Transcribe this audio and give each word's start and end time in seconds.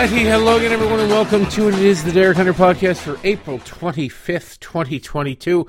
righty, 0.00 0.24
hello 0.24 0.56
again, 0.56 0.72
everyone, 0.72 0.98
and 0.98 1.10
welcome 1.10 1.46
to 1.46 1.68
it. 1.68 1.74
It 1.74 1.80
is 1.82 2.02
the 2.02 2.10
Derek 2.10 2.36
Hunter 2.36 2.54
podcast 2.54 2.96
for 2.96 3.16
April 3.22 3.58
25th, 3.60 4.58
2022. 4.58 5.68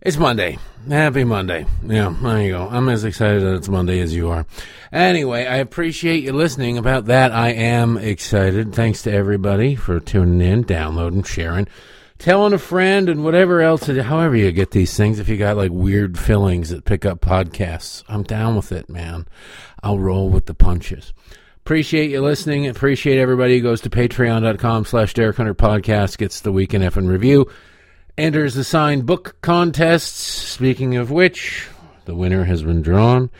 It's 0.00 0.16
Monday. 0.16 0.58
Happy 0.88 1.24
Monday. 1.24 1.66
Yeah, 1.84 2.14
there 2.22 2.40
you 2.40 2.52
go. 2.52 2.68
I'm 2.70 2.88
as 2.88 3.02
excited 3.02 3.42
that 3.42 3.56
it's 3.56 3.68
Monday 3.68 3.98
as 3.98 4.14
you 4.14 4.30
are. 4.30 4.46
Anyway, 4.92 5.44
I 5.44 5.56
appreciate 5.56 6.22
you 6.22 6.32
listening. 6.32 6.78
About 6.78 7.06
that, 7.06 7.32
I 7.32 7.48
am 7.48 7.96
excited. 7.98 8.72
Thanks 8.72 9.02
to 9.02 9.12
everybody 9.12 9.74
for 9.74 9.98
tuning 9.98 10.40
in, 10.40 10.62
downloading, 10.62 11.24
sharing, 11.24 11.66
telling 12.16 12.52
a 12.52 12.58
friend, 12.58 13.08
and 13.08 13.24
whatever 13.24 13.60
else, 13.60 13.88
however 13.88 14.36
you 14.36 14.52
get 14.52 14.70
these 14.70 14.96
things. 14.96 15.18
If 15.18 15.28
you 15.28 15.36
got 15.36 15.56
like 15.56 15.72
weird 15.72 16.16
fillings 16.16 16.70
that 16.70 16.84
pick 16.84 17.04
up 17.04 17.20
podcasts, 17.20 18.04
I'm 18.06 18.22
down 18.22 18.54
with 18.54 18.70
it, 18.70 18.88
man. 18.88 19.26
I'll 19.82 19.98
roll 19.98 20.28
with 20.28 20.46
the 20.46 20.54
punches. 20.54 21.12
Appreciate 21.58 22.10
you 22.10 22.22
listening. 22.22 22.68
Appreciate 22.68 23.18
everybody 23.18 23.56
who 23.56 23.64
goes 23.64 23.80
to 23.80 23.90
patreon.com 23.90 24.84
slash 24.84 25.12
Derek 25.12 25.36
Hunter 25.36 25.56
Podcast, 25.56 26.18
gets 26.18 26.40
the 26.40 26.52
Week 26.52 26.72
in 26.72 26.82
F 26.84 26.96
and 26.96 27.10
Review, 27.10 27.50
enters 28.18 28.54
the 28.54 28.64
signed 28.64 29.06
book 29.06 29.36
contests. 29.40 30.20
Speaking 30.20 30.96
of 30.96 31.10
which, 31.10 31.68
the 32.04 32.14
winner 32.14 32.44
has 32.44 32.62
been 32.62 32.82
drawn. 32.82 33.30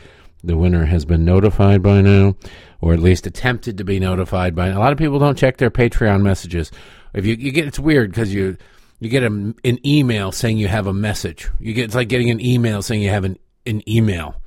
The 0.43 0.57
winner 0.57 0.85
has 0.85 1.03
been 1.05 1.25
notified 1.25 1.83
by 1.83 2.01
now, 2.01 2.35
or 2.79 2.93
at 2.93 2.99
least 2.99 3.27
attempted 3.27 3.77
to 3.77 3.83
be 3.83 3.99
notified 3.99 4.55
by. 4.55 4.67
A 4.67 4.79
lot 4.79 4.93
of 4.93 4.97
people 4.97 5.19
don't 5.19 5.37
check 5.37 5.57
their 5.57 5.69
Patreon 5.69 6.21
messages. 6.21 6.71
If 7.13 7.25
you, 7.25 7.35
you 7.35 7.51
get, 7.51 7.67
it's 7.67 7.79
weird 7.79 8.11
because 8.11 8.33
you 8.33 8.57
you 8.99 9.09
get 9.09 9.23
a, 9.23 9.27
an 9.27 9.85
email 9.85 10.31
saying 10.31 10.57
you 10.57 10.67
have 10.69 10.87
a 10.87 10.93
message. 10.93 11.49
You 11.59 11.73
get 11.73 11.85
it's 11.85 11.95
like 11.95 12.07
getting 12.07 12.29
an 12.29 12.39
email 12.39 12.81
saying 12.81 13.01
you 13.01 13.09
have 13.09 13.25
an 13.25 13.37
an 13.65 13.87
email 13.87 14.41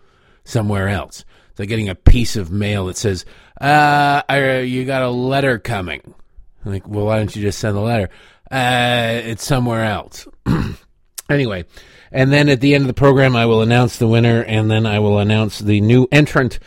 somewhere 0.44 0.88
else. 0.88 1.24
It's 1.50 1.60
like 1.60 1.68
getting 1.68 1.90
a 1.90 1.94
piece 1.94 2.36
of 2.36 2.50
mail 2.50 2.86
that 2.86 2.96
says, 2.96 3.26
uh, 3.60 4.22
you 4.64 4.86
got 4.86 5.02
a 5.02 5.10
letter 5.10 5.58
coming. 5.58 6.14
I'm 6.64 6.72
like, 6.72 6.88
well, 6.88 7.06
why 7.06 7.18
don't 7.18 7.34
you 7.34 7.42
just 7.42 7.58
send 7.58 7.76
the 7.76 7.80
letter? 7.80 8.08
Uh, 8.52 9.20
it's 9.24 9.44
somewhere 9.44 9.84
else. 9.84 10.28
anyway, 11.30 11.64
and 12.10 12.30
then 12.30 12.50
at 12.50 12.60
the 12.60 12.74
end 12.74 12.82
of 12.82 12.88
the 12.88 12.94
program, 12.94 13.34
I 13.34 13.46
will 13.46 13.62
announce 13.62 13.96
the 13.96 14.06
winner, 14.06 14.42
and 14.42 14.70
then 14.70 14.84
I 14.84 14.98
will 14.98 15.18
announce 15.18 15.58
the 15.58 15.80
new 15.80 16.06
entrant 16.12 16.58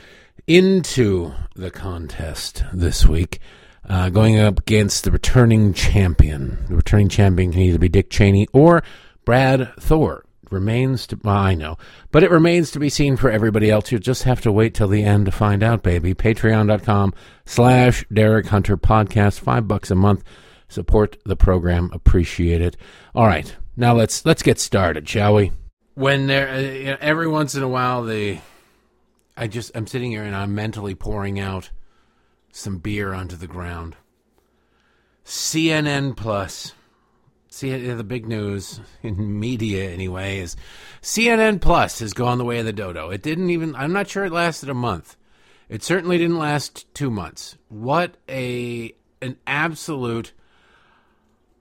into 0.47 1.31
the 1.55 1.69
contest 1.69 2.63
this 2.73 3.05
week, 3.05 3.39
uh, 3.87 4.09
going 4.09 4.39
up 4.39 4.59
against 4.59 5.03
the 5.03 5.11
returning 5.11 5.73
champion. 5.73 6.65
The 6.69 6.75
returning 6.75 7.09
champion 7.09 7.51
can 7.51 7.61
either 7.61 7.79
be 7.79 7.89
Dick 7.89 8.09
Cheney 8.09 8.47
or 8.51 8.83
Brad 9.23 9.71
Thor 9.79 10.25
remains 10.51 11.05
to 11.07 11.19
well, 11.23 11.35
I 11.35 11.53
know, 11.53 11.77
but 12.11 12.23
it 12.23 12.31
remains 12.31 12.71
to 12.71 12.79
be 12.79 12.89
seen 12.89 13.17
for 13.17 13.29
everybody 13.29 13.69
else. 13.69 13.91
You 13.91 13.99
just 13.99 14.23
have 14.23 14.41
to 14.41 14.51
wait 14.51 14.73
till 14.73 14.87
the 14.87 15.03
end 15.03 15.25
to 15.25 15.31
find 15.31 15.61
out, 15.61 15.83
baby. 15.83 16.15
Patreon.com 16.15 17.13
slash 17.45 18.05
Derek 18.11 18.47
Hunter 18.47 18.77
Podcast. 18.77 19.39
Five 19.39 19.67
bucks 19.67 19.91
a 19.91 19.95
month. 19.95 20.23
Support 20.75 21.19
the 21.23 21.37
program. 21.37 21.89
Appreciate 21.93 22.61
it. 22.61 22.75
All 23.15 23.27
right, 23.27 23.55
now 23.77 23.93
let's 23.93 24.25
let's 24.25 24.43
get 24.43 24.59
started, 24.59 25.07
shall 25.07 25.35
we? 25.35 25.53
When 25.93 26.27
there, 26.27 26.49
uh, 26.49 26.59
you 26.59 26.85
know, 26.87 26.97
every 26.99 27.29
once 27.29 27.55
in 27.55 27.63
a 27.63 27.67
while, 27.69 28.03
the 28.03 28.39
I 29.37 29.47
just 29.47 29.71
I'm 29.73 29.87
sitting 29.87 30.11
here 30.11 30.23
and 30.23 30.35
I'm 30.35 30.53
mentally 30.53 30.93
pouring 30.93 31.39
out 31.39 31.69
some 32.51 32.79
beer 32.79 33.13
onto 33.13 33.37
the 33.37 33.47
ground. 33.47 33.95
CNN 35.23 36.17
Plus 36.17 36.73
See, 37.47 37.71
the 37.71 38.03
big 38.03 38.27
news 38.27 38.81
in 39.01 39.39
media 39.39 39.89
anyway 39.89 40.39
is 40.39 40.57
CNN 41.01 41.61
Plus 41.61 41.99
has 41.99 42.11
gone 42.11 42.37
the 42.37 42.43
way 42.43 42.59
of 42.59 42.65
the 42.65 42.73
dodo. 42.73 43.11
It 43.11 43.23
didn't 43.23 43.49
even. 43.49 43.73
I'm 43.77 43.93
not 43.93 44.09
sure 44.09 44.25
it 44.25 44.33
lasted 44.33 44.67
a 44.67 44.73
month. 44.73 45.15
It 45.69 45.83
certainly 45.83 46.17
didn't 46.17 46.37
last 46.37 46.93
two 46.93 47.09
months. 47.09 47.57
What 47.69 48.17
a 48.27 48.93
an 49.21 49.37
absolute 49.47 50.33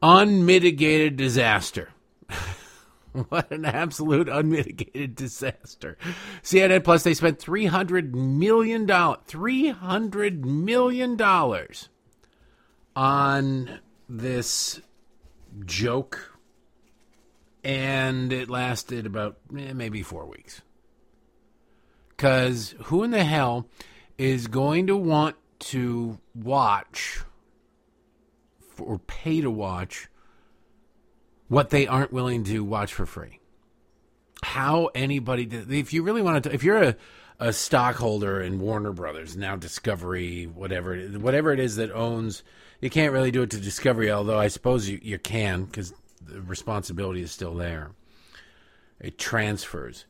unmitigated 0.05 1.17
disaster. 1.17 1.89
what 3.31 3.51
an 3.51 3.65
absolute 3.65 4.29
unmitigated 4.29 5.15
disaster. 5.15 5.97
CNN 6.43 6.85
Plus 6.85 7.03
they 7.03 7.15
spent 7.15 7.39
300 7.39 8.15
million 8.15 8.85
dollars 8.85 9.21
300 9.27 10.45
million 10.45 11.17
dollars 11.17 11.89
on 12.95 13.81
this 14.07 14.83
joke, 15.65 16.39
and 17.65 18.31
it 18.31 18.51
lasted 18.51 19.07
about 19.07 19.39
eh, 19.57 19.73
maybe 19.73 20.03
four 20.03 20.27
weeks. 20.27 20.61
Because 22.11 22.75
who 22.85 23.03
in 23.03 23.11
the 23.11 23.25
hell 23.25 23.67
is 24.19 24.49
going 24.49 24.87
to 24.87 24.97
want 24.97 25.37
to 25.61 26.19
watch 26.35 27.23
or 28.81 28.99
pay 28.99 29.41
to 29.41 29.51
watch 29.51 30.09
what 31.49 31.71
they 31.71 31.87
aren't 31.87 32.13
willing 32.13 32.45
to 32.45 32.65
watch 32.65 32.93
for 32.93 33.07
free? 33.07 33.41
How 34.43 34.91
anybody, 34.95 35.49
if 35.51 35.93
you 35.93 36.03
really 36.03 36.23
want 36.23 36.45
to, 36.45 36.53
if 36.53 36.63
you're 36.63 36.83
a, 36.83 36.97
a 37.39 37.53
stockholder 37.53 38.41
in 38.41 38.61
Warner 38.61 38.93
Brothers, 38.93 39.37
now 39.37 39.57
Discovery, 39.57 40.45
whatever, 40.45 40.97
whatever 40.97 41.53
it 41.53 41.61
is 41.61 41.77
that 41.77 41.91
owns 41.93 42.43
you 42.85 42.91
can't 42.91 43.15
really 43.15 43.31
do 43.31 43.41
it 43.41 43.51
to 43.51 43.61
Discovery, 43.61 44.11
although 44.11 44.39
I 44.39 44.49
suppose 44.49 44.91
you, 44.91 44.99
you 45.03 45.19
can 45.19 45.65
because 45.65 45.95
the 46.21 46.43
responsibility 46.43 47.23
is 47.23 47.33
still 47.33 47.55
there. 47.55 47.93
It 49.01 49.17
transfers. 49.19 50.05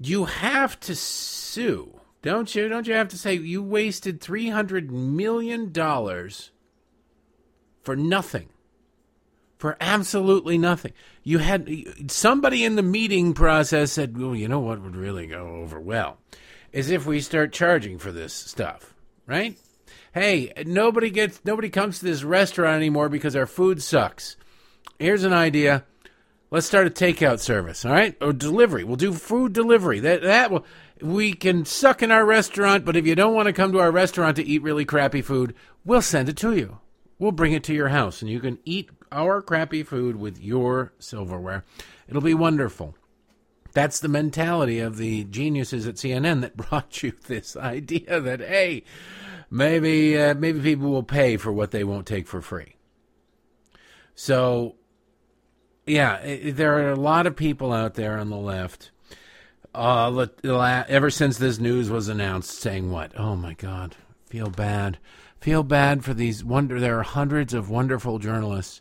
You 0.00 0.24
have 0.24 0.80
to 0.80 0.94
sue, 0.94 2.00
don't 2.22 2.54
you? 2.54 2.68
Don't 2.68 2.86
you 2.86 2.94
have 2.94 3.08
to 3.08 3.18
say 3.18 3.34
you 3.34 3.62
wasted 3.62 4.20
three 4.20 4.48
hundred 4.48 4.90
million 4.90 5.72
dollars 5.72 6.52
for 7.84 7.94
nothing? 7.96 8.48
For 9.58 9.76
absolutely 9.80 10.58
nothing. 10.58 10.92
You 11.22 11.38
had 11.38 12.10
somebody 12.10 12.64
in 12.64 12.76
the 12.76 12.82
meeting 12.82 13.32
process 13.34 13.92
said, 13.92 14.18
"Well, 14.18 14.34
you 14.34 14.48
know 14.48 14.60
what 14.60 14.82
would 14.82 14.96
really 14.96 15.26
go 15.26 15.56
over 15.56 15.78
well 15.80 16.18
is 16.72 16.90
if 16.90 17.06
we 17.06 17.20
start 17.20 17.52
charging 17.52 17.98
for 17.98 18.10
this 18.10 18.34
stuff, 18.34 18.94
right?" 19.26 19.56
hey, 20.14 20.52
nobody 20.64 21.10
gets 21.10 21.40
nobody 21.44 21.68
comes 21.68 21.98
to 21.98 22.04
this 22.06 22.22
restaurant 22.22 22.76
anymore 22.76 23.08
because 23.08 23.36
our 23.36 23.46
food 23.46 23.82
sucks. 23.82 24.36
Here's 24.98 25.24
an 25.24 25.32
idea. 25.32 25.84
Let's 26.50 26.66
start 26.66 26.86
a 26.86 26.90
takeout 26.90 27.40
service, 27.40 27.84
all 27.84 27.92
right? 27.92 28.16
Or 28.20 28.32
delivery. 28.32 28.84
We'll 28.84 28.96
do 28.96 29.12
food 29.12 29.52
delivery. 29.52 30.00
That 30.00 30.22
that 30.22 30.50
will 30.50 30.64
we 31.00 31.34
can 31.34 31.64
suck 31.64 32.02
in 32.02 32.12
our 32.12 32.24
restaurant, 32.24 32.84
but 32.84 32.96
if 32.96 33.06
you 33.06 33.16
don't 33.16 33.34
want 33.34 33.46
to 33.46 33.52
come 33.52 33.72
to 33.72 33.80
our 33.80 33.90
restaurant 33.90 34.36
to 34.36 34.44
eat 34.44 34.62
really 34.62 34.84
crappy 34.84 35.20
food, 35.20 35.54
we'll 35.84 36.00
send 36.00 36.28
it 36.28 36.36
to 36.38 36.56
you. 36.56 36.78
We'll 37.24 37.32
bring 37.32 37.54
it 37.54 37.64
to 37.64 37.74
your 37.74 37.88
house 37.88 38.20
and 38.20 38.30
you 38.30 38.38
can 38.38 38.58
eat 38.66 38.90
our 39.10 39.40
crappy 39.40 39.82
food 39.82 40.16
with 40.16 40.38
your 40.38 40.92
silverware. 40.98 41.64
It'll 42.06 42.20
be 42.20 42.34
wonderful. 42.34 42.96
That's 43.72 43.98
the 43.98 44.08
mentality 44.08 44.78
of 44.78 44.98
the 44.98 45.24
geniuses 45.24 45.86
at 45.86 45.94
CNN 45.94 46.42
that 46.42 46.54
brought 46.68 47.02
you 47.02 47.14
this 47.26 47.56
idea 47.56 48.20
that 48.20 48.40
hey, 48.40 48.84
maybe 49.48 50.20
uh, 50.20 50.34
maybe 50.34 50.60
people 50.60 50.90
will 50.90 51.02
pay 51.02 51.38
for 51.38 51.50
what 51.50 51.70
they 51.70 51.82
won't 51.82 52.06
take 52.06 52.26
for 52.26 52.42
free. 52.42 52.76
So, 54.14 54.74
yeah, 55.86 56.18
it, 56.18 56.58
there 56.58 56.74
are 56.74 56.90
a 56.90 56.94
lot 56.94 57.26
of 57.26 57.36
people 57.36 57.72
out 57.72 57.94
there 57.94 58.18
on 58.18 58.28
the 58.28 58.36
left. 58.36 58.90
Uh, 59.74 60.26
ever 60.44 61.08
since 61.08 61.38
this 61.38 61.58
news 61.58 61.88
was 61.88 62.08
announced, 62.08 62.60
saying 62.60 62.90
what? 62.90 63.18
Oh 63.18 63.34
my 63.34 63.54
God, 63.54 63.96
feel 64.26 64.50
bad, 64.50 64.98
feel 65.44 65.62
bad 65.62 66.02
for 66.02 66.14
these 66.14 66.42
wonder. 66.42 66.80
There 66.80 66.98
are 66.98 67.02
hundreds 67.02 67.52
of 67.52 67.68
wonderful 67.68 68.18
journalists 68.18 68.80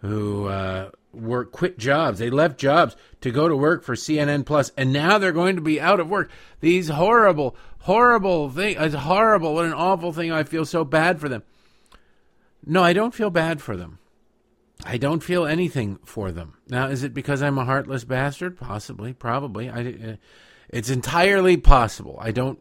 who 0.00 0.48
uh, 0.48 0.90
work 1.12 1.52
quit 1.52 1.78
jobs. 1.78 2.18
They 2.18 2.30
left 2.30 2.58
jobs 2.58 2.96
to 3.20 3.30
go 3.30 3.48
to 3.48 3.56
work 3.56 3.84
for 3.84 3.94
CNN 3.94 4.44
Plus, 4.44 4.72
and 4.76 4.92
now 4.92 5.18
they're 5.18 5.30
going 5.30 5.54
to 5.54 5.62
be 5.62 5.80
out 5.80 6.00
of 6.00 6.10
work. 6.10 6.32
These 6.58 6.88
horrible, 6.88 7.54
horrible 7.82 8.50
thing. 8.50 8.74
It's 8.76 8.96
horrible. 8.96 9.54
What 9.54 9.66
an 9.66 9.72
awful 9.72 10.12
thing. 10.12 10.32
I 10.32 10.42
feel 10.42 10.64
so 10.64 10.84
bad 10.84 11.20
for 11.20 11.28
them. 11.28 11.44
No, 12.66 12.82
I 12.82 12.92
don't 12.92 13.14
feel 13.14 13.30
bad 13.30 13.62
for 13.62 13.76
them. 13.76 14.00
I 14.84 14.96
don't 14.96 15.22
feel 15.22 15.46
anything 15.46 16.00
for 16.04 16.32
them. 16.32 16.54
Now, 16.68 16.88
is 16.88 17.04
it 17.04 17.14
because 17.14 17.40
I'm 17.40 17.56
a 17.56 17.64
heartless 17.64 18.02
bastard? 18.02 18.58
Possibly, 18.58 19.12
probably. 19.12 19.70
I, 19.70 19.80
uh, 19.82 20.16
it's 20.70 20.90
entirely 20.90 21.56
possible. 21.56 22.18
I 22.20 22.32
don't. 22.32 22.58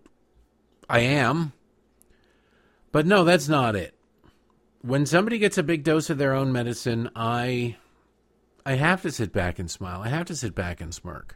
I 0.88 1.00
am. 1.00 1.53
But 2.91 3.06
no, 3.06 3.24
that's 3.24 3.47
not 3.47 3.75
it. 3.75 3.94
When 4.81 5.06
somebody 5.06 5.38
gets 5.38 5.57
a 5.57 5.63
big 5.63 5.83
dose 5.83 6.09
of 6.09 6.18
their 6.18 6.33
own 6.33 6.51
medicine, 6.51 7.09
I 7.15 7.77
I 8.65 8.74
have 8.74 9.01
to 9.03 9.12
sit 9.12 9.31
back 9.31 9.59
and 9.59 9.69
smile. 9.69 10.01
I 10.01 10.09
have 10.09 10.27
to 10.27 10.36
sit 10.36 10.56
back 10.56 10.81
and 10.81 10.94
smirk. 10.94 11.36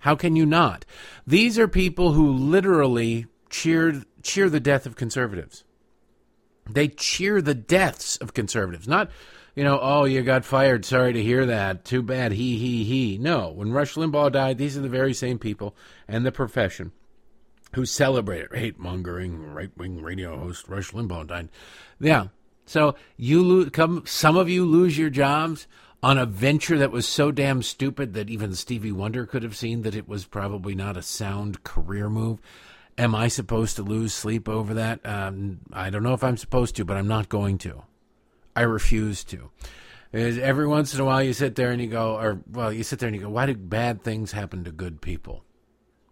How 0.00 0.16
can 0.16 0.34
you 0.34 0.46
not? 0.46 0.84
These 1.26 1.58
are 1.58 1.68
people 1.68 2.12
who 2.12 2.32
literally 2.32 3.26
cheered 3.50 4.04
cheer 4.22 4.48
the 4.48 4.60
death 4.60 4.86
of 4.86 4.96
conservatives. 4.96 5.64
They 6.68 6.88
cheer 6.88 7.42
the 7.42 7.54
deaths 7.54 8.16
of 8.16 8.32
conservatives, 8.32 8.86
not, 8.86 9.10
you 9.56 9.64
know, 9.64 9.78
oh, 9.82 10.04
you 10.04 10.22
got 10.22 10.44
fired. 10.44 10.84
Sorry 10.84 11.12
to 11.12 11.22
hear 11.22 11.46
that. 11.46 11.84
Too 11.84 12.02
bad. 12.02 12.32
He, 12.32 12.58
he, 12.58 12.84
he. 12.84 13.18
No. 13.18 13.50
When 13.50 13.72
Rush 13.72 13.94
Limbaugh 13.94 14.32
died, 14.32 14.56
these 14.56 14.76
are 14.78 14.80
the 14.80 14.88
very 14.88 15.12
same 15.12 15.38
people 15.38 15.74
and 16.06 16.24
the 16.24 16.32
profession 16.32 16.92
who 17.74 17.86
celebrated 17.86 18.54
hate 18.54 18.78
mongering 18.78 19.52
right 19.52 19.70
wing 19.76 20.02
radio 20.02 20.38
host 20.38 20.68
Rush 20.68 20.90
Limbaugh 20.92 21.26
died. 21.26 21.48
Yeah. 21.98 22.28
So 22.66 22.94
you 23.16 23.42
lose, 23.42 23.70
come, 23.70 24.04
some 24.06 24.36
of 24.36 24.48
you 24.48 24.64
lose 24.64 24.96
your 24.96 25.10
jobs 25.10 25.66
on 26.02 26.18
a 26.18 26.26
venture 26.26 26.78
that 26.78 26.92
was 26.92 27.06
so 27.06 27.30
damn 27.30 27.62
stupid 27.62 28.14
that 28.14 28.30
even 28.30 28.54
Stevie 28.54 28.92
Wonder 28.92 29.26
could 29.26 29.42
have 29.42 29.56
seen 29.56 29.82
that 29.82 29.94
it 29.94 30.08
was 30.08 30.24
probably 30.24 30.74
not 30.74 30.96
a 30.96 31.02
sound 31.02 31.62
career 31.64 32.08
move. 32.08 32.38
Am 32.96 33.14
I 33.14 33.28
supposed 33.28 33.76
to 33.76 33.82
lose 33.82 34.14
sleep 34.14 34.48
over 34.48 34.74
that? 34.74 35.00
Um, 35.04 35.60
I 35.72 35.90
don't 35.90 36.02
know 36.02 36.14
if 36.14 36.24
I'm 36.24 36.36
supposed 36.36 36.76
to, 36.76 36.84
but 36.84 36.96
I'm 36.96 37.08
not 37.08 37.28
going 37.28 37.58
to. 37.58 37.82
I 38.54 38.62
refuse 38.62 39.24
to. 39.24 39.50
Every 40.12 40.66
once 40.66 40.92
in 40.92 41.00
a 41.00 41.04
while 41.04 41.22
you 41.22 41.32
sit 41.32 41.54
there 41.54 41.70
and 41.70 41.80
you 41.80 41.86
go, 41.88 42.16
or, 42.16 42.40
well, 42.50 42.72
you 42.72 42.82
sit 42.82 42.98
there 42.98 43.06
and 43.06 43.14
you 43.14 43.22
go, 43.22 43.30
why 43.30 43.46
do 43.46 43.54
bad 43.54 44.02
things 44.02 44.32
happen 44.32 44.64
to 44.64 44.72
good 44.72 45.00
people? 45.00 45.44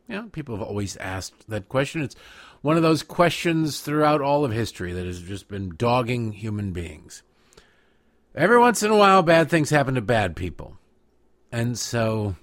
Know, 0.08 0.28
people 0.32 0.56
have 0.56 0.66
always 0.66 0.96
asked 0.96 1.48
that 1.48 1.68
question. 1.68 2.02
It's 2.02 2.16
one 2.62 2.76
of 2.76 2.82
those 2.82 3.02
questions 3.02 3.80
throughout 3.80 4.22
all 4.22 4.44
of 4.44 4.52
history 4.52 4.92
that 4.92 5.06
has 5.06 5.20
just 5.20 5.48
been 5.48 5.74
dogging 5.76 6.32
human 6.32 6.72
beings. 6.72 7.22
Every 8.34 8.58
once 8.58 8.82
in 8.82 8.90
a 8.90 8.96
while, 8.96 9.22
bad 9.22 9.50
things 9.50 9.70
happen 9.70 9.94
to 9.96 10.00
bad 10.00 10.34
people. 10.34 10.78
And 11.52 11.78
so, 11.78 12.36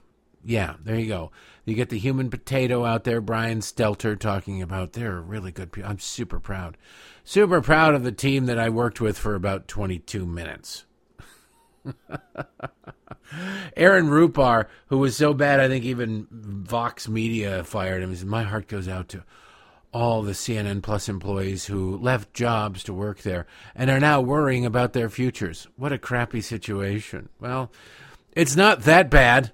yeah, 0.44 0.76
there 0.84 1.00
you 1.00 1.08
go. 1.08 1.32
You 1.66 1.74
get 1.74 1.90
the 1.90 1.98
human 1.98 2.30
potato 2.30 2.86
out 2.86 3.04
there, 3.04 3.22
Brian 3.22 3.60
Stelter, 3.62 4.20
talking 4.20 4.62
about 4.62 4.94
they're 4.94 5.20
really 5.20 5.52
good 5.52 5.72
people. 5.72 5.90
I'm 5.90 6.00
super 6.00 6.40
proud. 6.40 6.78
Super 7.24 7.62
proud 7.62 7.96
of 7.96 8.04
the 8.04 8.12
team 8.12 8.46
that 8.46 8.60
I 8.60 8.70
worked 8.70 9.02
with 9.02 9.18
for 9.18 9.34
about 9.34 9.68
22 9.68 10.26
minutes. 10.28 10.86
Aaron 13.76 14.08
Rupar, 14.08 14.68
who 14.88 14.98
was 15.00 15.16
so 15.16 15.34
bad, 15.34 15.60
I 15.60 15.68
think 15.68 15.86
even 15.86 16.28
Vox 16.32 17.08
Media 17.08 17.64
fired 17.64 18.04
him. 18.04 18.16
Said, 18.16 18.28
My 18.28 18.44
heart 18.44 18.68
goes 18.68 18.88
out 18.88 19.10
to 19.10 19.24
all 19.96 20.22
the 20.22 20.34
CNN 20.34 20.84
Plus 20.84 21.08
employees 21.08 21.66
who 21.66 21.98
left 21.98 22.34
jobs 22.34 22.84
to 22.84 22.94
work 22.94 23.22
there 23.22 23.48
and 23.74 23.90
are 23.90 24.00
now 24.00 24.20
worrying 24.20 24.66
about 24.66 24.92
their 24.92 25.10
futures. 25.10 25.68
What 25.78 25.94
a 25.94 25.98
crappy 25.98 26.42
situation. 26.42 27.30
Well, 27.40 27.72
it's 28.34 28.56
not 28.56 28.82
that 28.84 29.10
bad. 29.10 29.54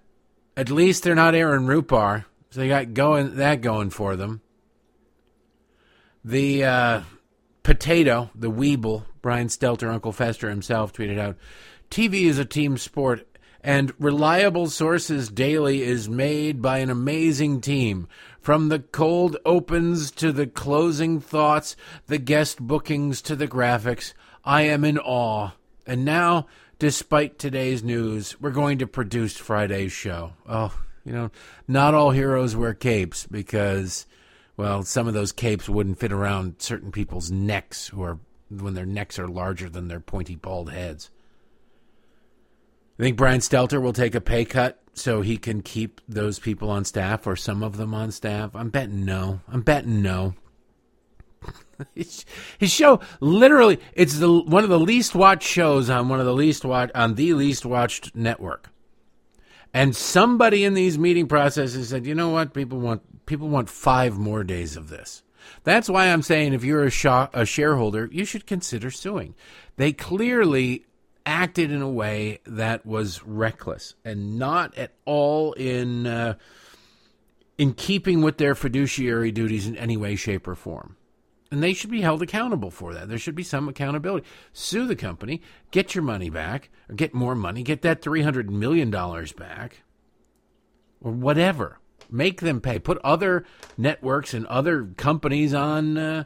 At 0.57 0.71
least 0.71 1.03
they're 1.03 1.15
not 1.15 1.35
Aaron 1.35 1.67
Rupar. 1.67 2.25
So 2.49 2.59
they 2.59 2.67
got 2.67 2.93
going 2.93 3.35
that 3.35 3.61
going 3.61 3.91
for 3.91 4.15
them. 4.15 4.41
The 6.25 6.63
uh, 6.65 7.01
potato, 7.63 8.29
the 8.35 8.51
Weeble, 8.51 9.05
Brian 9.21 9.47
Stelter, 9.47 9.91
Uncle 9.91 10.11
Fester 10.11 10.49
himself 10.49 10.91
tweeted 10.91 11.19
out, 11.19 11.37
TV 11.91 12.21
is 12.21 12.39
a 12.39 12.45
team 12.45 12.77
sport 12.77 13.27
and 13.59 13.91
reliable 13.99 14.69
sources 14.69 15.29
daily 15.29 15.83
is 15.83 16.07
made 16.07 16.61
by 16.61 16.77
an 16.77 16.89
amazing 16.89 17.59
team. 17.59 18.07
From 18.39 18.69
the 18.69 18.79
cold 18.79 19.35
opens 19.45 20.09
to 20.11 20.31
the 20.31 20.47
closing 20.47 21.19
thoughts, 21.19 21.75
the 22.07 22.17
guest 22.17 22.61
bookings 22.61 23.21
to 23.23 23.35
the 23.35 23.47
graphics, 23.47 24.13
I 24.45 24.61
am 24.61 24.85
in 24.85 24.97
awe. 24.99 25.51
And 25.85 26.05
now 26.05 26.47
despite 26.79 27.37
today's 27.37 27.83
news, 27.83 28.39
we're 28.39 28.51
going 28.51 28.77
to 28.77 28.87
produce 28.87 29.35
Friday's 29.35 29.91
show. 29.91 30.31
Oh, 30.47 30.73
you 31.03 31.11
know, 31.11 31.29
not 31.67 31.93
all 31.93 32.11
heroes 32.11 32.55
wear 32.55 32.73
capes 32.73 33.27
because, 33.27 34.07
well, 34.55 34.83
some 34.83 35.09
of 35.09 35.13
those 35.13 35.33
capes 35.33 35.67
wouldn't 35.67 35.99
fit 35.99 36.13
around 36.13 36.55
certain 36.59 36.91
people's 36.93 37.29
necks 37.29 37.89
who 37.89 38.01
are 38.01 38.17
when 38.49 38.75
their 38.75 38.85
necks 38.85 39.19
are 39.19 39.27
larger 39.27 39.69
than 39.69 39.89
their 39.89 39.99
pointy 39.99 40.35
bald 40.37 40.71
heads. 40.71 41.11
I 42.99 43.03
think 43.03 43.17
Brian 43.17 43.39
Stelter 43.39 43.81
will 43.81 43.93
take 43.93 44.15
a 44.15 44.21
pay 44.21 44.45
cut 44.45 44.81
so 44.93 45.21
he 45.21 45.37
can 45.37 45.61
keep 45.61 46.01
those 46.07 46.39
people 46.39 46.69
on 46.69 46.85
staff 46.85 47.25
or 47.25 47.35
some 47.35 47.63
of 47.63 47.77
them 47.77 47.93
on 47.93 48.11
staff. 48.11 48.55
I'm 48.55 48.69
betting 48.69 49.05
no. 49.05 49.41
I'm 49.47 49.61
betting 49.61 50.01
no. 50.01 50.35
his 51.95 52.25
show 52.71 52.99
literally 53.19 53.79
it's 53.93 54.19
the 54.19 54.31
one 54.31 54.63
of 54.63 54.69
the 54.69 54.79
least 54.79 55.15
watched 55.15 55.47
shows 55.47 55.89
on 55.89 56.09
one 56.09 56.19
of 56.19 56.25
the 56.27 56.33
least 56.33 56.63
watched 56.63 56.95
on 56.95 57.15
the 57.15 57.33
least 57.33 57.65
watched 57.65 58.15
network. 58.15 58.69
And 59.73 59.95
somebody 59.95 60.65
in 60.65 60.73
these 60.73 60.99
meeting 60.99 61.27
processes 61.27 61.89
said, 61.89 62.05
"You 62.05 62.13
know 62.13 62.29
what? 62.29 62.53
People 62.53 62.79
want 62.79 63.25
people 63.25 63.47
want 63.47 63.69
5 63.69 64.17
more 64.17 64.43
days 64.43 64.75
of 64.75 64.89
this." 64.89 65.23
That's 65.63 65.89
why 65.89 66.07
I'm 66.07 66.21
saying 66.21 66.53
if 66.53 66.63
you're 66.63 66.83
a, 66.83 66.89
sh- 66.89 67.05
a 67.05 67.45
shareholder, 67.45 68.09
you 68.11 68.25
should 68.25 68.45
consider 68.45 68.91
suing. 68.91 69.33
They 69.77 69.91
clearly 69.93 70.85
acted 71.25 71.71
in 71.71 71.81
a 71.81 71.89
way 71.89 72.39
that 72.45 72.85
was 72.85 73.23
reckless 73.23 73.95
and 74.03 74.37
not 74.37 74.77
at 74.77 74.93
all 75.05 75.53
in 75.53 76.07
uh, 76.07 76.35
in 77.57 77.73
keeping 77.73 78.21
with 78.21 78.37
their 78.37 78.55
fiduciary 78.55 79.31
duties 79.31 79.67
in 79.67 79.77
any 79.77 79.95
way, 79.95 80.15
shape, 80.15 80.47
or 80.47 80.55
form. 80.55 80.97
And 81.51 81.61
they 81.61 81.73
should 81.73 81.91
be 81.91 82.01
held 82.01 82.21
accountable 82.21 82.71
for 82.71 82.93
that. 82.93 83.09
There 83.09 83.17
should 83.17 83.35
be 83.35 83.43
some 83.43 83.67
accountability. 83.67 84.25
Sue 84.53 84.87
the 84.87 84.95
company, 84.95 85.41
get 85.69 85.93
your 85.93 86.03
money 86.03 86.29
back, 86.29 86.69
or 86.89 86.95
get 86.95 87.13
more 87.13 87.35
money, 87.35 87.61
get 87.61 87.81
that 87.81 88.01
$300 88.01 88.49
million 88.49 88.89
back, 88.89 89.83
or 91.01 91.11
whatever. 91.11 91.79
Make 92.09 92.41
them 92.41 92.61
pay. 92.61 92.79
Put 92.79 92.97
other 93.03 93.45
networks 93.77 94.33
and 94.33 94.47
other 94.47 94.85
companies 94.97 95.53
on, 95.53 95.97
uh, 95.97 96.23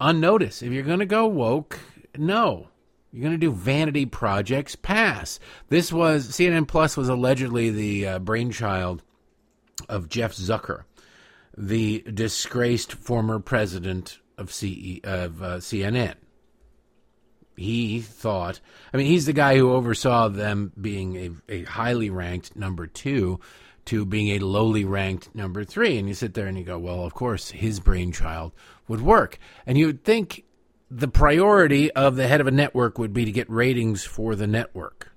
on 0.00 0.20
notice. 0.20 0.62
If 0.62 0.72
you're 0.72 0.82
going 0.82 1.00
to 1.00 1.06
go 1.06 1.26
woke, 1.26 1.78
no. 2.16 2.68
You're 3.12 3.22
going 3.22 3.32
to 3.32 3.38
do 3.38 3.52
vanity 3.52 4.04
projects, 4.06 4.76
pass. 4.76 5.40
This 5.68 5.92
was, 5.92 6.28
CNN 6.28 6.68
Plus 6.68 6.96
was 6.96 7.08
allegedly 7.08 7.70
the 7.70 8.06
uh, 8.06 8.18
brainchild 8.18 9.02
of 9.88 10.08
Jeff 10.08 10.34
Zucker, 10.34 10.82
the 11.56 12.00
disgraced 12.02 12.92
former 12.92 13.38
president 13.38 14.18
of, 14.36 14.52
CE, 14.52 15.00
of 15.04 15.42
uh, 15.42 15.56
CNN. 15.56 16.14
He 17.56 18.00
thought, 18.00 18.60
I 18.92 18.98
mean, 18.98 19.06
he's 19.06 19.26
the 19.26 19.32
guy 19.32 19.56
who 19.56 19.72
oversaw 19.72 20.28
them 20.28 20.72
being 20.80 21.16
a, 21.16 21.30
a 21.52 21.64
highly 21.64 22.10
ranked 22.10 22.54
number 22.54 22.86
two 22.86 23.40
to 23.86 24.04
being 24.04 24.28
a 24.28 24.44
lowly 24.44 24.84
ranked 24.84 25.34
number 25.34 25.64
three. 25.64 25.98
And 25.98 26.06
you 26.06 26.14
sit 26.14 26.34
there 26.34 26.46
and 26.46 26.58
you 26.58 26.62
go, 26.62 26.78
well, 26.78 27.04
of 27.04 27.14
course, 27.14 27.50
his 27.50 27.80
brainchild 27.80 28.52
would 28.86 29.00
work. 29.00 29.38
And 29.66 29.78
you 29.78 29.86
would 29.86 30.04
think 30.04 30.44
the 30.90 31.08
priority 31.08 31.90
of 31.92 32.16
the 32.16 32.28
head 32.28 32.40
of 32.40 32.46
a 32.46 32.52
network 32.52 32.98
would 32.98 33.12
be 33.12 33.24
to 33.24 33.32
get 33.32 33.50
ratings 33.50 34.04
for 34.04 34.34
the 34.34 34.46
network. 34.46 35.12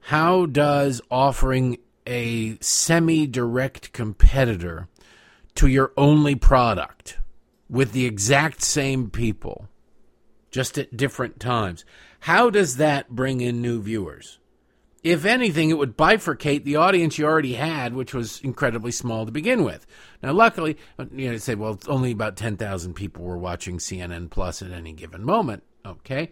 How 0.00 0.46
does 0.46 1.00
offering 1.10 1.78
a 2.06 2.56
semi 2.60 3.26
direct 3.26 3.92
competitor 3.92 4.88
to 5.54 5.66
your 5.66 5.92
only 5.96 6.34
product 6.34 7.18
with 7.68 7.92
the 7.92 8.04
exact 8.04 8.62
same 8.62 9.10
people, 9.10 9.68
just 10.50 10.76
at 10.76 10.96
different 10.96 11.40
times. 11.40 11.84
How 12.20 12.50
does 12.50 12.76
that 12.76 13.10
bring 13.10 13.40
in 13.40 13.62
new 13.62 13.80
viewers? 13.80 14.38
If 15.02 15.24
anything, 15.24 15.70
it 15.70 15.78
would 15.78 15.96
bifurcate 15.96 16.62
the 16.62 16.76
audience 16.76 17.18
you 17.18 17.24
already 17.24 17.54
had, 17.54 17.92
which 17.92 18.14
was 18.14 18.40
incredibly 18.42 18.92
small 18.92 19.26
to 19.26 19.32
begin 19.32 19.64
with. 19.64 19.84
Now, 20.22 20.32
luckily, 20.32 20.76
you 21.12 21.32
know, 21.32 21.36
say, 21.38 21.56
well, 21.56 21.80
only 21.88 22.12
about 22.12 22.36
10,000 22.36 22.94
people 22.94 23.24
were 23.24 23.38
watching 23.38 23.78
CNN 23.78 24.30
Plus 24.30 24.62
at 24.62 24.70
any 24.70 24.92
given 24.92 25.24
moment. 25.24 25.64
Okay. 25.84 26.30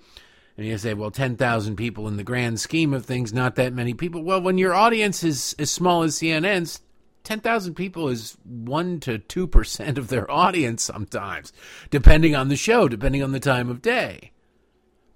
And 0.57 0.67
you 0.67 0.79
say, 0.79 0.95
well, 0.95 1.11
10,000 1.11 1.75
people 1.75 2.07
in 2.07 2.17
the 2.17 2.23
grand 2.23 2.61
scheme 2.61 2.95
of 2.95 3.05
things, 3.05 3.33
not 3.33 3.57
that 3.57 3.73
many 3.73 3.93
people. 3.93 4.23
Well, 4.23 4.41
when 4.41 4.59
your 4.59 4.75
audience 4.75 5.25
is 5.25 5.57
as 5.59 5.71
small 5.71 6.05
as 6.05 6.17
CNN's, 6.17 6.81
10,000 7.25 7.75
people 7.75 8.09
is 8.09 8.37
1 8.45 9.01
to 9.01 9.19
2% 9.19 9.99
of 9.99 10.09
their 10.09 10.31
audience 10.31 10.85
sometimes, 10.85 11.53
depending 11.91 12.37
on 12.37 12.49
the 12.49 12.57
show, 12.57 12.89
depending 12.89 13.23
on 13.23 13.33
the 13.33 13.41
time 13.41 13.69
of 13.69 13.83
day. 13.83 14.31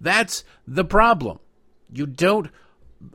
That's 0.01 0.45
the 0.67 0.85
problem. 0.85 1.39
You 1.93 2.07
don't 2.07 2.51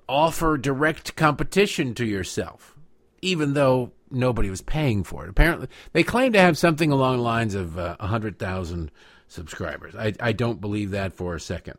offer 0.07 0.57
direct 0.57 1.15
competition 1.15 1.93
to 1.95 2.05
yourself, 2.05 2.75
even 3.21 3.53
though 3.53 3.91
nobody 4.12 4.50
was 4.50 4.62
paying 4.62 5.03
for 5.03 5.25
it. 5.25 5.29
Apparently, 5.29 5.67
they 5.93 6.03
claim 6.03 6.33
to 6.33 6.39
have 6.39 6.57
something 6.57 6.91
along 6.91 7.17
the 7.17 7.24
lines 7.24 7.55
of 7.55 7.77
uh, 7.77 7.95
100,000 8.00 8.91
subscribers. 9.27 9.95
I, 9.95 10.13
I 10.19 10.31
don't 10.31 10.62
believe 10.62 10.91
that 10.91 11.13
for 11.13 11.36
a 11.36 11.39
second 11.39 11.77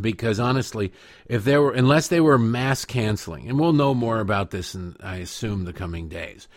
because 0.00 0.38
honestly, 0.38 0.92
if 1.26 1.44
there 1.44 1.60
were, 1.62 1.72
unless 1.72 2.08
they 2.08 2.20
were 2.20 2.38
mass 2.38 2.84
canceling, 2.84 3.48
and 3.48 3.58
we'll 3.58 3.72
know 3.72 3.94
more 3.94 4.20
about 4.20 4.50
this 4.50 4.74
in, 4.74 4.96
I 5.00 5.16
assume, 5.16 5.64
the 5.64 5.72
coming 5.72 6.08
days, 6.08 6.48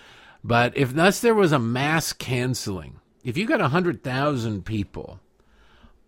but 0.44 0.76
if 0.78 0.92
unless 0.92 1.22
there 1.22 1.34
was 1.34 1.52
a 1.52 1.60
mass 1.60 2.14
canceling, 2.14 3.00
if 3.24 3.38
you 3.38 3.48
got 3.48 3.62
100,000 3.62 4.66
people 4.66 5.20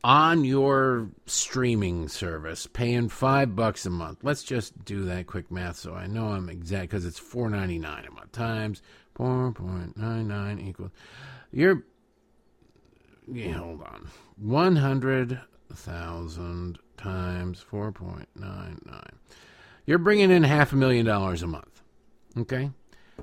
on 0.06 0.44
your 0.44 1.10
streaming 1.26 2.08
service 2.08 2.68
paying 2.68 3.10
five 3.10 3.56
bucks 3.56 3.88
a 3.88 3.90
month, 3.90 4.20
let's 4.22 4.44
just 4.44 4.86
do 4.86 5.06
that 5.06 5.26
quick 5.26 5.50
math 5.50 5.78
so 5.78 5.96
I 5.96 6.06
know 6.06 6.28
I'm 6.28 6.48
exact, 6.48 6.92
because 6.92 7.08
it's 7.08 7.20
4.99 7.20 8.08
a 8.08 8.12
month 8.12 8.32
times 8.32 8.84
4.99 9.18 10.68
equals, 10.68 10.92
you're 11.52 11.84
yeah, 13.28 13.54
hold 13.54 13.82
on. 13.82 14.08
100,000 14.38 16.80
times 16.98 17.66
4.99. 17.72 19.08
You're 19.88 19.98
bringing 19.98 20.30
in 20.30 20.44
half 20.44 20.74
a 20.74 20.76
million 20.76 21.08
dollars 21.08 21.42
a 21.42 21.48
month. 21.48 21.82
Okay? 22.38 22.70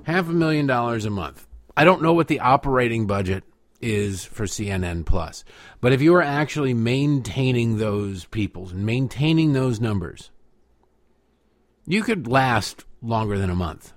Half 0.02 0.28
a 0.28 0.32
million 0.32 0.66
dollars 0.66 1.04
a 1.04 1.10
month. 1.10 1.46
I 1.76 1.84
don't 1.84 2.02
know 2.02 2.14
what 2.14 2.26
the 2.26 2.40
operating 2.40 3.06
budget 3.06 3.44
is 3.82 4.24
for 4.24 4.44
CNN 4.44 5.04
Plus. 5.04 5.44
But 5.80 5.92
if 5.92 6.00
you 6.00 6.14
are 6.14 6.22
actually 6.22 6.72
maintaining 6.72 7.76
those 7.76 8.24
people 8.26 8.68
and 8.68 8.86
maintaining 8.86 9.52
those 9.52 9.80
numbers, 9.80 10.30
you 11.86 12.02
could 12.02 12.26
last 12.26 12.84
longer 13.02 13.36
than 13.36 13.50
a 13.50 13.54
month. 13.54 13.92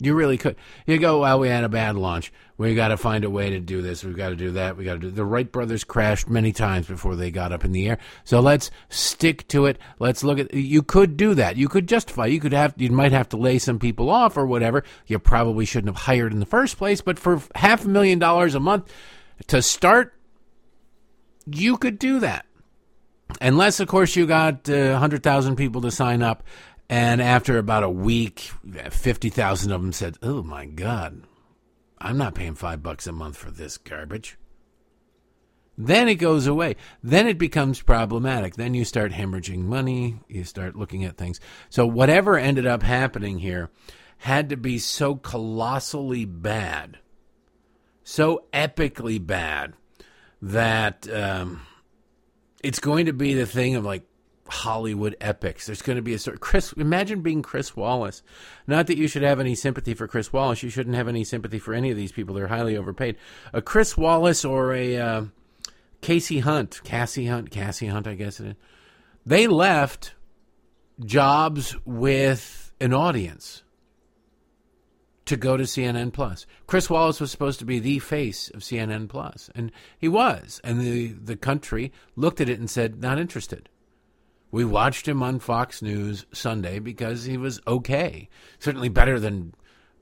You 0.00 0.14
really 0.14 0.36
could. 0.36 0.56
You 0.86 0.98
go, 0.98 1.20
well, 1.20 1.38
we 1.38 1.48
had 1.48 1.62
a 1.62 1.68
bad 1.68 1.94
launch. 1.94 2.32
We 2.56 2.74
got 2.74 2.88
to 2.88 2.96
find 2.96 3.24
a 3.24 3.30
way 3.30 3.50
to 3.50 3.60
do 3.60 3.80
this. 3.80 4.02
We've 4.02 4.16
got 4.16 4.30
to 4.30 4.36
do 4.36 4.52
that. 4.52 4.76
We 4.76 4.84
got 4.84 4.94
to 4.94 4.98
do. 4.98 5.10
The 5.10 5.24
Wright 5.24 5.50
brothers 5.50 5.84
crashed 5.84 6.28
many 6.28 6.52
times 6.52 6.86
before 6.88 7.14
they 7.14 7.30
got 7.30 7.52
up 7.52 7.64
in 7.64 7.72
the 7.72 7.88
air. 7.88 7.98
So 8.24 8.40
let's 8.40 8.70
stick 8.88 9.46
to 9.48 9.66
it. 9.66 9.78
Let's 10.00 10.24
look 10.24 10.38
at. 10.40 10.52
You 10.52 10.82
could 10.82 11.16
do 11.16 11.34
that. 11.34 11.56
You 11.56 11.68
could 11.68 11.88
justify. 11.88 12.26
You 12.26 12.40
could 12.40 12.52
have. 12.52 12.74
You 12.76 12.90
might 12.90 13.12
have 13.12 13.28
to 13.30 13.36
lay 13.36 13.58
some 13.58 13.78
people 13.78 14.10
off 14.10 14.36
or 14.36 14.46
whatever. 14.46 14.82
You 15.06 15.18
probably 15.20 15.64
shouldn't 15.64 15.94
have 15.94 16.04
hired 16.04 16.32
in 16.32 16.40
the 16.40 16.46
first 16.46 16.76
place. 16.76 17.00
But 17.00 17.18
for 17.18 17.40
half 17.54 17.84
a 17.84 17.88
million 17.88 18.18
dollars 18.18 18.54
a 18.54 18.60
month 18.60 18.92
to 19.46 19.62
start, 19.62 20.14
you 21.46 21.76
could 21.76 21.98
do 21.98 22.20
that. 22.20 22.46
Unless, 23.40 23.80
of 23.80 23.88
course, 23.88 24.16
you 24.16 24.26
got 24.26 24.68
uh, 24.68 24.90
100,000 24.90 25.56
people 25.56 25.80
to 25.82 25.90
sign 25.90 26.22
up 26.22 26.44
and 26.88 27.22
after 27.22 27.58
about 27.58 27.82
a 27.82 27.90
week, 27.90 28.50
50,000 28.90 29.72
of 29.72 29.80
them 29.80 29.92
said, 29.92 30.18
Oh 30.22 30.42
my 30.42 30.66
God, 30.66 31.22
I'm 31.98 32.18
not 32.18 32.34
paying 32.34 32.54
five 32.54 32.82
bucks 32.82 33.06
a 33.06 33.12
month 33.12 33.36
for 33.36 33.50
this 33.50 33.78
garbage. 33.78 34.36
Then 35.76 36.08
it 36.08 36.16
goes 36.16 36.46
away. 36.46 36.76
Then 37.02 37.26
it 37.26 37.38
becomes 37.38 37.82
problematic. 37.82 38.54
Then 38.54 38.74
you 38.74 38.84
start 38.84 39.12
hemorrhaging 39.12 39.64
money. 39.64 40.20
You 40.28 40.44
start 40.44 40.76
looking 40.76 41.04
at 41.04 41.16
things. 41.16 41.40
So, 41.68 41.86
whatever 41.86 42.38
ended 42.38 42.66
up 42.66 42.82
happening 42.82 43.38
here 43.38 43.70
had 44.18 44.50
to 44.50 44.56
be 44.56 44.78
so 44.78 45.16
colossally 45.16 46.24
bad, 46.24 46.98
so 48.04 48.44
epically 48.52 49.24
bad, 49.24 49.74
that 50.40 51.08
um, 51.12 51.62
it's 52.62 52.78
going 52.78 53.06
to 53.06 53.12
be 53.12 53.34
the 53.34 53.46
thing 53.46 53.74
of 53.74 53.84
like, 53.84 54.04
Hollywood 54.48 55.16
epics. 55.20 55.66
There's 55.66 55.82
going 55.82 55.96
to 55.96 56.02
be 56.02 56.14
a 56.14 56.18
sort 56.18 56.34
of 56.34 56.40
Chris. 56.40 56.72
Imagine 56.74 57.22
being 57.22 57.42
Chris 57.42 57.74
Wallace. 57.74 58.22
Not 58.66 58.86
that 58.88 58.98
you 58.98 59.08
should 59.08 59.22
have 59.22 59.40
any 59.40 59.54
sympathy 59.54 59.94
for 59.94 60.06
Chris 60.06 60.32
Wallace. 60.32 60.62
You 60.62 60.70
shouldn't 60.70 60.96
have 60.96 61.08
any 61.08 61.24
sympathy 61.24 61.58
for 61.58 61.74
any 61.74 61.90
of 61.90 61.96
these 61.96 62.12
people. 62.12 62.34
They're 62.34 62.48
highly 62.48 62.76
overpaid. 62.76 63.16
A 63.52 63.62
Chris 63.62 63.96
Wallace 63.96 64.44
or 64.44 64.74
a 64.74 64.96
uh, 64.96 65.24
Kasie 66.02 66.42
Hunt, 66.42 66.80
Cassie 66.84 67.26
Hunt, 67.26 67.50
Cassie 67.50 67.86
Hunt, 67.86 68.06
I 68.06 68.14
guess 68.14 68.40
it 68.40 68.48
is. 68.48 68.54
They 69.24 69.46
left 69.46 70.14
jobs 71.04 71.74
with 71.86 72.72
an 72.80 72.92
audience 72.92 73.62
to 75.24 75.36
go 75.36 75.56
to 75.56 75.64
CNN 75.64 76.12
Plus. 76.12 76.46
Chris 76.66 76.90
Wallace 76.90 77.20
was 77.20 77.30
supposed 77.30 77.58
to 77.60 77.64
be 77.64 77.78
the 77.78 77.98
face 77.98 78.50
of 78.50 78.60
CNN 78.60 79.08
Plus, 79.08 79.48
and 79.54 79.72
he 79.98 80.08
was. 80.08 80.60
And 80.62 80.80
the 80.80 81.12
the 81.12 81.36
country 81.36 81.92
looked 82.16 82.40
at 82.40 82.48
it 82.48 82.58
and 82.58 82.68
said, 82.68 83.00
"Not 83.00 83.18
interested." 83.18 83.68
We 84.54 84.64
watched 84.64 85.08
him 85.08 85.20
on 85.20 85.40
Fox 85.40 85.82
News 85.82 86.26
Sunday 86.32 86.78
because 86.78 87.24
he 87.24 87.36
was 87.36 87.60
okay. 87.66 88.28
Certainly 88.60 88.90
better 88.90 89.18
than 89.18 89.52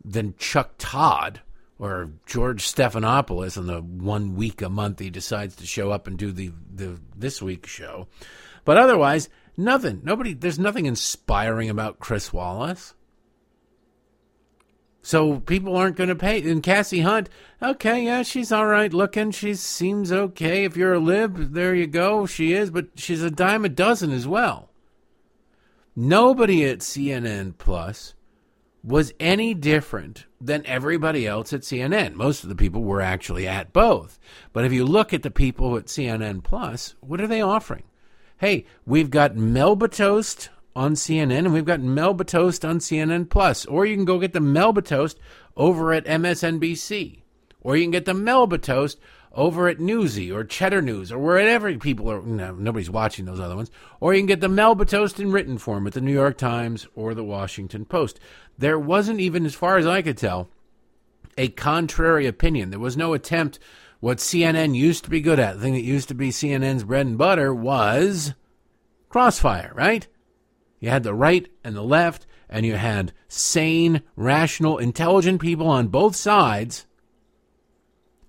than 0.04 0.34
Chuck 0.36 0.74
Todd 0.76 1.40
or 1.78 2.10
George 2.26 2.62
Stephanopoulos 2.66 3.56
on 3.56 3.66
the 3.66 3.80
one 3.80 4.34
week 4.34 4.60
a 4.60 4.68
month 4.68 4.98
he 4.98 5.08
decides 5.08 5.56
to 5.56 5.64
show 5.64 5.90
up 5.90 6.06
and 6.06 6.18
do 6.18 6.32
the, 6.32 6.52
the 6.70 7.00
this 7.16 7.40
week 7.40 7.64
show. 7.64 8.08
But 8.66 8.76
otherwise, 8.76 9.30
nothing. 9.56 10.02
Nobody 10.04 10.34
there's 10.34 10.58
nothing 10.58 10.84
inspiring 10.84 11.70
about 11.70 11.98
Chris 11.98 12.30
Wallace. 12.30 12.92
So 15.02 15.40
people 15.40 15.76
aren't 15.76 15.96
going 15.96 16.08
to 16.08 16.14
pay. 16.14 16.48
And 16.48 16.62
Cassie 16.62 17.00
Hunt, 17.00 17.28
okay, 17.60 18.04
yeah, 18.04 18.22
she's 18.22 18.52
all 18.52 18.66
right 18.66 18.92
looking. 18.92 19.32
She 19.32 19.54
seems 19.54 20.12
okay. 20.12 20.64
If 20.64 20.76
you're 20.76 20.94
a 20.94 21.00
lib, 21.00 21.52
there 21.52 21.74
you 21.74 21.88
go. 21.88 22.24
She 22.24 22.52
is, 22.52 22.70
but 22.70 22.86
she's 22.94 23.22
a 23.22 23.30
dime 23.30 23.64
a 23.64 23.68
dozen 23.68 24.12
as 24.12 24.28
well. 24.28 24.70
Nobody 25.96 26.64
at 26.64 26.78
CNN 26.78 27.58
Plus 27.58 28.14
was 28.84 29.12
any 29.20 29.54
different 29.54 30.26
than 30.40 30.64
everybody 30.66 31.26
else 31.26 31.52
at 31.52 31.60
CNN. 31.62 32.14
Most 32.14 32.42
of 32.44 32.48
the 32.48 32.56
people 32.56 32.82
were 32.82 33.00
actually 33.00 33.46
at 33.46 33.72
both. 33.72 34.18
But 34.52 34.64
if 34.64 34.72
you 34.72 34.84
look 34.84 35.12
at 35.12 35.22
the 35.22 35.30
people 35.30 35.76
at 35.76 35.86
CNN 35.86 36.42
Plus, 36.42 36.94
what 37.00 37.20
are 37.20 37.26
they 37.26 37.42
offering? 37.42 37.84
Hey, 38.38 38.64
we've 38.86 39.10
got 39.10 39.36
Melba 39.36 39.88
Toast 39.88 40.48
on 40.74 40.94
CNN, 40.94 41.38
and 41.38 41.52
we've 41.52 41.64
got 41.64 41.80
Melba 41.80 42.24
Toast 42.24 42.64
on 42.64 42.78
CNN 42.78 43.28
Plus. 43.28 43.66
Or 43.66 43.84
you 43.84 43.94
can 43.94 44.04
go 44.04 44.18
get 44.18 44.32
the 44.32 44.40
Melba 44.40 44.82
Toast 44.82 45.18
over 45.56 45.92
at 45.92 46.04
MSNBC. 46.06 47.22
Or 47.60 47.76
you 47.76 47.84
can 47.84 47.90
get 47.90 48.04
the 48.04 48.14
Melba 48.14 48.58
Toast 48.58 48.98
over 49.34 49.68
at 49.68 49.80
Newsy 49.80 50.30
or 50.30 50.44
Cheddar 50.44 50.82
News 50.82 51.10
or 51.10 51.18
wherever 51.18 51.74
people 51.78 52.10
are. 52.10 52.22
No, 52.22 52.54
nobody's 52.54 52.90
watching 52.90 53.24
those 53.24 53.40
other 53.40 53.56
ones. 53.56 53.70
Or 54.00 54.14
you 54.14 54.20
can 54.20 54.26
get 54.26 54.40
the 54.40 54.48
Melba 54.48 54.84
Toast 54.84 55.20
in 55.20 55.32
written 55.32 55.58
form 55.58 55.86
at 55.86 55.94
the 55.94 56.00
New 56.00 56.12
York 56.12 56.36
Times 56.36 56.86
or 56.94 57.14
the 57.14 57.24
Washington 57.24 57.84
Post. 57.84 58.20
There 58.58 58.78
wasn't 58.78 59.20
even, 59.20 59.46
as 59.46 59.54
far 59.54 59.78
as 59.78 59.86
I 59.86 60.02
could 60.02 60.18
tell, 60.18 60.48
a 61.38 61.48
contrary 61.48 62.26
opinion. 62.26 62.70
There 62.70 62.78
was 62.78 62.96
no 62.96 63.14
attempt. 63.14 63.58
What 64.00 64.18
CNN 64.18 64.74
used 64.74 65.04
to 65.04 65.10
be 65.10 65.20
good 65.20 65.38
at, 65.38 65.56
the 65.56 65.62
thing 65.62 65.74
that 65.74 65.82
used 65.82 66.08
to 66.08 66.14
be 66.14 66.30
CNN's 66.30 66.84
bread 66.84 67.06
and 67.06 67.16
butter, 67.16 67.54
was 67.54 68.34
crossfire, 69.08 69.72
right? 69.74 70.06
You 70.82 70.90
had 70.90 71.04
the 71.04 71.14
right 71.14 71.48
and 71.62 71.76
the 71.76 71.82
left, 71.82 72.26
and 72.50 72.66
you 72.66 72.74
had 72.74 73.12
sane, 73.28 74.02
rational, 74.16 74.78
intelligent 74.78 75.40
people 75.40 75.68
on 75.68 75.86
both 75.86 76.16
sides 76.16 76.86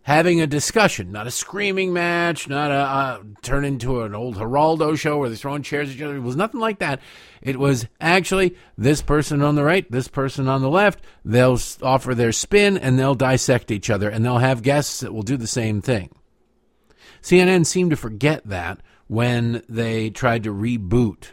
having 0.03 0.39
a 0.39 0.45
discussion, 0.45 1.11
not 1.11 1.25
a 1.25 1.31
screaming 1.31 1.91
match, 1.93 2.47
not 2.47 2.69
a 2.69 2.75
uh, 2.75 3.23
turn 3.41 3.65
into 3.65 4.01
an 4.01 4.13
old 4.13 4.35
Geraldo 4.35 4.95
show 4.95 5.17
where 5.17 5.29
they're 5.29 5.35
throwing 5.35 5.63
chairs 5.63 5.89
at 5.89 5.95
each 5.95 6.01
other. 6.03 6.15
It 6.15 6.19
was 6.19 6.35
nothing 6.35 6.59
like 6.59 6.77
that. 6.77 6.99
It 7.41 7.57
was 7.57 7.87
actually 7.99 8.55
this 8.77 9.01
person 9.01 9.41
on 9.41 9.55
the 9.55 9.63
right, 9.63 9.89
this 9.91 10.07
person 10.07 10.47
on 10.47 10.61
the 10.61 10.69
left. 10.69 11.03
They'll 11.25 11.59
offer 11.81 12.13
their 12.13 12.31
spin 12.31 12.77
and 12.77 12.99
they'll 12.99 13.15
dissect 13.15 13.71
each 13.71 13.89
other, 13.89 14.11
and 14.11 14.23
they'll 14.23 14.37
have 14.37 14.61
guests 14.61 14.99
that 14.99 15.11
will 15.11 15.23
do 15.23 15.37
the 15.37 15.47
same 15.47 15.81
thing. 15.81 16.11
CNN 17.19 17.65
seemed 17.65 17.89
to 17.89 17.97
forget 17.97 18.45
that 18.45 18.79
when 19.07 19.63
they 19.67 20.11
tried 20.11 20.43
to 20.43 20.53
reboot 20.53 21.29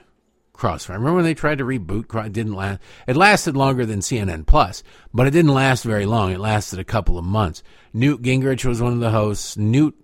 Crossfire. 0.61 0.99
Remember 0.99 1.17
when 1.17 1.25
they 1.25 1.33
tried 1.33 1.57
to 1.59 1.64
reboot? 1.64 2.14
It 2.26 2.33
didn't 2.35 2.52
last. 2.52 2.81
It 3.07 3.17
lasted 3.17 3.57
longer 3.57 3.87
than 3.87 4.00
CNN 4.00 4.45
Plus, 4.47 4.83
but 5.12 5.26
it 5.26 5.31
didn't 5.31 5.55
last 5.55 5.85
very 5.85 6.05
long. 6.05 6.33
It 6.33 6.38
lasted 6.38 6.79
a 6.79 6.85
couple 6.85 7.17
of 7.17 7.25
months. 7.25 7.62
Newt 7.95 8.21
Gingrich 8.21 8.67
was 8.67 8.83
one 8.83 8.93
of 8.93 9.00
the 9.00 9.11
hosts. 9.11 9.57
Newt 9.57 9.97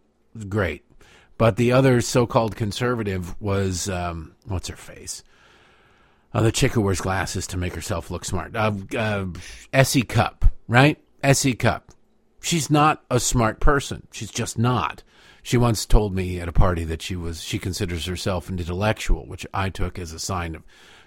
great, 0.48 0.82
but 1.36 1.56
the 1.56 1.72
other 1.72 2.00
so-called 2.00 2.56
conservative 2.56 3.38
was 3.38 3.90
um, 3.90 4.34
what's 4.46 4.68
her 4.68 4.76
face? 4.76 5.22
Uh, 6.32 6.40
the 6.40 6.52
chick 6.52 6.72
who 6.72 6.80
wears 6.80 7.02
glasses 7.02 7.46
to 7.48 7.58
make 7.58 7.74
herself 7.74 8.10
look 8.10 8.24
smart. 8.24 8.56
Uh, 8.56 8.72
uh, 8.96 9.26
S.E. 9.74 10.02
Cupp, 10.04 10.46
right? 10.68 10.98
S.E. 11.22 11.52
Cupp. 11.52 11.92
She's 12.40 12.70
not 12.70 13.04
a 13.10 13.20
smart 13.20 13.60
person. 13.60 14.06
She's 14.10 14.30
just 14.30 14.58
not. 14.58 15.02
She 15.46 15.56
once 15.56 15.86
told 15.86 16.12
me 16.12 16.40
at 16.40 16.48
a 16.48 16.52
party 16.52 16.82
that 16.82 17.02
she 17.02 17.14
was 17.14 17.40
she 17.40 17.60
considers 17.60 18.06
herself 18.06 18.48
an 18.48 18.58
intellectual, 18.58 19.28
which 19.28 19.46
I 19.54 19.70
took 19.70 19.96
as 19.96 20.10
a 20.10 20.18
sign 20.18 20.56
of 20.56 20.64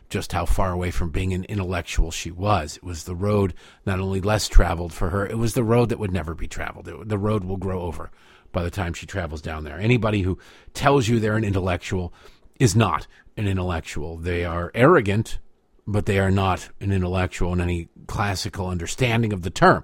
just 0.08 0.31
how 0.31 0.46
far 0.46 0.72
away 0.72 0.91
from 0.91 1.10
being 1.10 1.34
an 1.34 1.43
intellectual 1.50 2.10
she 2.10 2.31
was. 2.31 2.77
It 2.77 2.84
was 2.86 3.03
the 3.03 3.17
road 3.17 3.53
not 3.86 4.00
only 4.00 4.22
less 4.22 4.48
traveled 4.48 4.93
for 4.93 5.10
her, 5.10 5.27
it 5.27 5.38
was 5.38 5.55
the 5.55 5.63
road 5.65 5.89
that 5.89 6.00
would 6.00 6.13
never 6.13 6.34
be 6.36 6.48
traveled. 6.48 6.88
It, 6.88 7.10
the 7.10 7.17
road 7.17 7.43
will 7.43 7.58
grow 7.58 7.81
over 7.81 8.12
by 8.53 8.63
the 8.63 8.72
time 8.72 8.93
she 8.93 9.05
travels 9.05 9.41
down 9.41 9.65
there. 9.65 9.77
Anybody 9.77 10.22
who 10.22 10.39
tells 10.74 11.10
you 11.10 11.19
they're 11.19 11.36
an 11.36 11.43
intellectual 11.43 12.13
is 12.62 12.77
not 12.77 13.08
an 13.36 13.46
intellectual. 13.46 14.15
They 14.15 14.46
are 14.46 14.72
arrogant, 14.74 15.39
but 15.86 16.05
they 16.05 16.17
are 16.17 16.31
not 16.31 16.69
an 16.79 16.93
intellectual 16.93 17.51
in 17.51 17.60
any 17.60 17.89
classical 18.08 18.67
understanding 18.67 19.34
of 19.34 19.41
the 19.41 19.50
term. 19.50 19.84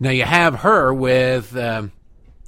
Now 0.00 0.08
you 0.08 0.24
have 0.24 0.60
her 0.60 0.94
with. 0.94 1.54
Uh, 1.54 1.88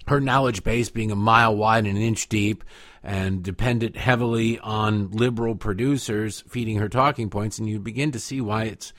her 0.07 0.21
knowledge 0.21 0.65
base 0.65 0.91
being 0.91 1.11
a 1.11 1.17
mile 1.17 1.57
wide 1.57 1.87
and 1.87 1.97
an 1.97 2.03
inch 2.03 2.29
deep 2.29 2.65
and 3.03 3.43
dependent 3.43 3.97
heavily 3.97 4.59
on 4.61 5.11
liberal 5.11 5.55
producers 5.55 6.43
feeding 6.49 6.79
her 6.79 6.89
talking 6.89 7.29
points, 7.31 7.59
and 7.59 7.69
you 7.69 7.79
begin 7.79 8.13
to 8.13 8.19
see 8.19 8.41
why 8.41 8.65
it's 8.65 8.93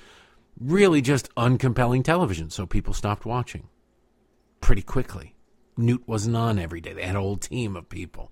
really 0.59 1.01
just 1.01 1.33
uncompelling 1.35 2.03
television. 2.03 2.49
So 2.49 2.65
people 2.65 2.93
stopped 2.93 3.25
watching 3.25 3.67
pretty 4.61 4.81
quickly. 4.81 5.35
Newt 5.77 6.07
wasn't 6.07 6.35
on 6.35 6.59
every 6.59 6.81
day. 6.81 6.93
They 6.93 7.03
had 7.03 7.15
a 7.15 7.21
whole 7.21 7.37
team 7.37 7.75
of 7.75 7.89
people. 7.89 8.31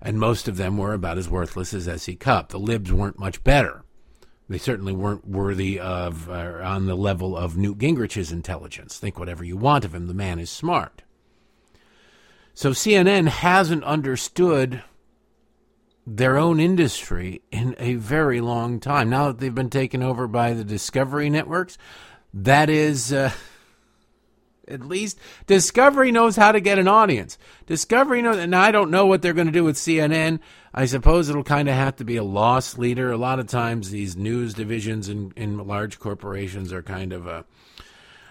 And 0.00 0.18
most 0.18 0.48
of 0.48 0.56
them 0.56 0.76
were 0.76 0.92
about 0.92 1.18
as 1.18 1.28
worthless 1.28 1.72
as 1.72 1.88
S.E. 1.88 2.16
Cupp. 2.16 2.50
The 2.50 2.58
libs 2.58 2.92
weren't 2.92 3.18
much 3.18 3.42
better. 3.44 3.84
They 4.48 4.58
certainly 4.58 4.92
weren't 4.92 5.26
worthy 5.26 5.80
of, 5.80 6.28
uh, 6.28 6.60
on 6.62 6.86
the 6.86 6.96
level 6.96 7.36
of 7.36 7.56
Newt 7.56 7.78
Gingrich's 7.78 8.30
intelligence. 8.30 8.98
Think 8.98 9.18
whatever 9.18 9.44
you 9.44 9.56
want 9.56 9.84
of 9.84 9.94
him. 9.94 10.06
The 10.06 10.14
man 10.14 10.38
is 10.38 10.50
smart. 10.50 11.03
So 12.54 12.70
CNN 12.70 13.26
hasn't 13.26 13.82
understood 13.84 14.82
their 16.06 16.36
own 16.36 16.60
industry 16.60 17.42
in 17.50 17.74
a 17.78 17.94
very 17.94 18.40
long 18.40 18.78
time. 18.78 19.10
Now 19.10 19.28
that 19.28 19.38
they've 19.38 19.54
been 19.54 19.70
taken 19.70 20.02
over 20.02 20.28
by 20.28 20.52
the 20.52 20.64
Discovery 20.64 21.30
networks, 21.30 21.78
that 22.32 22.70
is. 22.70 23.12
Uh, 23.12 23.30
at 24.68 24.80
least 24.80 25.18
Discovery 25.46 26.10
knows 26.10 26.36
how 26.36 26.52
to 26.52 26.60
get 26.60 26.78
an 26.78 26.88
audience. 26.88 27.36
Discovery 27.66 28.22
knows, 28.22 28.38
and 28.38 28.54
I 28.54 28.70
don't 28.70 28.90
know 28.90 29.04
what 29.04 29.20
they're 29.20 29.34
going 29.34 29.46
to 29.46 29.52
do 29.52 29.64
with 29.64 29.76
CNN. 29.76 30.40
I 30.72 30.86
suppose 30.86 31.28
it'll 31.28 31.44
kind 31.44 31.68
of 31.68 31.74
have 31.74 31.96
to 31.96 32.04
be 32.04 32.16
a 32.16 32.24
loss 32.24 32.78
leader. 32.78 33.12
A 33.12 33.18
lot 33.18 33.40
of 33.40 33.46
times, 33.46 33.90
these 33.90 34.16
news 34.16 34.54
divisions 34.54 35.08
in, 35.08 35.32
in 35.36 35.58
large 35.66 35.98
corporations 35.98 36.72
are 36.72 36.82
kind 36.82 37.12
of 37.12 37.26
a 37.26 37.44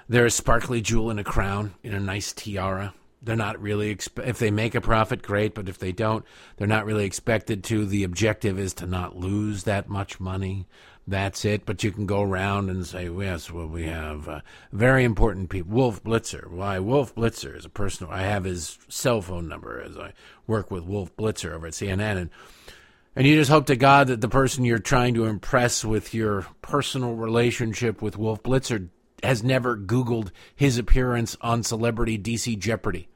they're 0.09 0.25
a 0.25 0.31
sparkly 0.31 0.81
jewel 0.81 1.09
in 1.11 1.19
a 1.19 1.23
crown 1.23 1.75
in 1.83 1.93
a 1.93 1.99
nice 1.99 2.33
tiara. 2.33 2.93
They're 3.23 3.35
not 3.35 3.61
really 3.61 3.97
if 4.23 4.37
they 4.37 4.51
make 4.51 4.75
a 4.75 4.81
profit, 4.81 5.21
great. 5.21 5.55
But 5.55 5.69
if 5.69 5.79
they 5.79 5.91
don't, 5.91 6.25
they're 6.57 6.67
not 6.67 6.85
really 6.85 7.05
expected 7.05 7.63
to. 7.65 7.85
The 7.85 8.03
objective 8.03 8.59
is 8.59 8.73
to 8.75 8.85
not 8.85 9.15
lose 9.15 9.63
that 9.63 9.89
much 9.89 10.19
money 10.19 10.67
that's 11.07 11.45
it. 11.45 11.65
But 11.65 11.83
you 11.83 11.91
can 11.91 12.05
go 12.05 12.21
around 12.21 12.69
and 12.69 12.85
say, 12.85 13.09
yes, 13.09 13.51
well, 13.51 13.67
we 13.67 13.83
have 13.83 14.27
uh, 14.27 14.41
very 14.71 15.03
important 15.03 15.49
people. 15.49 15.73
Wolf 15.73 16.03
Blitzer. 16.03 16.49
Why? 16.49 16.79
Wolf 16.79 17.13
Blitzer 17.15 17.55
is 17.57 17.65
a 17.65 17.69
personal. 17.69 18.11
I 18.11 18.21
have 18.21 18.43
his 18.43 18.77
cell 18.87 19.21
phone 19.21 19.47
number 19.47 19.81
as 19.81 19.97
I 19.97 20.13
work 20.47 20.71
with 20.71 20.83
Wolf 20.83 21.15
Blitzer 21.15 21.53
over 21.53 21.67
at 21.67 21.73
CNN. 21.73 22.17
And, 22.17 22.29
and 23.15 23.27
you 23.27 23.35
just 23.35 23.51
hope 23.51 23.65
to 23.67 23.75
God 23.75 24.07
that 24.07 24.21
the 24.21 24.29
person 24.29 24.65
you're 24.65 24.79
trying 24.79 25.13
to 25.15 25.25
impress 25.25 25.83
with 25.85 26.13
your 26.13 26.47
personal 26.61 27.15
relationship 27.15 28.01
with 28.01 28.17
Wolf 28.17 28.41
Blitzer 28.43 28.89
has 29.21 29.43
never 29.43 29.77
Googled 29.77 30.31
his 30.55 30.77
appearance 30.77 31.37
on 31.41 31.63
Celebrity 31.63 32.17
DC 32.17 32.57
Jeopardy, 32.59 33.07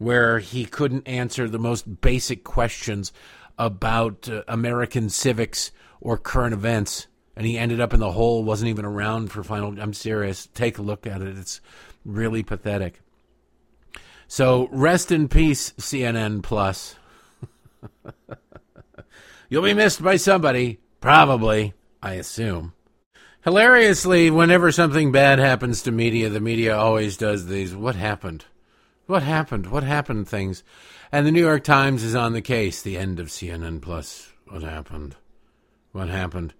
where 0.00 0.40
he 0.40 0.64
couldn't 0.64 1.06
answer 1.06 1.48
the 1.48 1.58
most 1.58 2.00
basic 2.00 2.42
questions 2.42 3.12
about 3.56 4.28
uh, 4.28 4.42
American 4.48 5.08
civics 5.08 5.70
or 6.00 6.16
current 6.16 6.54
events 6.54 7.06
and 7.36 7.46
he 7.46 7.56
ended 7.56 7.80
up 7.80 7.94
in 7.94 8.00
the 8.00 8.12
hole, 8.12 8.44
wasn't 8.44 8.68
even 8.68 8.84
around 8.84 9.32
for 9.32 9.42
final. 9.42 9.80
I'm 9.80 9.94
serious. 9.94 10.46
Take 10.52 10.76
a 10.76 10.82
look 10.82 11.06
at 11.06 11.22
it. 11.22 11.38
It's 11.38 11.62
really 12.04 12.42
pathetic. 12.42 13.00
So 14.28 14.68
rest 14.70 15.10
in 15.10 15.26
peace, 15.26 15.72
CNN 15.78 16.42
Plus. 16.42 16.96
You'll 19.48 19.62
be 19.62 19.72
missed 19.72 20.02
by 20.02 20.16
somebody, 20.16 20.80
probably, 21.00 21.72
I 22.02 22.14
assume. 22.14 22.74
Hilariously, 23.42 24.30
whenever 24.30 24.70
something 24.70 25.10
bad 25.10 25.38
happens 25.38 25.80
to 25.84 25.90
media, 25.90 26.28
the 26.28 26.40
media 26.40 26.76
always 26.76 27.16
does 27.16 27.46
these 27.46 27.74
what 27.74 27.94
happened? 27.94 28.44
What 29.10 29.24
happened? 29.24 29.72
What 29.72 29.82
happened 29.82 30.28
things? 30.28 30.62
And 31.10 31.26
the 31.26 31.32
New 31.32 31.40
York 31.40 31.64
Times 31.64 32.04
is 32.04 32.14
on 32.14 32.32
the 32.32 32.40
case, 32.40 32.80
the 32.80 32.96
end 32.96 33.18
of 33.18 33.26
CNN 33.26 33.82
Plus. 33.82 34.30
What 34.46 34.62
happened? 34.62 35.16
What 35.90 36.08
happened? 36.08 36.54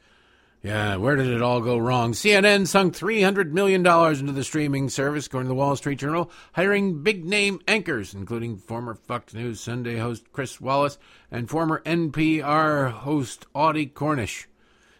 Yeah, 0.60 0.96
where 0.96 1.14
did 1.14 1.28
it 1.28 1.42
all 1.42 1.60
go 1.60 1.78
wrong? 1.78 2.12
CNN 2.12 2.66
sunk 2.66 2.96
$300 2.96 3.52
million 3.52 3.86
into 3.86 4.32
the 4.32 4.42
streaming 4.42 4.88
service, 4.88 5.26
according 5.26 5.46
to 5.46 5.50
the 5.50 5.54
Wall 5.54 5.76
Street 5.76 6.00
Journal, 6.00 6.28
hiring 6.54 7.04
big 7.04 7.24
name 7.24 7.60
anchors, 7.68 8.14
including 8.14 8.56
former 8.56 8.96
Fox 8.96 9.32
News 9.32 9.60
Sunday 9.60 9.98
host 9.98 10.32
Chris 10.32 10.60
Wallace 10.60 10.98
and 11.30 11.48
former 11.48 11.80
NPR 11.86 12.90
host 12.90 13.46
Audie 13.54 13.86
Cornish. 13.86 14.48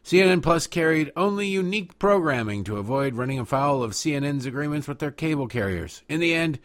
CNN 0.04 0.40
Plus 0.40 0.69
carried 0.69 1.11
only 1.16 1.49
unique 1.49 1.99
programming 1.99 2.62
to 2.62 2.76
avoid 2.76 3.16
running 3.16 3.40
afoul 3.40 3.83
of 3.83 3.90
CNN's 3.90 4.47
agreements 4.47 4.87
with 4.87 5.00
their 5.00 5.11
cable 5.11 5.49
carriers. 5.49 6.02
In 6.09 6.21
the 6.21 6.33
end, 6.33 6.61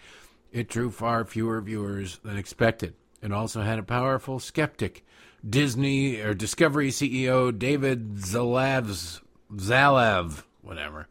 it 0.56 0.70
drew 0.70 0.90
far 0.90 1.26
fewer 1.26 1.60
viewers 1.60 2.20
than 2.24 2.38
expected. 2.38 2.94
It 3.22 3.34
also 3.34 3.62
had 3.62 3.78
a 3.78 3.84
powerful 3.84 4.40
skeptic 4.40 5.06
Disney 5.48 6.22
or 6.22 6.34
Discovery 6.34 6.92
CEO 6.92 7.52
David 7.52 8.16
Zalav's 8.16 9.22
Zalav, 9.54 10.44
whatever, 10.62 11.10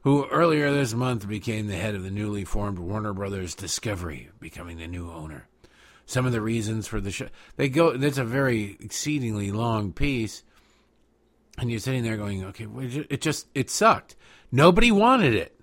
who 0.00 0.26
earlier 0.28 0.72
this 0.72 0.94
month 0.94 1.28
became 1.28 1.66
the 1.66 1.76
head 1.76 1.94
of 1.94 2.04
the 2.04 2.10
newly 2.10 2.42
formed 2.42 2.78
Warner 2.78 3.12
Brothers 3.12 3.54
Discovery, 3.54 4.30
becoming 4.40 4.78
the 4.78 4.86
new 4.86 5.10
owner. 5.10 5.46
Some 6.06 6.24
of 6.24 6.32
the 6.32 6.40
reasons 6.40 6.88
for 6.88 6.98
the 6.98 7.10
show 7.10 7.28
they 7.56 7.68
go. 7.68 7.98
That's 7.98 8.16
a 8.16 8.24
very 8.24 8.78
exceedingly 8.80 9.52
long 9.52 9.92
piece, 9.92 10.42
and 11.58 11.70
you're 11.70 11.80
sitting 11.80 12.02
there 12.02 12.16
going, 12.16 12.44
"Okay, 12.44 12.66
it 13.10 13.20
just 13.20 13.48
it 13.54 13.68
sucked. 13.68 14.16
Nobody 14.50 14.90
wanted 14.90 15.34
it. 15.34 15.55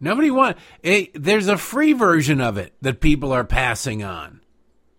Nobody 0.00 0.30
want 0.30 0.58
It, 0.82 1.10
there's 1.14 1.48
a 1.48 1.56
free 1.56 1.92
version 1.92 2.40
of 2.40 2.58
it 2.58 2.74
that 2.82 3.00
people 3.00 3.32
are 3.32 3.44
passing 3.44 4.02
on." 4.02 4.40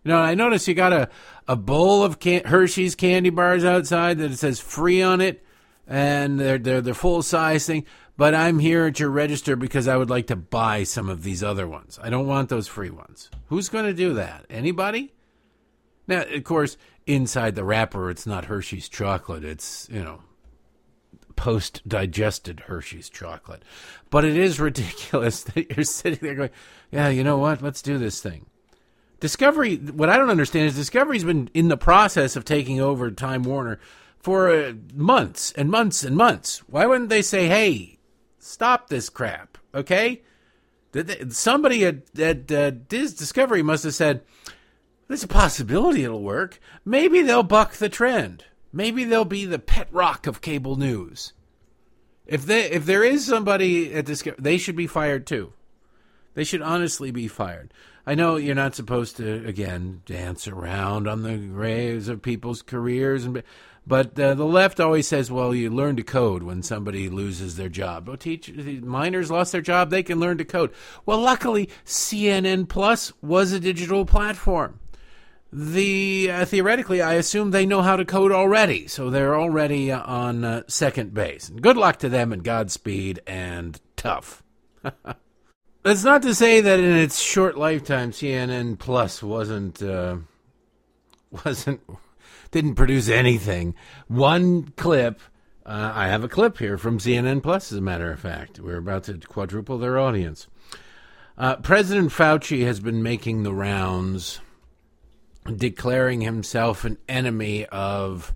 You 0.03 0.13
know, 0.13 0.19
I 0.19 0.35
notice 0.35 0.67
you 0.67 0.73
got 0.73 0.93
a, 0.93 1.09
a 1.47 1.55
bowl 1.55 2.03
of 2.03 2.19
can- 2.19 2.45
Hershey's 2.45 2.95
candy 2.95 3.29
bars 3.29 3.65
outside 3.65 4.19
that 4.19 4.31
it 4.31 4.37
says 4.37 4.59
free 4.59 5.01
on 5.01 5.19
it, 5.21 5.43
and 5.85 6.39
they're 6.39 6.57
they're 6.57 6.81
the 6.81 6.93
full 6.93 7.21
size 7.21 7.65
thing. 7.65 7.85
But 8.15 8.33
I'm 8.33 8.57
here 8.57 8.85
at 8.85 8.99
your 8.99 9.09
register 9.09 9.55
because 9.55 9.87
I 9.87 9.95
would 9.95 10.09
like 10.09 10.27
to 10.27 10.35
buy 10.35 10.83
some 10.83 11.07
of 11.09 11.23
these 11.23 11.43
other 11.43 11.67
ones. 11.67 11.99
I 12.01 12.09
don't 12.09 12.25
want 12.25 12.49
those 12.49 12.67
free 12.67 12.89
ones. 12.89 13.29
Who's 13.47 13.69
going 13.69 13.85
to 13.85 13.93
do 13.93 14.15
that? 14.15 14.45
Anybody? 14.49 15.13
Now, 16.07 16.23
of 16.23 16.43
course, 16.43 16.77
inside 17.05 17.55
the 17.55 17.63
wrapper, 17.63 18.09
it's 18.09 18.25
not 18.25 18.45
Hershey's 18.45 18.89
chocolate. 18.89 19.43
It's 19.43 19.87
you 19.91 20.03
know 20.03 20.21
post 21.37 21.87
digested 21.87 22.61
Hershey's 22.61 23.09
chocolate. 23.09 23.63
But 24.09 24.25
it 24.25 24.35
is 24.35 24.59
ridiculous 24.59 25.43
that 25.43 25.77
you're 25.77 25.85
sitting 25.85 26.19
there 26.21 26.35
going, 26.35 26.49
yeah, 26.91 27.07
you 27.07 27.23
know 27.23 27.37
what? 27.37 27.61
Let's 27.61 27.81
do 27.81 27.97
this 27.97 28.21
thing. 28.21 28.47
Discovery, 29.19 29.77
what 29.77 30.09
I 30.09 30.17
don't 30.17 30.29
understand 30.29 30.67
is 30.67 30.75
Discovery's 30.75 31.23
been 31.23 31.49
in 31.53 31.69
the 31.69 31.77
process 31.77 32.35
of 32.35 32.45
taking 32.45 32.79
over 32.79 33.09
Time 33.09 33.43
Warner 33.43 33.79
for 34.19 34.51
uh, 34.51 34.73
months 34.93 35.53
and 35.53 35.71
months 35.71 36.03
and 36.03 36.15
months. 36.15 36.59
Why 36.67 36.85
wouldn't 36.85 37.09
they 37.09 37.23
say, 37.23 37.47
"Hey, 37.47 37.97
stop 38.37 38.89
this 38.89 39.09
crap"? 39.09 39.57
Okay, 39.73 40.21
somebody 41.29 41.83
at, 41.83 42.19
at 42.19 42.51
uh, 42.51 42.71
Discovery 42.89 43.63
must 43.63 43.85
have 43.85 43.95
said, 43.95 44.21
"There's 45.07 45.23
a 45.23 45.27
possibility 45.27 46.03
it'll 46.03 46.21
work. 46.21 46.59
Maybe 46.85 47.23
they'll 47.23 47.41
buck 47.41 47.73
the 47.73 47.89
trend. 47.89 48.43
Maybe 48.77 49.03
they'll 49.03 49.25
be 49.25 49.45
the 49.45 49.57
pet 49.57 49.87
rock 49.91 50.27
of 50.27 50.39
cable 50.39 50.75
news." 50.75 51.33
If 52.27 52.45
they 52.45 52.69
if 52.69 52.85
there 52.85 53.03
is 53.03 53.25
somebody 53.25 53.91
at 53.93 54.05
this, 54.05 54.23
they 54.37 54.59
should 54.59 54.75
be 54.75 54.85
fired 54.85 55.25
too. 55.25 55.53
They 56.35 56.43
should 56.43 56.61
honestly 56.61 57.09
be 57.09 57.27
fired. 57.27 57.73
I 58.05 58.13
know 58.13 58.35
you're 58.35 58.53
not 58.53 58.75
supposed 58.75 59.17
to 59.17 59.43
again 59.47 60.03
dance 60.05 60.47
around 60.47 61.07
on 61.07 61.23
the 61.23 61.37
graves 61.37 62.07
of 62.07 62.21
people's 62.21 62.61
careers, 62.61 63.25
and 63.25 63.41
but 63.87 64.19
uh, 64.19 64.33
the 64.35 64.45
left 64.45 64.79
always 64.79 65.07
says, 65.07 65.31
"Well, 65.31 65.55
you 65.55 65.69
learn 65.69 65.95
to 65.95 66.03
code 66.03 66.43
when 66.43 66.61
somebody 66.61 67.09
loses 67.09 67.55
their 67.55 67.69
job." 67.69 68.07
Well, 68.07 68.17
teach 68.17 68.53
miners 68.53 69.31
lost 69.31 69.51
their 69.51 69.61
job; 69.61 69.89
they 69.89 70.03
can 70.03 70.19
learn 70.19 70.37
to 70.37 70.45
code. 70.45 70.71
Well, 71.05 71.19
luckily, 71.19 71.69
CNN 71.85 72.67
Plus 72.69 73.11
was 73.21 73.53
a 73.53 73.59
digital 73.59 74.05
platform. 74.05 74.79
The 75.51 76.29
uh, 76.31 76.45
theoretically, 76.45 77.01
I 77.01 77.13
assume 77.13 77.51
they 77.51 77.65
know 77.65 77.81
how 77.81 77.95
to 77.95 78.03
code 78.03 78.33
already, 78.33 78.87
so 78.87 79.09
they're 79.09 79.39
already 79.39 79.91
uh, 79.91 80.01
on 80.03 80.43
uh, 80.43 80.63
second 80.67 81.13
base. 81.13 81.47
And 81.47 81.61
good 81.61 81.77
luck 81.77 81.97
to 81.99 82.09
them, 82.09 82.33
and 82.33 82.43
Godspeed, 82.43 83.21
and 83.25 83.79
tough. 83.95 84.43
That's 85.83 86.03
not 86.03 86.21
to 86.23 86.35
say 86.35 86.59
that 86.59 86.79
in 86.79 86.97
its 86.97 87.19
short 87.21 87.57
lifetime, 87.57 88.11
CNN 88.11 88.77
Plus 88.77 89.23
wasn't 89.23 89.81
uh, 89.81 90.17
wasn't 91.45 91.81
didn't 92.51 92.75
produce 92.75 93.07
anything. 93.07 93.73
One 94.07 94.73
clip. 94.75 95.21
Uh, 95.65 95.91
I 95.93 96.07
have 96.07 96.23
a 96.23 96.29
clip 96.29 96.57
here 96.57 96.77
from 96.77 96.99
CNN 96.99 97.43
Plus, 97.43 97.71
as 97.71 97.77
a 97.77 97.81
matter 97.81 98.11
of 98.11 98.19
fact. 98.19 98.59
We're 98.59 98.77
about 98.77 99.03
to 99.05 99.17
quadruple 99.17 99.77
their 99.77 99.97
audience. 99.97 100.47
Uh, 101.37 101.57
President 101.57 102.11
Fauci 102.11 102.65
has 102.65 102.79
been 102.79 103.03
making 103.03 103.43
the 103.43 103.53
rounds, 103.53 104.39
declaring 105.55 106.21
himself 106.21 106.83
an 106.83 106.97
enemy 107.07 107.65
of 107.65 108.33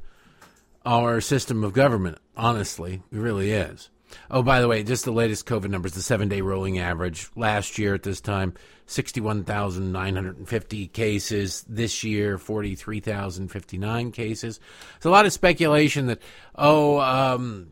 our 0.86 1.22
system 1.22 1.64
of 1.64 1.74
government. 1.74 2.18
Honestly, 2.36 3.02
he 3.12 3.18
really 3.18 3.52
is. 3.52 3.90
Oh, 4.30 4.44
by 4.44 4.60
the 4.62 4.68
way, 4.68 4.84
just 4.84 5.06
the 5.06 5.12
latest 5.12 5.46
COVID 5.46 5.70
numbers, 5.70 5.94
the 5.94 6.02
seven 6.02 6.28
day 6.28 6.42
rolling 6.42 6.80
average 6.80 7.30
last 7.36 7.78
year 7.78 7.94
at 7.94 8.04
this 8.04 8.20
time, 8.20 8.54
61,950 8.88 10.88
cases. 10.88 11.64
This 11.68 12.04
year, 12.04 12.38
43,059 12.38 14.12
cases. 14.12 14.60
There's 14.94 15.06
a 15.06 15.12
lot 15.12 15.26
of 15.26 15.34
speculation 15.34 16.08
that, 16.08 16.22
oh, 16.56 17.00
um, 17.00 17.70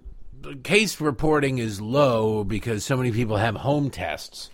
case 0.63 1.01
reporting 1.01 1.57
is 1.57 1.81
low 1.81 2.43
because 2.43 2.85
so 2.85 2.95
many 2.95 3.11
people 3.11 3.37
have 3.37 3.55
home 3.55 3.89
tests. 3.89 4.51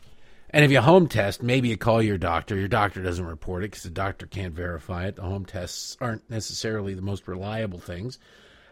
And 0.55 0.63
if 0.63 0.71
you 0.71 0.79
home 0.79 1.07
test, 1.07 1.43
maybe 1.43 1.67
you 1.67 1.75
call 1.75 2.01
your 2.01 2.17
doctor. 2.17 2.55
Your 2.55 2.69
doctor 2.69 3.03
doesn't 3.03 3.25
report 3.25 3.65
it 3.65 3.71
because 3.71 3.83
the 3.83 3.89
doctor 3.89 4.25
can't 4.25 4.53
verify 4.53 5.05
it. 5.05 5.17
The 5.17 5.23
home 5.23 5.43
tests 5.43 5.97
aren't 5.99 6.29
necessarily 6.29 6.93
the 6.93 7.01
most 7.01 7.27
reliable 7.27 7.79
things. 7.79 8.19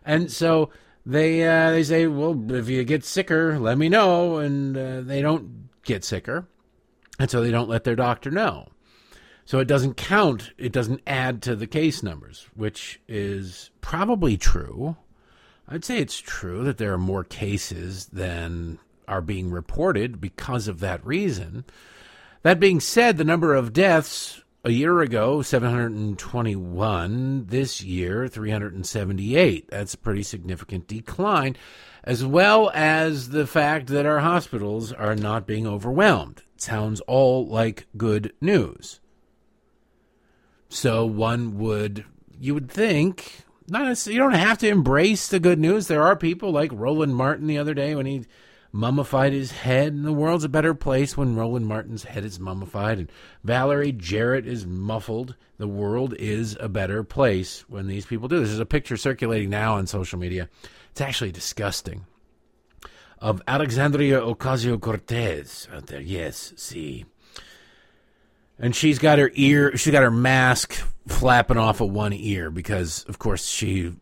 And 0.05 0.31
so 0.31 0.69
they 1.05 1.45
uh, 1.45 1.71
they 1.71 1.83
say, 1.83 2.07
well, 2.07 2.41
if 2.53 2.69
you 2.69 2.85
get 2.85 3.03
sicker, 3.03 3.59
let 3.59 3.77
me 3.77 3.89
know, 3.89 4.37
and 4.37 4.77
uh, 4.77 5.01
they 5.01 5.21
don't 5.21 5.67
get 5.83 6.05
sicker, 6.05 6.47
and 7.19 7.29
so 7.29 7.41
they 7.41 7.51
don't 7.51 7.67
let 7.67 7.83
their 7.83 7.97
doctor 7.97 8.31
know. 8.31 8.69
So 9.43 9.59
it 9.59 9.67
doesn't 9.67 9.97
count, 9.97 10.51
it 10.57 10.71
doesn't 10.71 11.01
add 11.05 11.41
to 11.41 11.53
the 11.53 11.67
case 11.67 12.01
numbers, 12.01 12.47
which 12.55 13.01
is 13.09 13.71
probably 13.81 14.37
true. 14.37 14.95
I'd 15.67 15.83
say 15.83 15.97
it's 15.97 16.19
true 16.19 16.63
that 16.63 16.77
there 16.77 16.93
are 16.93 16.97
more 16.97 17.25
cases 17.25 18.05
than 18.05 18.79
are 19.07 19.21
being 19.21 19.51
reported 19.51 20.21
because 20.21 20.67
of 20.67 20.79
that 20.79 21.05
reason. 21.05 21.65
That 22.43 22.59
being 22.59 22.79
said, 22.79 23.17
the 23.17 23.23
number 23.23 23.53
of 23.53 23.73
deaths 23.73 24.43
a 24.65 24.71
year 24.71 25.01
ago, 25.01 25.41
721. 25.41 27.45
This 27.47 27.83
year, 27.83 28.27
378. 28.27 29.69
That's 29.69 29.93
a 29.93 29.97
pretty 29.97 30.23
significant 30.23 30.87
decline, 30.87 31.55
as 32.03 32.25
well 32.25 32.71
as 32.73 33.29
the 33.29 33.47
fact 33.47 33.87
that 33.87 34.05
our 34.05 34.19
hospitals 34.19 34.93
are 34.93 35.15
not 35.15 35.47
being 35.47 35.67
overwhelmed. 35.67 36.43
It 36.55 36.61
sounds 36.61 37.01
all 37.01 37.45
like 37.47 37.87
good 37.97 38.33
news. 38.39 39.01
So 40.69 41.05
one 41.05 41.57
would, 41.59 42.05
you 42.39 42.53
would 42.53 42.71
think, 42.71 43.43
not 43.67 44.07
you 44.07 44.17
don't 44.17 44.33
have 44.33 44.57
to 44.59 44.67
embrace 44.67 45.27
the 45.27 45.39
good 45.39 45.59
news. 45.59 45.87
There 45.87 46.03
are 46.03 46.15
people 46.15 46.51
like 46.51 46.71
Roland 46.73 47.15
Martin 47.15 47.47
the 47.47 47.57
other 47.57 47.73
day 47.73 47.95
when 47.95 48.05
he 48.05 48.25
mummified 48.73 49.31
his 49.31 49.51
head, 49.51 49.93
and 49.93 50.03
the 50.03 50.11
world's 50.11 50.43
a 50.43 50.49
better 50.49 50.73
place 50.73 51.15
when 51.15 51.35
Roland 51.35 51.67
Martin's 51.67 52.03
head 52.03 52.25
is 52.25 52.39
mummified 52.39 52.97
and 52.97 53.11
Valerie 53.43 53.91
Jarrett 53.91 54.47
is 54.47 54.65
muffled. 54.65 55.35
The 55.57 55.67
world 55.67 56.15
is 56.15 56.57
a 56.59 56.67
better 56.67 57.03
place 57.03 57.63
when 57.69 57.87
these 57.87 58.07
people 58.07 58.27
do 58.27 58.39
this. 58.39 58.49
There's 58.49 58.59
a 58.59 58.65
picture 58.65 58.97
circulating 58.97 59.51
now 59.51 59.75
on 59.75 59.85
social 59.85 60.17
media. 60.19 60.49
It's 60.91 61.01
actually 61.01 61.31
disgusting. 61.31 62.05
Of 63.19 63.41
Alexandria 63.47 64.19
Ocasio 64.19 64.81
Cortez 64.81 65.69
out 65.71 65.85
there. 65.85 66.01
Yes, 66.01 66.53
see. 66.57 67.05
And 68.59 68.75
she's 68.75 68.99
got 68.99 69.19
her 69.19 69.31
ear, 69.35 69.77
she's 69.77 69.93
got 69.93 70.03
her 70.03 70.11
mask 70.11 70.73
flapping 71.07 71.57
off 71.57 71.79
of 71.79 71.91
one 71.91 72.13
ear 72.13 72.49
because, 72.49 73.05
of 73.07 73.19
course, 73.19 73.45
she 73.45 73.93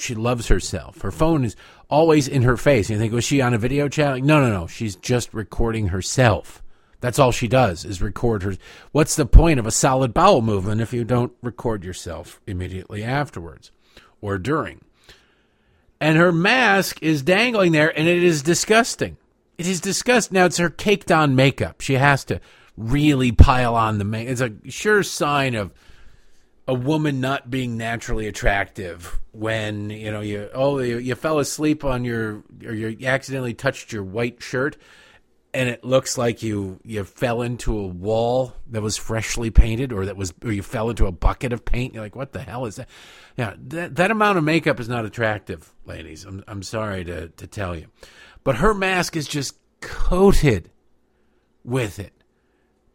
she 0.00 0.14
loves 0.14 0.48
herself. 0.48 1.00
Her 1.02 1.10
phone 1.10 1.44
is 1.44 1.56
always 1.88 2.28
in 2.28 2.42
her 2.42 2.56
face. 2.56 2.90
You 2.90 2.98
think, 2.98 3.12
was 3.12 3.24
she 3.24 3.40
on 3.40 3.54
a 3.54 3.58
video 3.58 3.88
chat? 3.88 4.12
Like, 4.12 4.24
no, 4.24 4.40
no, 4.40 4.50
no. 4.50 4.66
She's 4.66 4.96
just 4.96 5.32
recording 5.34 5.88
herself. 5.88 6.62
That's 7.00 7.18
all 7.18 7.32
she 7.32 7.48
does 7.48 7.84
is 7.84 8.02
record 8.02 8.42
her. 8.42 8.56
What's 8.92 9.16
the 9.16 9.26
point 9.26 9.58
of 9.58 9.66
a 9.66 9.70
solid 9.70 10.12
bowel 10.12 10.42
movement 10.42 10.80
if 10.80 10.92
you 10.92 11.04
don't 11.04 11.32
record 11.42 11.82
yourself 11.82 12.40
immediately 12.46 13.02
afterwards 13.02 13.70
or 14.20 14.38
during? 14.38 14.82
And 16.00 16.16
her 16.16 16.32
mask 16.32 17.02
is 17.02 17.22
dangling 17.22 17.72
there, 17.72 17.96
and 17.96 18.08
it 18.08 18.22
is 18.22 18.42
disgusting. 18.42 19.16
It 19.58 19.66
is 19.66 19.80
disgusting. 19.80 20.34
Now 20.34 20.46
it's 20.46 20.56
her 20.56 20.70
caked 20.70 21.12
on 21.12 21.34
makeup. 21.36 21.80
She 21.80 21.94
has 21.94 22.24
to 22.24 22.40
really 22.76 23.32
pile 23.32 23.74
on 23.74 23.98
the 23.98 24.04
makeup. 24.04 24.32
It's 24.32 24.40
a 24.40 24.70
sure 24.70 25.02
sign 25.02 25.54
of 25.54 25.72
a 26.70 26.74
woman 26.74 27.20
not 27.20 27.50
being 27.50 27.76
naturally 27.76 28.28
attractive 28.28 29.18
when 29.32 29.90
you 29.90 30.12
know 30.12 30.20
you 30.20 30.48
oh 30.54 30.78
you, 30.78 30.98
you 30.98 31.16
fell 31.16 31.40
asleep 31.40 31.84
on 31.84 32.04
your 32.04 32.44
or 32.64 32.72
you 32.72 32.96
accidentally 33.08 33.52
touched 33.52 33.92
your 33.92 34.04
white 34.04 34.40
shirt 34.40 34.76
and 35.52 35.68
it 35.68 35.82
looks 35.82 36.16
like 36.16 36.44
you 36.44 36.78
you 36.84 37.02
fell 37.02 37.42
into 37.42 37.76
a 37.76 37.86
wall 37.88 38.54
that 38.68 38.82
was 38.82 38.96
freshly 38.96 39.50
painted 39.50 39.92
or 39.92 40.06
that 40.06 40.16
was 40.16 40.32
or 40.44 40.52
you 40.52 40.62
fell 40.62 40.88
into 40.90 41.06
a 41.06 41.12
bucket 41.12 41.52
of 41.52 41.64
paint. 41.64 41.92
You're 41.92 42.04
like 42.04 42.14
what 42.14 42.30
the 42.32 42.42
hell 42.42 42.66
is 42.66 42.76
that? 42.76 42.88
Yeah 43.36 43.54
that, 43.66 43.96
that 43.96 44.12
amount 44.12 44.38
of 44.38 44.44
makeup 44.44 44.78
is 44.78 44.88
not 44.88 45.04
attractive 45.04 45.74
ladies. 45.86 46.24
I'm 46.24 46.44
i'm 46.46 46.62
sorry 46.62 47.02
to 47.02 47.30
to 47.30 47.46
tell 47.48 47.74
you. 47.74 47.86
But 48.44 48.56
her 48.56 48.74
mask 48.74 49.16
is 49.16 49.26
just 49.26 49.56
coated 49.80 50.70
with 51.64 51.98
it 51.98 52.19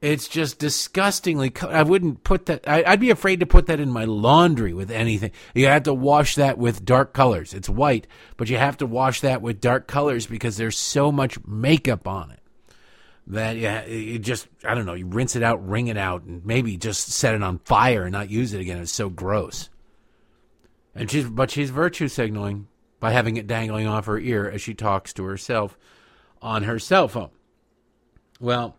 it's 0.05 0.27
just 0.27 0.59
disgustingly. 0.59 1.51
I 1.63 1.81
wouldn't 1.81 2.23
put 2.23 2.45
that. 2.45 2.67
I, 2.67 2.91
would 2.91 2.99
be 2.99 3.09
afraid 3.09 3.39
to 3.39 3.47
put 3.47 3.65
that 3.65 3.79
in 3.79 3.89
my 3.89 4.05
laundry 4.05 4.71
with 4.71 4.91
anything. 4.91 5.31
You 5.55 5.65
have 5.65 5.83
to 5.83 5.95
wash 5.95 6.35
that 6.35 6.59
with 6.59 6.85
dark 6.85 7.11
colors. 7.11 7.55
It's 7.55 7.67
white, 7.67 8.05
but 8.37 8.47
you 8.47 8.57
have 8.57 8.77
to 8.77 8.85
wash 8.85 9.21
that 9.21 9.41
with 9.41 9.59
dark 9.59 9.87
colors 9.87 10.27
because 10.27 10.57
there's 10.57 10.77
so 10.77 11.11
much 11.11 11.43
makeup 11.43 12.07
on 12.07 12.29
it 12.29 12.39
that 13.25 13.57
yeah, 13.57 13.83
you 13.87 14.19
just 14.19 14.47
I 14.63 14.75
don't 14.75 14.85
know. 14.85 14.93
You 14.93 15.07
rinse 15.07 15.35
it 15.35 15.41
out, 15.41 15.67
wring 15.67 15.87
it 15.87 15.97
out, 15.97 16.21
and 16.21 16.45
maybe 16.45 16.77
just 16.77 17.07
set 17.09 17.33
it 17.33 17.41
on 17.41 17.57
fire 17.57 18.03
and 18.03 18.11
not 18.11 18.29
use 18.29 18.53
it 18.53 18.61
again. 18.61 18.77
It's 18.77 18.91
so 18.91 19.09
gross. 19.09 19.69
And 20.93 21.09
she's 21.09 21.27
but 21.27 21.49
she's 21.49 21.71
virtue 21.71 22.09
signaling 22.09 22.67
by 22.99 23.11
having 23.11 23.37
it 23.37 23.47
dangling 23.47 23.87
off 23.87 24.05
her 24.05 24.19
ear 24.19 24.47
as 24.47 24.61
she 24.61 24.75
talks 24.75 25.13
to 25.13 25.23
herself 25.23 25.79
on 26.43 26.61
her 26.61 26.77
cell 26.77 27.07
phone. 27.07 27.31
Well 28.39 28.77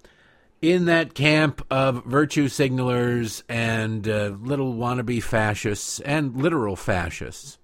in 0.63 0.87
that 0.87 1.15
camp 1.15 1.65
of 1.71 2.05
virtue 2.05 2.49
signalers 2.49 3.43
and 3.49 4.09
uh, 4.09 4.35
little 4.41 4.75
wannabe 4.75 5.23
fascists 5.23 6.01
and 6.01 6.37
literal 6.37 6.77
fascists, 6.77 7.59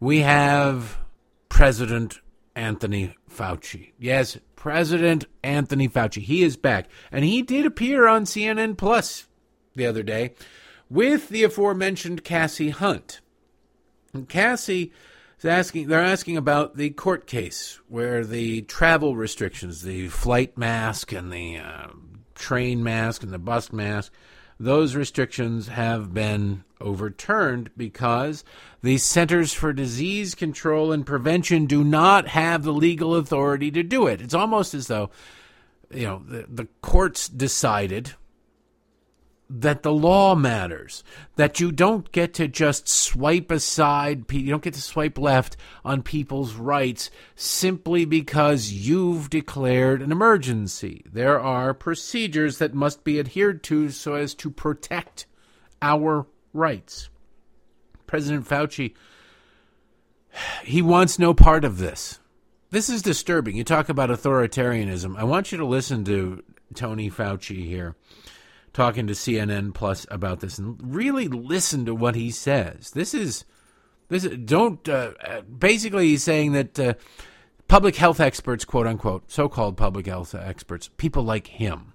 we 0.00 0.20
have 0.20 0.98
President 1.48 2.20
Anthony 2.54 3.14
Fauci. 3.30 3.92
Yes, 3.98 4.38
President 4.56 5.26
Anthony 5.42 5.88
Fauci. 5.88 6.22
He 6.22 6.42
is 6.42 6.56
back. 6.56 6.88
And 7.12 7.24
he 7.24 7.42
did 7.42 7.64
appear 7.64 8.06
on 8.06 8.24
CNN 8.24 8.76
Plus 8.76 9.28
the 9.76 9.86
other 9.86 10.02
day 10.02 10.34
with 10.90 11.28
the 11.28 11.44
aforementioned 11.44 12.24
Cassie 12.24 12.70
Hunt. 12.70 13.20
And 14.12 14.28
Cassie 14.28 14.92
is 15.38 15.44
asking 15.44 15.88
they're 15.88 16.00
asking 16.02 16.36
about 16.36 16.76
the 16.76 16.90
court 16.90 17.26
case 17.26 17.78
where 17.88 18.24
the 18.24 18.62
travel 18.62 19.14
restrictions, 19.14 19.82
the 19.82 20.08
flight 20.08 20.58
mask 20.58 21.12
and 21.12 21.32
the 21.32 21.58
uh, 21.58 21.88
train 22.38 22.82
mask 22.82 23.22
and 23.22 23.32
the 23.32 23.38
bus 23.38 23.72
mask, 23.72 24.12
those 24.60 24.96
restrictions 24.96 25.68
have 25.68 26.12
been 26.12 26.64
overturned 26.80 27.70
because 27.76 28.44
the 28.82 28.98
Centers 28.98 29.52
for 29.52 29.72
Disease 29.72 30.34
Control 30.34 30.92
and 30.92 31.06
Prevention 31.06 31.66
do 31.66 31.84
not 31.84 32.28
have 32.28 32.62
the 32.62 32.72
legal 32.72 33.14
authority 33.14 33.70
to 33.70 33.82
do 33.82 34.06
it. 34.06 34.20
It's 34.20 34.34
almost 34.34 34.74
as 34.74 34.86
though, 34.86 35.10
you 35.92 36.06
know, 36.06 36.22
the, 36.26 36.46
the 36.48 36.68
courts 36.82 37.28
decided 37.28 38.14
that 39.50 39.82
the 39.82 39.92
law 39.92 40.34
matters, 40.34 41.02
that 41.36 41.58
you 41.58 41.72
don't 41.72 42.12
get 42.12 42.34
to 42.34 42.46
just 42.46 42.86
swipe 42.88 43.50
aside, 43.50 44.30
you 44.30 44.50
don't 44.50 44.62
get 44.62 44.74
to 44.74 44.82
swipe 44.82 45.16
left 45.16 45.56
on 45.84 46.02
people's 46.02 46.54
rights 46.54 47.10
simply 47.34 48.04
because 48.04 48.70
you've 48.70 49.30
declared 49.30 50.02
an 50.02 50.12
emergency. 50.12 51.02
There 51.10 51.40
are 51.40 51.72
procedures 51.72 52.58
that 52.58 52.74
must 52.74 53.04
be 53.04 53.18
adhered 53.18 53.62
to 53.64 53.88
so 53.90 54.14
as 54.14 54.34
to 54.34 54.50
protect 54.50 55.26
our 55.80 56.26
rights. 56.52 57.08
President 58.06 58.46
Fauci, 58.46 58.94
he 60.62 60.82
wants 60.82 61.18
no 61.18 61.32
part 61.32 61.64
of 61.64 61.78
this. 61.78 62.20
This 62.70 62.90
is 62.90 63.00
disturbing. 63.00 63.56
You 63.56 63.64
talk 63.64 63.88
about 63.88 64.10
authoritarianism. 64.10 65.16
I 65.16 65.24
want 65.24 65.52
you 65.52 65.58
to 65.58 65.64
listen 65.64 66.04
to 66.04 66.44
Tony 66.74 67.10
Fauci 67.10 67.64
here 67.66 67.96
talking 68.78 69.08
to 69.08 69.12
CNN 69.12 69.74
Plus 69.74 70.06
about 70.08 70.38
this 70.38 70.56
and 70.56 70.78
really 70.80 71.26
listen 71.26 71.84
to 71.84 71.96
what 71.96 72.14
he 72.14 72.30
says. 72.30 72.92
This 72.92 73.12
is 73.12 73.44
this 74.08 74.24
is, 74.24 74.38
don't 74.38 74.88
uh, 74.88 75.10
basically 75.58 76.10
he's 76.10 76.22
saying 76.22 76.52
that 76.52 76.78
uh, 76.78 76.94
public 77.66 77.96
health 77.96 78.20
experts, 78.20 78.64
quote 78.64 78.86
unquote, 78.86 79.32
so-called 79.32 79.76
public 79.76 80.06
health 80.06 80.32
experts, 80.32 80.90
people 80.96 81.24
like 81.24 81.48
him, 81.48 81.92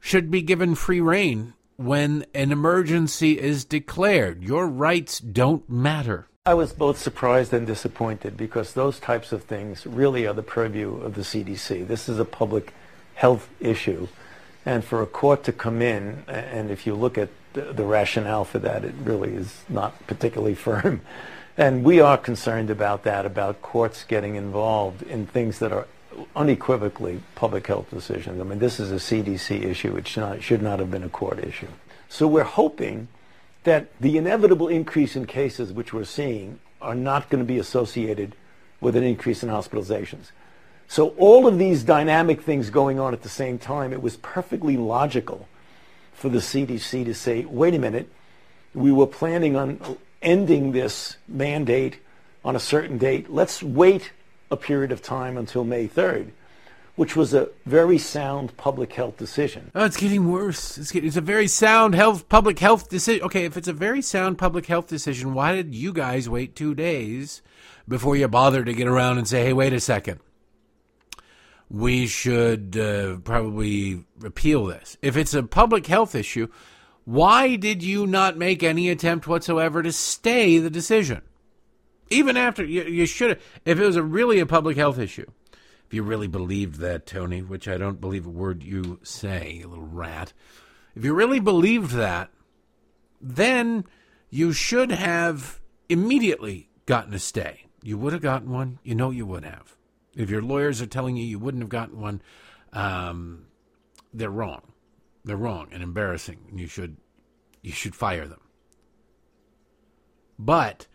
should 0.00 0.30
be 0.30 0.40
given 0.40 0.74
free 0.74 1.02
reign 1.02 1.52
when 1.76 2.24
an 2.34 2.50
emergency 2.50 3.38
is 3.38 3.66
declared. 3.66 4.42
Your 4.42 4.66
rights 4.66 5.20
don't 5.20 5.68
matter. 5.68 6.26
I 6.46 6.54
was 6.54 6.72
both 6.72 6.96
surprised 6.96 7.52
and 7.52 7.66
disappointed 7.66 8.34
because 8.38 8.72
those 8.72 8.98
types 8.98 9.30
of 9.30 9.44
things 9.44 9.86
really 9.86 10.26
are 10.26 10.32
the 10.32 10.42
purview 10.42 10.96
of 11.02 11.16
the 11.16 11.20
CDC. 11.20 11.86
This 11.86 12.08
is 12.08 12.18
a 12.18 12.24
public 12.24 12.72
health 13.14 13.50
issue 13.60 14.08
and 14.64 14.84
for 14.84 15.02
a 15.02 15.06
court 15.06 15.44
to 15.44 15.52
come 15.52 15.82
in, 15.82 16.24
and 16.28 16.70
if 16.70 16.86
you 16.86 16.94
look 16.94 17.18
at 17.18 17.28
the, 17.52 17.72
the 17.72 17.84
rationale 17.84 18.44
for 18.44 18.58
that, 18.60 18.84
it 18.84 18.94
really 19.02 19.34
is 19.34 19.62
not 19.68 20.06
particularly 20.06 20.54
firm. 20.68 21.00
And 21.56 21.84
we 21.84 22.00
are 22.00 22.16
concerned 22.16 22.70
about 22.70 23.02
that, 23.04 23.26
about 23.26 23.60
courts 23.60 24.04
getting 24.04 24.36
involved 24.36 25.02
in 25.02 25.26
things 25.26 25.58
that 25.58 25.72
are 25.72 25.86
unequivocally 26.34 27.20
public 27.34 27.66
health 27.66 27.90
decisions. 27.90 28.40
I 28.40 28.44
mean, 28.44 28.58
this 28.58 28.80
is 28.80 28.90
a 28.90 28.96
CDC 28.96 29.64
issue. 29.64 29.96
It 29.96 30.08
should 30.08 30.20
not, 30.20 30.42
should 30.42 30.62
not 30.62 30.78
have 30.78 30.90
been 30.90 31.02
a 31.02 31.08
court 31.08 31.38
issue. 31.40 31.68
So 32.08 32.26
we're 32.26 32.44
hoping 32.44 33.08
that 33.64 33.88
the 34.00 34.16
inevitable 34.16 34.68
increase 34.68 35.14
in 35.16 35.26
cases 35.26 35.72
which 35.72 35.92
we're 35.92 36.04
seeing 36.04 36.58
are 36.80 36.94
not 36.94 37.30
going 37.30 37.42
to 37.42 37.46
be 37.46 37.58
associated 37.58 38.34
with 38.80 38.96
an 38.96 39.04
increase 39.04 39.42
in 39.42 39.48
hospitalizations. 39.48 40.30
So 40.92 41.14
all 41.16 41.46
of 41.46 41.56
these 41.56 41.84
dynamic 41.84 42.42
things 42.42 42.68
going 42.68 43.00
on 43.00 43.14
at 43.14 43.22
the 43.22 43.28
same 43.30 43.58
time, 43.58 43.94
it 43.94 44.02
was 44.02 44.18
perfectly 44.18 44.76
logical 44.76 45.48
for 46.12 46.28
the 46.28 46.40
CDC 46.40 47.06
to 47.06 47.14
say, 47.14 47.46
wait 47.46 47.74
a 47.74 47.78
minute, 47.78 48.10
we 48.74 48.92
were 48.92 49.06
planning 49.06 49.56
on 49.56 49.80
ending 50.20 50.72
this 50.72 51.16
mandate 51.26 51.98
on 52.44 52.56
a 52.56 52.60
certain 52.60 52.98
date. 52.98 53.30
Let's 53.30 53.62
wait 53.62 54.12
a 54.50 54.56
period 54.58 54.92
of 54.92 55.00
time 55.00 55.38
until 55.38 55.64
May 55.64 55.88
3rd 55.88 56.32
which 56.94 57.16
was 57.16 57.32
a 57.32 57.48
very 57.64 57.96
sound 57.96 58.54
public 58.58 58.92
health 58.92 59.16
decision. 59.16 59.70
Oh, 59.74 59.86
it's 59.86 59.96
getting 59.96 60.30
worse. 60.30 60.76
It's, 60.76 60.94
it's 60.94 61.16
a 61.16 61.22
very 61.22 61.46
sound 61.46 61.94
health 61.94 62.28
public 62.28 62.58
health 62.58 62.90
decision. 62.90 63.24
Okay, 63.24 63.46
if 63.46 63.56
it's 63.56 63.66
a 63.66 63.72
very 63.72 64.02
sound 64.02 64.36
public 64.36 64.66
health 64.66 64.88
decision, 64.88 65.32
why 65.32 65.54
did 65.54 65.74
you 65.74 65.94
guys 65.94 66.28
wait 66.28 66.54
two 66.54 66.74
days 66.74 67.40
before 67.88 68.14
you 68.14 68.28
bother 68.28 68.62
to 68.62 68.74
get 68.74 68.86
around 68.86 69.16
and 69.16 69.26
say, 69.26 69.42
"Hey, 69.42 69.54
wait 69.54 69.72
a 69.72 69.80
second, 69.80 70.20
we 71.72 72.06
should 72.06 72.76
uh, 72.76 73.16
probably 73.24 74.04
repeal 74.18 74.66
this"? 74.66 74.96
If 75.02 75.16
it's 75.16 75.34
a 75.34 75.42
public 75.42 75.86
health 75.86 76.14
issue, 76.14 76.46
why 77.04 77.56
did 77.56 77.82
you 77.82 78.06
not 78.06 78.36
make 78.36 78.62
any 78.62 78.88
attempt 78.90 79.26
whatsoever 79.26 79.82
to 79.82 79.90
stay 79.90 80.58
the 80.58 80.70
decision? 80.70 81.22
Even 82.10 82.36
after 82.36 82.62
you, 82.62 82.84
you 82.84 83.06
should 83.06 83.30
have, 83.30 83.42
if 83.64 83.80
it 83.80 83.86
was 83.86 83.96
a 83.96 84.02
really 84.02 84.38
a 84.38 84.46
public 84.46 84.76
health 84.76 84.98
issue, 84.98 85.26
if 85.86 85.94
you 85.94 86.02
really 86.02 86.28
believed 86.28 86.76
that, 86.76 87.06
Tony, 87.06 87.40
which 87.42 87.66
I 87.66 87.78
don't 87.78 88.00
believe 88.00 88.26
a 88.26 88.30
word 88.30 88.62
you 88.62 89.00
say, 89.02 89.60
you 89.60 89.68
little 89.68 89.86
rat. 89.86 90.32
If 90.94 91.04
you 91.04 91.14
really 91.14 91.40
believed 91.40 91.92
that, 91.92 92.30
then 93.20 93.84
you 94.28 94.52
should 94.52 94.90
have 94.90 95.60
immediately 95.88 96.68
gotten 96.86 97.14
a 97.14 97.18
stay. 97.18 97.66
You 97.82 97.96
would 97.98 98.12
have 98.12 98.22
gotten 98.22 98.50
one. 98.50 98.78
You 98.82 98.94
know 98.94 99.10
you 99.10 99.26
would 99.26 99.44
have. 99.44 99.76
If 100.14 100.30
your 100.30 100.42
lawyers 100.42 100.82
are 100.82 100.86
telling 100.86 101.16
you 101.16 101.24
you 101.24 101.38
wouldn't 101.38 101.62
have 101.62 101.70
gotten 101.70 102.00
one, 102.00 102.22
um, 102.72 103.46
they're 104.12 104.30
wrong. 104.30 104.72
They're 105.24 105.36
wrong 105.36 105.68
and 105.72 105.82
embarrassing. 105.82 106.52
You 106.54 106.66
should 106.66 106.96
you 107.62 107.72
should 107.72 107.94
fire 107.94 108.26
them. 108.26 108.40
But 110.38 110.86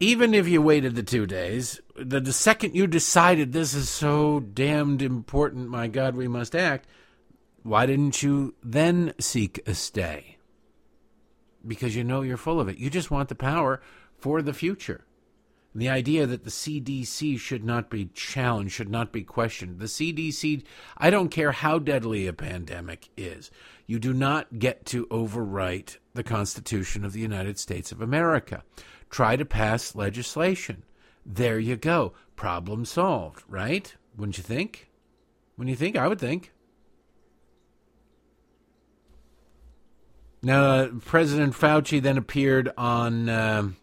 even 0.00 0.34
if 0.34 0.46
you 0.46 0.62
waited 0.62 0.94
the 0.94 1.02
two 1.02 1.26
days, 1.26 1.80
the, 1.96 2.20
the 2.20 2.32
second 2.32 2.74
you 2.74 2.86
decided 2.86 3.52
this 3.52 3.74
is 3.74 3.88
so 3.88 4.40
damned 4.40 5.02
important, 5.02 5.68
my 5.68 5.88
God, 5.88 6.14
we 6.14 6.28
must 6.28 6.54
act, 6.54 6.86
why 7.62 7.86
didn't 7.86 8.22
you 8.22 8.54
then 8.62 9.14
seek 9.18 9.60
a 9.66 9.74
stay? 9.74 10.36
Because 11.66 11.96
you 11.96 12.04
know 12.04 12.22
you're 12.22 12.36
full 12.36 12.60
of 12.60 12.68
it. 12.68 12.78
You 12.78 12.90
just 12.90 13.10
want 13.10 13.28
the 13.28 13.34
power 13.34 13.80
for 14.18 14.42
the 14.42 14.54
future. 14.54 15.04
The 15.78 15.88
idea 15.88 16.26
that 16.26 16.42
the 16.42 16.50
CDC 16.50 17.38
should 17.38 17.62
not 17.62 17.88
be 17.88 18.06
challenged, 18.06 18.74
should 18.74 18.88
not 18.88 19.12
be 19.12 19.22
questioned. 19.22 19.78
The 19.78 19.84
CDC, 19.84 20.64
I 20.96 21.08
don't 21.08 21.28
care 21.28 21.52
how 21.52 21.78
deadly 21.78 22.26
a 22.26 22.32
pandemic 22.32 23.10
is, 23.16 23.52
you 23.86 24.00
do 24.00 24.12
not 24.12 24.58
get 24.58 24.84
to 24.86 25.06
overwrite 25.06 25.98
the 26.14 26.24
Constitution 26.24 27.04
of 27.04 27.12
the 27.12 27.20
United 27.20 27.60
States 27.60 27.92
of 27.92 28.02
America. 28.02 28.64
Try 29.08 29.36
to 29.36 29.44
pass 29.44 29.94
legislation. 29.94 30.82
There 31.24 31.60
you 31.60 31.76
go. 31.76 32.12
Problem 32.34 32.84
solved, 32.84 33.44
right? 33.46 33.94
Wouldn't 34.16 34.36
you 34.36 34.42
think? 34.42 34.90
When 35.54 35.68
you 35.68 35.76
think, 35.76 35.96
I 35.96 36.08
would 36.08 36.18
think. 36.18 36.52
Now, 40.42 40.64
uh, 40.64 40.88
President 41.04 41.54
Fauci 41.54 42.02
then 42.02 42.18
appeared 42.18 42.72
on. 42.76 43.28
Um, 43.28 43.76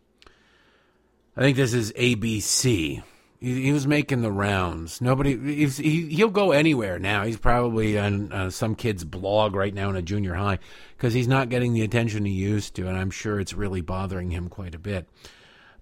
I 1.37 1.41
think 1.41 1.57
this 1.57 1.73
is 1.73 1.91
ABC. 1.93 3.03
He, 3.39 3.63
he 3.63 3.71
was 3.73 3.85
making 3.85 4.21
the 4.21 4.31
rounds. 4.31 5.01
Nobody, 5.01 5.65
he, 5.67 6.07
he'll 6.07 6.29
go 6.29 6.51
anywhere 6.51 6.97
now. 6.97 7.25
He's 7.25 7.37
probably 7.37 7.99
on 7.99 8.31
uh, 8.31 8.49
some 8.49 8.73
kid's 8.75 9.03
blog 9.03 9.53
right 9.53 9.73
now 9.73 9.89
in 9.89 9.97
a 9.97 10.01
junior 10.01 10.35
high 10.35 10.59
because 10.95 11.13
he's 11.13 11.27
not 11.27 11.49
getting 11.49 11.73
the 11.73 11.81
attention 11.81 12.23
he 12.23 12.31
used 12.31 12.73
to, 12.75 12.87
and 12.87 12.97
I'm 12.97 13.11
sure 13.11 13.39
it's 13.39 13.53
really 13.53 13.81
bothering 13.81 14.31
him 14.31 14.47
quite 14.47 14.73
a 14.75 14.79
bit. 14.79 15.09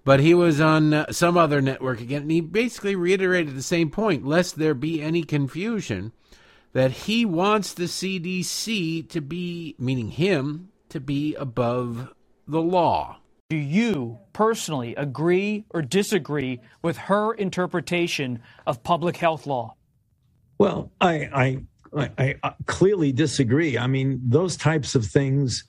But 0.02 0.20
he 0.20 0.34
was 0.34 0.60
on 0.60 0.92
uh, 0.92 1.12
some 1.12 1.36
other 1.36 1.62
network 1.62 2.00
again, 2.00 2.22
and 2.22 2.30
he 2.30 2.40
basically 2.40 2.96
reiterated 2.96 3.54
the 3.54 3.62
same 3.62 3.90
point, 3.90 4.26
lest 4.26 4.58
there 4.58 4.74
be 4.74 5.00
any 5.00 5.22
confusion, 5.22 6.12
that 6.72 6.90
he 6.90 7.24
wants 7.24 7.72
the 7.72 7.84
CDC 7.84 9.08
to 9.08 9.20
be, 9.20 9.76
meaning 9.78 10.10
him, 10.10 10.70
to 10.88 10.98
be 11.00 11.34
above 11.36 12.12
the 12.46 12.60
law. 12.60 13.18
Do 13.50 13.56
you 13.56 14.18
personally 14.32 14.94
agree 14.96 15.66
or 15.70 15.82
disagree 15.82 16.60
with 16.82 16.96
her 16.96 17.34
interpretation 17.34 18.40
of 18.66 18.82
public 18.82 19.18
health 19.18 19.46
law? 19.46 19.76
Well, 20.58 20.90
I, 21.00 21.14
I, 21.32 21.58
I, 21.96 22.10
I 22.16 22.34
uh, 22.42 22.52
clearly 22.66 23.12
disagree. 23.12 23.76
I 23.76 23.86
mean, 23.86 24.20
those 24.26 24.56
types 24.56 24.94
of 24.94 25.04
things 25.04 25.64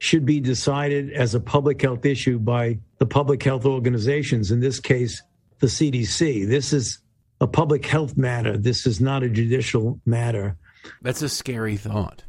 should 0.00 0.26
be 0.26 0.40
decided 0.40 1.12
as 1.12 1.34
a 1.34 1.40
public 1.40 1.80
health 1.80 2.04
issue 2.04 2.38
by 2.38 2.78
the 2.98 3.06
public 3.06 3.42
health 3.42 3.64
organizations, 3.64 4.50
in 4.50 4.58
this 4.58 4.80
case, 4.80 5.22
the 5.60 5.68
CDC. 5.68 6.48
This 6.48 6.72
is 6.72 6.98
a 7.40 7.46
public 7.46 7.86
health 7.86 8.16
matter. 8.16 8.58
This 8.58 8.86
is 8.86 9.00
not 9.00 9.22
a 9.22 9.28
judicial 9.28 10.00
matter. 10.04 10.56
That's 11.00 11.22
a 11.22 11.28
scary 11.28 11.76
thought. 11.76 12.24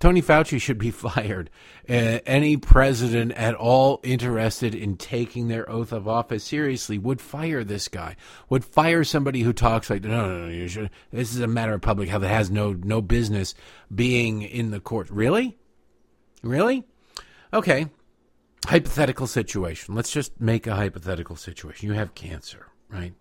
Tony 0.00 0.22
Fauci 0.22 0.60
should 0.60 0.78
be 0.78 0.90
fired. 0.92 1.50
Uh, 1.88 2.20
any 2.26 2.56
president 2.56 3.32
at 3.32 3.54
all 3.54 4.00
interested 4.02 4.74
in 4.74 4.96
taking 4.96 5.48
their 5.48 5.68
oath 5.70 5.92
of 5.92 6.06
office 6.06 6.44
seriously 6.44 6.98
would 6.98 7.20
fire 7.20 7.64
this 7.64 7.88
guy. 7.88 8.16
Would 8.48 8.64
fire 8.64 9.04
somebody 9.04 9.42
who 9.42 9.52
talks 9.52 9.90
like, 9.90 10.04
no, 10.04 10.28
no, 10.28 10.46
no, 10.46 10.48
you 10.48 10.68
should. 10.68 10.90
This 11.10 11.34
is 11.34 11.40
a 11.40 11.46
matter 11.46 11.74
of 11.74 11.80
public 11.80 12.08
health. 12.08 12.22
It 12.22 12.28
has 12.28 12.50
no 12.50 12.72
no 12.72 13.00
business 13.00 13.54
being 13.94 14.42
in 14.42 14.70
the 14.70 14.80
court. 14.80 15.10
Really, 15.10 15.58
really? 16.42 16.84
Okay. 17.52 17.88
Hypothetical 18.66 19.26
situation. 19.26 19.94
Let's 19.94 20.10
just 20.10 20.40
make 20.40 20.66
a 20.66 20.74
hypothetical 20.74 21.36
situation. 21.36 21.88
You 21.88 21.94
have 21.94 22.14
cancer, 22.14 22.66
right? 22.90 23.14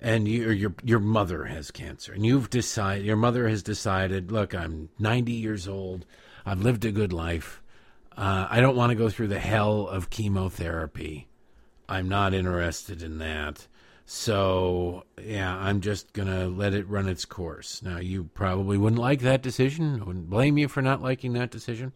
And 0.00 0.26
you, 0.26 0.50
your 0.50 0.74
your 0.82 0.98
mother 0.98 1.44
has 1.44 1.70
cancer, 1.70 2.12
and 2.12 2.24
you've 2.24 2.50
decided 2.50 3.04
your 3.04 3.16
mother 3.16 3.48
has 3.48 3.62
decided, 3.62 4.32
look, 4.32 4.54
I'm 4.54 4.88
90 4.98 5.32
years 5.32 5.68
old, 5.68 6.06
I've 6.44 6.62
lived 6.62 6.84
a 6.84 6.92
good 6.92 7.12
life, 7.12 7.62
uh, 8.16 8.46
I 8.50 8.60
don't 8.60 8.76
want 8.76 8.90
to 8.90 8.96
go 8.96 9.08
through 9.08 9.28
the 9.28 9.38
hell 9.38 9.86
of 9.86 10.10
chemotherapy. 10.10 11.28
I'm 11.88 12.08
not 12.08 12.34
interested 12.34 13.02
in 13.02 13.18
that. 13.18 13.66
So, 14.12 15.04
yeah, 15.22 15.56
I'm 15.56 15.80
just 15.80 16.12
to 16.14 16.48
let 16.48 16.74
it 16.74 16.88
run 16.88 17.08
its 17.08 17.24
course. 17.24 17.80
Now, 17.82 17.98
you 17.98 18.24
probably 18.34 18.76
wouldn't 18.76 19.00
like 19.00 19.20
that 19.20 19.40
decision. 19.40 20.00
I 20.00 20.04
wouldn't 20.04 20.28
blame 20.28 20.58
you 20.58 20.66
for 20.68 20.82
not 20.82 21.00
liking 21.00 21.32
that 21.34 21.50
decision. 21.50 21.92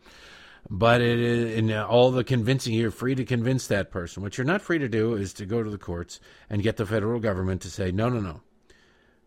But 0.71 1.03
it 1.03 1.19
is, 1.19 1.57
in 1.57 1.73
all 1.73 2.11
the 2.11 2.25
convincing, 2.25 2.73
you're 2.75 2.91
free 2.91 3.15
to 3.15 3.25
convince 3.25 3.67
that 3.67 3.91
person. 3.91 4.23
What 4.23 4.39
you're 4.39 4.47
not 4.47 4.63
free 4.63 4.79
to 4.79 4.89
do 4.89 5.15
is 5.15 5.35
to 5.35 5.47
go 5.47 5.63
to 5.63 5.71
the 5.71 5.79
courts 5.79 6.21
and 6.49 6.63
get 6.63 6.77
the 6.79 6.87
federal 6.87 7.21
government 7.21 7.61
to 7.63 7.71
say, 7.71 7.93
no, 7.93 8.09
no, 8.09 8.21
no. 8.21 8.41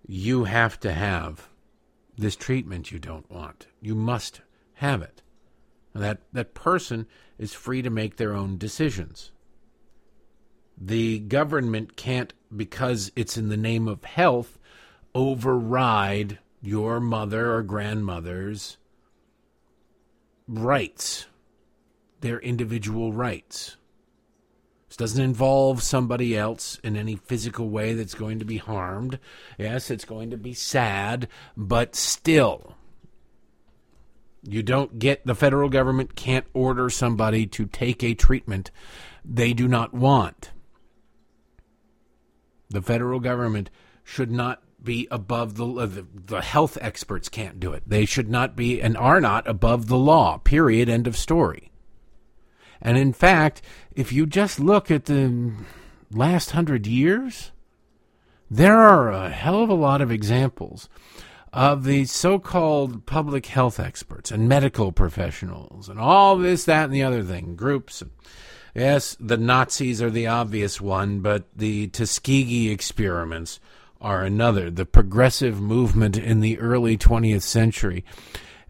You 0.07 0.45
have 0.45 0.79
to 0.79 0.91
have 0.91 1.49
this 2.17 2.35
treatment 2.35 2.91
you 2.91 2.97
don't 2.97 3.29
want. 3.29 3.67
You 3.81 3.93
must 3.93 4.41
have 4.75 5.01
it. 5.01 5.21
And 5.93 6.03
that, 6.03 6.21
that 6.33 6.53
person 6.53 7.05
is 7.37 7.53
free 7.53 7.81
to 7.83 7.89
make 7.89 8.17
their 8.17 8.33
own 8.33 8.57
decisions. 8.57 9.31
The 10.79 11.19
government 11.19 11.95
can't, 11.95 12.33
because 12.55 13.11
it's 13.15 13.37
in 13.37 13.49
the 13.49 13.57
name 13.57 13.87
of 13.87 14.03
health, 14.03 14.57
override 15.13 16.39
your 16.61 16.99
mother 16.99 17.53
or 17.53 17.63
grandmother's 17.63 18.77
rights, 20.47 21.27
their 22.21 22.39
individual 22.39 23.13
rights. 23.13 23.77
This 24.87 24.97
doesn't 24.97 25.23
involve 25.23 25.83
somebody 25.83 26.37
else 26.37 26.79
in 26.83 26.95
any 26.95 27.15
physical 27.15 27.69
way 27.69 27.93
that's 27.93 28.15
going 28.15 28.39
to 28.39 28.45
be 28.45 28.57
harmed. 28.57 29.19
Yes, 29.57 29.91
it's 29.91 30.05
going 30.05 30.31
to 30.31 30.37
be 30.37 30.53
sad, 30.53 31.27
but 31.57 31.95
still, 31.95 32.75
you 34.43 34.63
don't 34.63 34.97
get 34.97 35.25
the 35.25 35.35
federal 35.35 35.69
government 35.69 36.15
can't 36.15 36.45
order 36.53 36.89
somebody 36.89 37.45
to 37.47 37.65
take 37.65 38.03
a 38.03 38.13
treatment 38.13 38.71
they 39.25 39.51
do 39.51 39.67
not 39.67 39.93
want. 39.93 40.51
The 42.69 42.81
federal 42.81 43.19
government 43.19 43.69
should 44.03 44.31
not 44.31 44.63
be 44.87 45.07
above 45.11 45.57
the, 45.57 45.67
uh, 45.67 45.85
the 45.85 46.07
the 46.13 46.41
health 46.41 46.77
experts 46.81 47.29
can't 47.29 47.59
do 47.59 47.73
it. 47.73 47.83
They 47.85 48.05
should 48.05 48.29
not 48.29 48.55
be 48.55 48.81
and 48.81 48.97
are 48.97 49.21
not 49.21 49.47
above 49.47 49.87
the 49.87 49.97
law. 49.97 50.39
Period. 50.39 50.89
End 50.89 51.05
of 51.05 51.15
story. 51.15 51.71
And 52.81 52.97
in 52.97 53.13
fact, 53.13 53.61
if 53.95 54.11
you 54.11 54.25
just 54.25 54.59
look 54.59 54.89
at 54.89 55.05
the 55.05 55.53
last 56.11 56.51
hundred 56.51 56.87
years, 56.87 57.51
there 58.49 58.77
are 58.77 59.11
a 59.11 59.29
hell 59.29 59.61
of 59.61 59.69
a 59.69 59.73
lot 59.73 60.01
of 60.01 60.11
examples 60.11 60.89
of 61.53 61.83
the 61.83 62.05
so-called 62.05 63.05
public 63.05 63.47
health 63.47 63.79
experts 63.79 64.31
and 64.31 64.47
medical 64.47 64.91
professionals 64.91 65.89
and 65.89 65.99
all 65.99 66.37
this, 66.37 66.65
that, 66.65 66.85
and 66.85 66.93
the 66.93 67.03
other 67.03 67.23
thing, 67.23 67.55
groups. 67.55 68.03
Yes, 68.75 69.17
the 69.19 69.37
Nazis 69.37 70.01
are 70.01 70.11
the 70.11 70.27
obvious 70.27 70.79
one, 70.79 71.21
but 71.21 71.45
the 71.55 71.87
Tuskegee 71.87 72.69
experiments 72.69 73.59
are 74.01 74.23
another. 74.23 74.69
The 74.69 74.85
progressive 74.85 75.59
movement 75.59 76.17
in 76.17 76.39
the 76.39 76.59
early 76.59 76.97
20th 76.97 77.41
century 77.41 78.03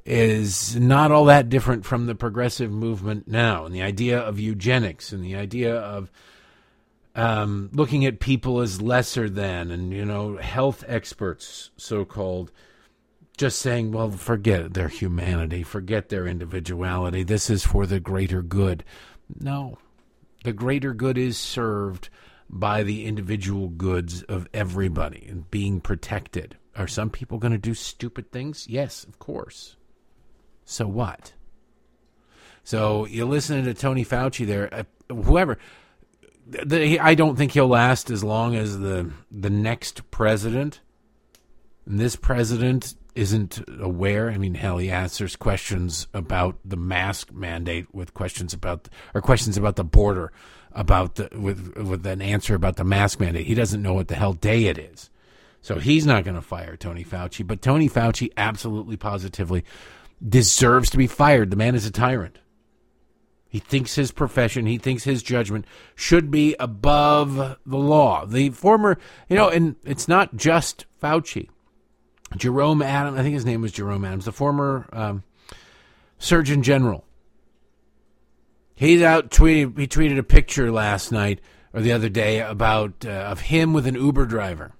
is 0.05 0.75
not 0.77 1.11
all 1.11 1.25
that 1.25 1.49
different 1.49 1.85
from 1.85 2.05
the 2.05 2.15
progressive 2.15 2.71
movement 2.71 3.27
now, 3.27 3.65
and 3.65 3.75
the 3.75 3.81
idea 3.81 4.17
of 4.17 4.39
eugenics 4.39 5.11
and 5.11 5.23
the 5.23 5.35
idea 5.35 5.75
of 5.75 6.09
um, 7.13 7.69
looking 7.73 8.05
at 8.05 8.19
people 8.19 8.61
as 8.61 8.81
lesser 8.81 9.29
than, 9.29 9.69
and 9.69 9.91
you 9.91 10.05
know, 10.05 10.37
health 10.37 10.83
experts, 10.87 11.71
so 11.75 12.05
called, 12.05 12.51
just 13.37 13.59
saying, 13.59 13.91
well, 13.91 14.09
forget 14.11 14.73
their 14.73 14.87
humanity, 14.87 15.61
forget 15.61 16.09
their 16.09 16.25
individuality. 16.25 17.23
This 17.23 17.49
is 17.49 17.65
for 17.65 17.85
the 17.85 17.99
greater 17.99 18.41
good. 18.41 18.83
No, 19.39 19.77
the 20.43 20.53
greater 20.53 20.93
good 20.93 21.17
is 21.17 21.37
served 21.37 22.09
by 22.49 22.83
the 22.83 23.05
individual 23.05 23.67
goods 23.69 24.23
of 24.23 24.47
everybody 24.53 25.25
and 25.29 25.49
being 25.51 25.81
protected. 25.81 26.57
Are 26.75 26.88
some 26.88 27.10
people 27.10 27.39
going 27.39 27.51
to 27.51 27.57
do 27.57 27.73
stupid 27.73 28.31
things? 28.31 28.67
Yes, 28.69 29.03
of 29.03 29.19
course. 29.19 29.75
So 30.65 30.88
what? 30.88 31.33
So 32.63 33.05
you're 33.05 33.25
listening 33.25 33.65
to 33.65 33.73
Tony 33.73 34.05
Fauci 34.05 34.45
there, 34.45 34.73
uh, 34.73 34.83
whoever. 35.10 35.57
The, 36.45 36.99
I 36.99 37.15
don't 37.15 37.36
think 37.36 37.53
he'll 37.53 37.67
last 37.67 38.10
as 38.10 38.23
long 38.23 38.55
as 38.55 38.79
the 38.79 39.12
the 39.31 39.49
next 39.49 40.10
president. 40.12 40.81
And 41.86 41.99
this 41.99 42.15
president 42.15 42.95
isn't 43.15 43.62
aware. 43.79 44.29
I 44.29 44.38
mean, 44.38 44.53
hell, 44.53 44.77
he 44.77 44.91
answers 44.91 45.36
questions 45.36 46.07
about 46.13 46.57
the 46.63 46.77
mask 46.77 47.31
mandate 47.31 47.93
with 47.93 48.13
questions 48.13 48.53
about 48.53 48.89
or 49.13 49.21
questions 49.21 49.57
about 49.57 49.75
the 49.75 49.83
border 49.83 50.31
about 50.77 51.15
the 51.15 51.27
with 51.33 51.75
with 51.75 52.05
an 52.05 52.21
answer 52.21 52.55
about 52.55 52.77
the 52.77 52.83
mask 52.85 53.19
mandate. 53.19 53.47
He 53.47 53.55
doesn't 53.55 53.81
know 53.81 53.95
what 53.95 54.07
the 54.07 54.15
hell 54.15 54.33
day 54.33 54.65
it 54.65 54.77
is. 54.77 55.09
So 55.61 55.79
he's 55.79 56.05
not 56.05 56.23
going 56.23 56.35
to 56.35 56.41
fire 56.41 56.77
Tony 56.77 57.03
Fauci, 57.03 57.45
but 57.45 57.61
Tony 57.61 57.89
Fauci 57.89 58.31
absolutely 58.37 58.95
positively 58.95 59.65
deserves 60.25 60.89
to 60.91 60.97
be 60.97 61.07
fired. 61.07 61.49
The 61.49 61.57
man 61.57 61.75
is 61.75 61.85
a 61.85 61.91
tyrant. 61.91 62.37
He 63.49 63.59
thinks 63.59 63.95
his 63.95 64.11
profession, 64.11 64.65
he 64.67 64.77
thinks 64.77 65.03
his 65.03 65.23
judgment 65.23 65.65
should 65.95 66.29
be 66.29 66.55
above 66.59 67.57
the 67.65 67.77
law. 67.77 68.25
The 68.25 68.51
former, 68.51 68.99
you 69.29 69.35
know, 69.35 69.49
and 69.49 69.77
it's 69.83 70.07
not 70.07 70.35
just 70.35 70.85
Fauci. 71.01 71.49
Jerome 72.35 72.81
Adams, 72.81 73.17
I 73.17 73.23
think 73.23 73.33
his 73.33 73.45
name 73.45 73.61
was 73.61 73.71
Jerome 73.71 74.05
Adams, 74.05 74.25
the 74.25 74.31
former 74.31 74.87
um, 74.93 75.23
Surgeon 76.19 76.61
General. 76.61 77.07
He's 78.77 79.01
out 79.01 79.31
tweeting. 79.31 79.77
He 79.77 79.87
tweeted 79.87 80.19
a 80.19 80.23
picture 80.23 80.71
last 80.71 81.11
night 81.11 81.41
or 81.73 81.81
the 81.81 81.91
other 81.91 82.09
day 82.09 82.39
about 82.41 83.03
uh, 83.03 83.09
of 83.09 83.41
him 83.41 83.73
with 83.73 83.87
an 83.87 83.95
Uber 83.95 84.27
driver, 84.27 84.71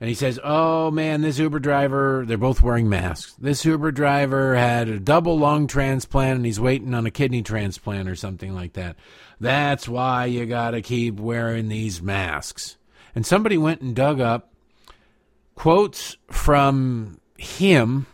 and 0.00 0.08
he 0.08 0.14
says, 0.14 0.40
"Oh 0.42 0.90
man, 0.90 1.20
this 1.20 1.38
Uber 1.38 1.58
driver. 1.58 2.24
They're 2.26 2.38
both 2.38 2.62
wearing 2.62 2.88
masks. 2.88 3.34
This 3.34 3.62
Uber 3.66 3.92
driver 3.92 4.54
had 4.54 4.88
a 4.88 4.98
double 4.98 5.38
lung 5.38 5.66
transplant, 5.66 6.36
and 6.36 6.46
he's 6.46 6.58
waiting 6.58 6.94
on 6.94 7.04
a 7.04 7.10
kidney 7.10 7.42
transplant 7.42 8.08
or 8.08 8.16
something 8.16 8.54
like 8.54 8.72
that. 8.72 8.96
That's 9.38 9.86
why 9.86 10.24
you 10.24 10.46
got 10.46 10.70
to 10.70 10.80
keep 10.80 11.20
wearing 11.20 11.68
these 11.68 12.00
masks." 12.00 12.78
And 13.14 13.26
somebody 13.26 13.58
went 13.58 13.82
and 13.82 13.94
dug 13.94 14.18
up 14.18 14.54
quotes 15.54 16.16
from 16.30 17.20
him, 17.36 18.06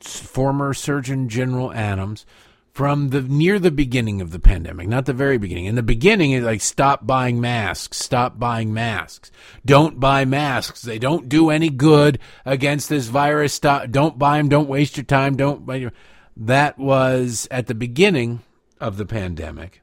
former 0.00 0.74
Surgeon 0.74 1.28
General 1.28 1.72
Adams, 1.72 2.26
from 2.72 3.10
the 3.10 3.20
near 3.20 3.58
the 3.58 3.70
beginning 3.70 4.22
of 4.22 4.30
the 4.30 4.38
pandemic, 4.38 4.88
not 4.88 5.04
the 5.04 5.12
very 5.12 5.36
beginning. 5.36 5.66
In 5.66 5.74
the 5.74 5.82
beginning, 5.82 6.32
it's 6.32 6.44
like 6.44 6.62
stop 6.62 7.06
buying 7.06 7.40
masks, 7.40 7.98
stop 7.98 8.38
buying 8.38 8.72
masks, 8.72 9.30
don't 9.64 10.00
buy 10.00 10.24
masks. 10.24 10.80
They 10.80 10.98
don't 10.98 11.28
do 11.28 11.50
any 11.50 11.68
good 11.68 12.18
against 12.46 12.88
this 12.88 13.06
virus. 13.08 13.52
Stop, 13.52 13.90
don't 13.90 14.18
buy 14.18 14.38
them. 14.38 14.48
Don't 14.48 14.68
waste 14.68 14.96
your 14.96 15.04
time. 15.04 15.36
Don't 15.36 15.66
buy 15.66 15.76
your. 15.76 15.92
That 16.34 16.78
was 16.78 17.46
at 17.50 17.66
the 17.66 17.74
beginning 17.74 18.40
of 18.80 18.96
the 18.96 19.04
pandemic, 19.04 19.82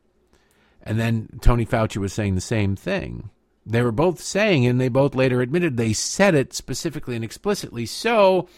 and 0.82 1.00
then 1.00 1.40
Tony 1.42 1.66
Fauci 1.66 1.98
was 1.98 2.12
saying 2.12 2.34
the 2.34 2.42
same 2.42 2.76
thing. 2.76 3.30
They 3.68 3.84
were 3.84 3.92
both 3.92 4.20
saying, 4.20 4.66
and 4.66 4.82
they 4.82 4.90
both 4.90 5.14
later 5.14 5.42
admitted 5.42 5.78
they 5.78 5.94
said 5.94 6.34
it 6.34 6.54
specifically 6.54 7.16
and 7.16 7.24
explicitly. 7.24 7.86
So, 7.86 8.50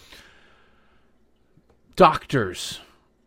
doctors 1.97 2.79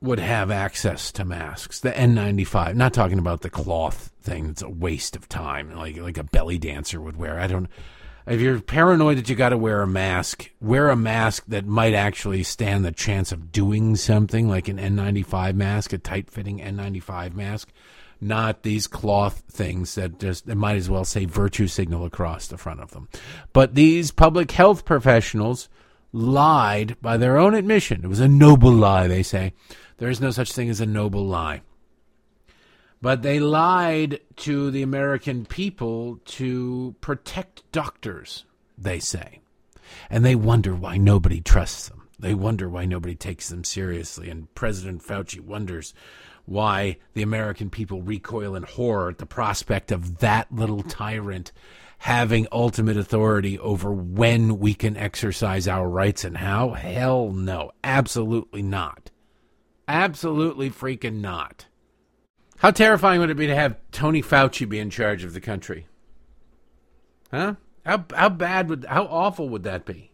would 0.04 0.20
have 0.20 0.50
access 0.50 1.10
to 1.12 1.24
masks, 1.24 1.80
the 1.80 1.90
N95. 1.90 2.74
Not 2.74 2.92
talking 2.92 3.18
about 3.18 3.40
the 3.40 3.50
cloth 3.50 4.12
thing; 4.22 4.50
it's 4.50 4.62
a 4.62 4.68
waste 4.68 5.16
of 5.16 5.28
time, 5.28 5.74
like 5.74 5.96
like 5.96 6.18
a 6.18 6.24
belly 6.24 6.58
dancer 6.58 7.00
would 7.00 7.16
wear. 7.16 7.40
I 7.40 7.46
don't. 7.46 7.68
If 8.26 8.40
you're 8.40 8.60
paranoid 8.60 9.18
that 9.18 9.28
you 9.28 9.34
got 9.34 9.50
to 9.50 9.58
wear 9.58 9.82
a 9.82 9.86
mask, 9.86 10.50
wear 10.58 10.88
a 10.88 10.96
mask 10.96 11.44
that 11.48 11.66
might 11.66 11.92
actually 11.92 12.42
stand 12.42 12.82
the 12.84 12.92
chance 12.92 13.32
of 13.32 13.52
doing 13.52 13.96
something, 13.96 14.48
like 14.48 14.68
an 14.68 14.78
N95 14.78 15.54
mask, 15.54 15.92
a 15.92 15.98
tight-fitting 15.98 16.60
N95 16.60 17.34
mask 17.34 17.70
not 18.20 18.62
these 18.62 18.86
cloth 18.86 19.42
things 19.50 19.96
that 19.96 20.18
just 20.18 20.46
they 20.46 20.54
might 20.54 20.76
as 20.76 20.88
well 20.88 21.04
say 21.04 21.26
virtue 21.26 21.66
signal 21.66 22.06
across 22.06 22.48
the 22.48 22.56
front 22.56 22.80
of 22.80 22.92
them. 22.92 23.08
But 23.52 23.74
these 23.74 24.10
public 24.10 24.50
health 24.52 24.84
professionals 24.84 25.68
lied 26.12 26.96
by 27.02 27.16
their 27.16 27.36
own 27.36 27.54
admission. 27.54 28.02
It 28.04 28.08
was 28.08 28.20
a 28.20 28.28
noble 28.28 28.72
lie, 28.72 29.08
they 29.08 29.22
say. 29.22 29.52
There 29.98 30.11
is 30.11 30.20
no 30.20 30.30
such 30.30 30.52
thing 30.52 30.68
as 30.68 30.80
a 30.80 30.87
noble 30.87 31.24
lie. 31.24 31.62
But 33.00 33.22
they 33.22 33.38
lied 33.38 34.20
to 34.37 34.70
the 34.70 34.83
American 34.83 35.44
people 35.44 36.20
to 36.24 36.94
protect 37.00 37.70
doctors, 37.70 38.44
they 38.78 38.98
say. 38.98 39.40
And 40.09 40.24
they 40.24 40.35
wonder 40.35 40.74
why 40.74 40.96
nobody 40.96 41.40
trusts 41.40 41.88
them. 41.88 42.09
They 42.18 42.35
wonder 42.35 42.68
why 42.68 42.87
nobody 42.87 43.14
takes 43.14 43.48
them 43.48 43.64
seriously. 43.64 44.30
And 44.30 44.52
President 44.54 45.02
Fauci 45.02 45.40
wonders 45.40 45.92
why 46.46 46.96
the 47.12 47.22
American 47.22 47.70
people 47.70 48.02
recoil 48.02 48.54
in 48.54 48.62
horror 48.62 49.11
at 49.11 49.18
the 49.18 49.26
prospect 49.26 49.92
of 49.92 50.18
that 50.18 50.52
little 50.52 50.83
tyrant 50.83 51.52
having 51.98 52.46
ultimate 52.52 52.96
authority 52.96 53.59
over 53.59 53.92
when 53.92 54.59
we 54.59 54.74
can 54.74 54.96
exercise 54.96 55.66
our 55.66 55.88
rights 55.88 56.24
and 56.24 56.37
how? 56.37 56.70
Hell 56.70 57.30
no. 57.33 57.70
Absolutely 57.83 58.62
not. 58.62 59.11
Absolutely 59.86 60.70
freaking 60.70 61.20
not. 61.20 61.66
How 62.58 62.70
terrifying 62.70 63.20
would 63.20 63.30
it 63.30 63.36
be 63.36 63.46
to 63.46 63.54
have 63.54 63.76
Tony 63.92 64.22
Fauci 64.22 64.68
be 64.68 64.78
in 64.78 64.90
charge 64.90 65.24
of 65.24 65.34
the 65.34 65.40
country? 65.40 65.86
Huh? 67.30 67.56
How 67.84 68.04
how 68.14 68.28
bad 68.30 68.68
would 68.70 68.86
how 68.88 69.04
awful 69.04 69.48
would 69.50 69.64
that 69.64 69.84
be? 69.84 70.12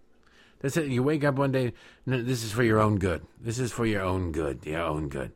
That's 0.61 0.77
it. 0.77 0.87
You 0.87 1.03
wake 1.03 1.25
up 1.25 1.37
one 1.37 1.53
day. 1.53 1.73
No, 2.05 2.23
this 2.23 2.43
is 2.43 2.53
for 2.53 2.63
your 2.63 2.81
own 2.81 2.99
good. 2.99 3.23
This 3.41 3.59
is 3.59 3.73
for 3.73 3.87
your 3.87 4.03
own 4.03 4.33
good. 4.33 4.67
Your 4.67 4.83
own 4.83 5.09
good. 5.09 5.33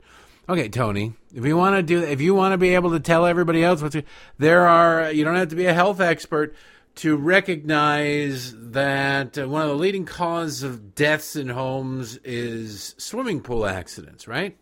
Okay, 0.49 0.69
Tony. 0.69 1.15
If 1.35 1.47
you 1.47 1.57
want 1.57 1.77
to 1.77 1.83
do, 1.83 2.03
if 2.03 2.21
you 2.21 2.35
want 2.35 2.53
to 2.53 2.59
be 2.59 2.75
able 2.75 2.91
to 2.91 3.01
tell 3.01 3.25
everybody 3.25 3.65
else 3.65 3.81
what 3.81 3.93
to, 3.93 4.03
there 4.39 4.67
are. 4.67 5.11
You 5.11 5.25
don't 5.25 5.37
have 5.37 5.49
to 5.49 5.57
be 5.57 5.67
a 5.67 5.73
health 5.73 6.01
expert 6.01 6.55
to 6.97 7.17
recognize 7.17 8.55
that 8.57 9.37
uh, 9.37 9.49
one 9.49 9.63
of 9.63 9.69
the 9.69 9.75
leading 9.75 10.05
causes 10.05 10.63
of 10.63 10.95
deaths 10.95 11.35
in 11.37 11.49
homes 11.49 12.19
is 12.19 12.95
swimming 12.99 13.41
pool 13.41 13.67
accidents, 13.67 14.29
right? 14.29 14.57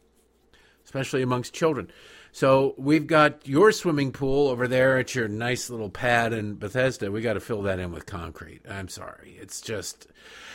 Especially 0.84 1.22
amongst 1.22 1.52
children. 1.52 1.90
So 2.34 2.74
we've 2.78 3.06
got 3.06 3.46
your 3.46 3.72
swimming 3.72 4.10
pool 4.10 4.48
over 4.48 4.66
there 4.66 4.96
at 4.96 5.14
your 5.14 5.28
nice 5.28 5.68
little 5.68 5.90
pad 5.90 6.32
in 6.32 6.54
Bethesda. 6.54 7.12
We 7.12 7.20
got 7.20 7.34
to 7.34 7.40
fill 7.40 7.60
that 7.62 7.78
in 7.78 7.92
with 7.92 8.06
concrete. 8.06 8.62
I'm 8.66 8.88
sorry. 8.88 9.36
It's 9.38 9.60
just, 9.60 10.06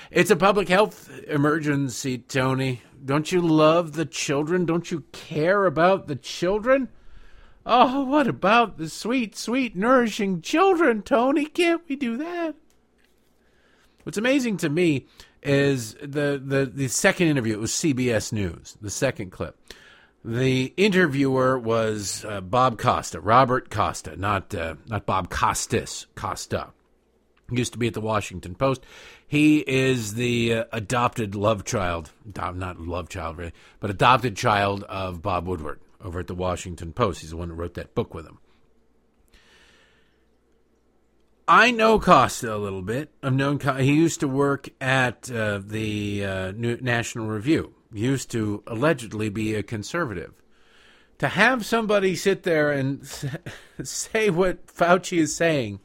it's 0.10 0.32
a 0.32 0.36
public 0.36 0.70
health 0.70 1.12
emergency, 1.28 2.18
Tony. 2.18 2.82
Don't 3.06 3.32
you 3.32 3.42
love 3.42 3.94
the 3.94 4.06
children? 4.06 4.66
Don't 4.66 4.90
you 4.90 5.02
care 5.12 5.68
about 5.68 6.08
the 6.08 6.16
children? 6.16 6.90
Oh, 7.69 8.06
what 8.06 8.30
about 8.30 8.77
the 8.77 8.88
sweet, 8.88 9.36
sweet, 9.36 9.75
nourishing 9.75 10.41
children, 10.41 11.01
Tony? 11.01 11.45
Can't 11.45 11.82
we 11.89 11.97
do 11.97 12.15
that? 12.15 12.56
What's 14.03 14.17
amazing 14.17 14.56
to 14.58 14.69
me 14.69 15.06
is 15.43 15.95
the, 15.95 16.41
the, 16.41 16.71
the 16.73 16.88
second 16.88 17.27
interview. 17.27 17.56
It 17.56 17.60
was 17.60 17.73
CBS 17.73 18.32
News, 18.32 18.77
the 18.80 18.89
second 18.89 19.32
clip. 19.32 19.58
The 20.23 20.73
interviewer 20.77 21.60
was 21.60 22.23
uh, 22.23 22.39
Bob 22.39 22.80
Costa, 22.80 23.19
Robert 23.19 23.69
Costa, 23.69 24.15
not 24.15 24.56
uh, 24.56 24.75
not 24.88 25.06
Bob 25.06 25.30
Costas, 25.30 26.08
Costa. 26.15 26.69
He 27.49 27.58
used 27.58 27.73
to 27.73 27.80
be 27.80 27.88
at 27.88 27.93
the 27.93 28.01
Washington 28.01 28.56
Post. 28.56 28.86
He 29.27 29.60
is 29.60 30.13
the 30.13 30.53
uh, 30.53 30.63
adopted 30.72 31.36
love 31.36 31.65
child, 31.65 32.11
not 32.34 32.80
love 32.80 33.09
child, 33.09 33.38
really, 33.38 33.53
but 33.82 33.89
adopted 33.89 34.38
child 34.38 34.84
of 34.84 35.22
Bob 35.22 35.47
Woodward 35.47 35.82
over 36.02 36.20
at 36.20 36.28
the 36.28 36.36
Washington 36.36 36.93
Post. 36.93 37.22
He's 37.22 37.32
the 37.32 37.38
one 37.38 37.50
who 37.50 37.56
wrote 37.56 37.74
that 37.76 37.95
book 37.95 38.14
with 38.14 38.26
him. 38.26 38.39
I 41.48 41.72
know 41.72 41.98
Costa 41.98 42.54
a 42.54 42.58
little 42.58 42.82
bit. 42.82 43.10
I've 43.24 43.34
known 43.34 43.60
he 43.80 43.93
used 43.93 44.20
to 44.20 44.28
work 44.28 44.68
at 44.82 45.32
uh, 45.32 45.62
the 45.66 46.26
uh, 46.26 46.52
National 46.56 47.28
Review. 47.28 47.74
He 47.93 48.02
used 48.02 48.30
to 48.32 48.64
allegedly 48.68 49.30
be 49.30 49.56
a 49.56 49.64
conservative. 49.64 50.34
To 51.20 51.30
have 51.30 51.66
somebody 51.66 52.16
sit 52.16 52.43
there 52.43 52.72
and 52.72 53.08
say 53.84 54.30
what 54.30 54.68
Fauci 54.68 55.20
is 55.20 55.36
saying 55.36 55.80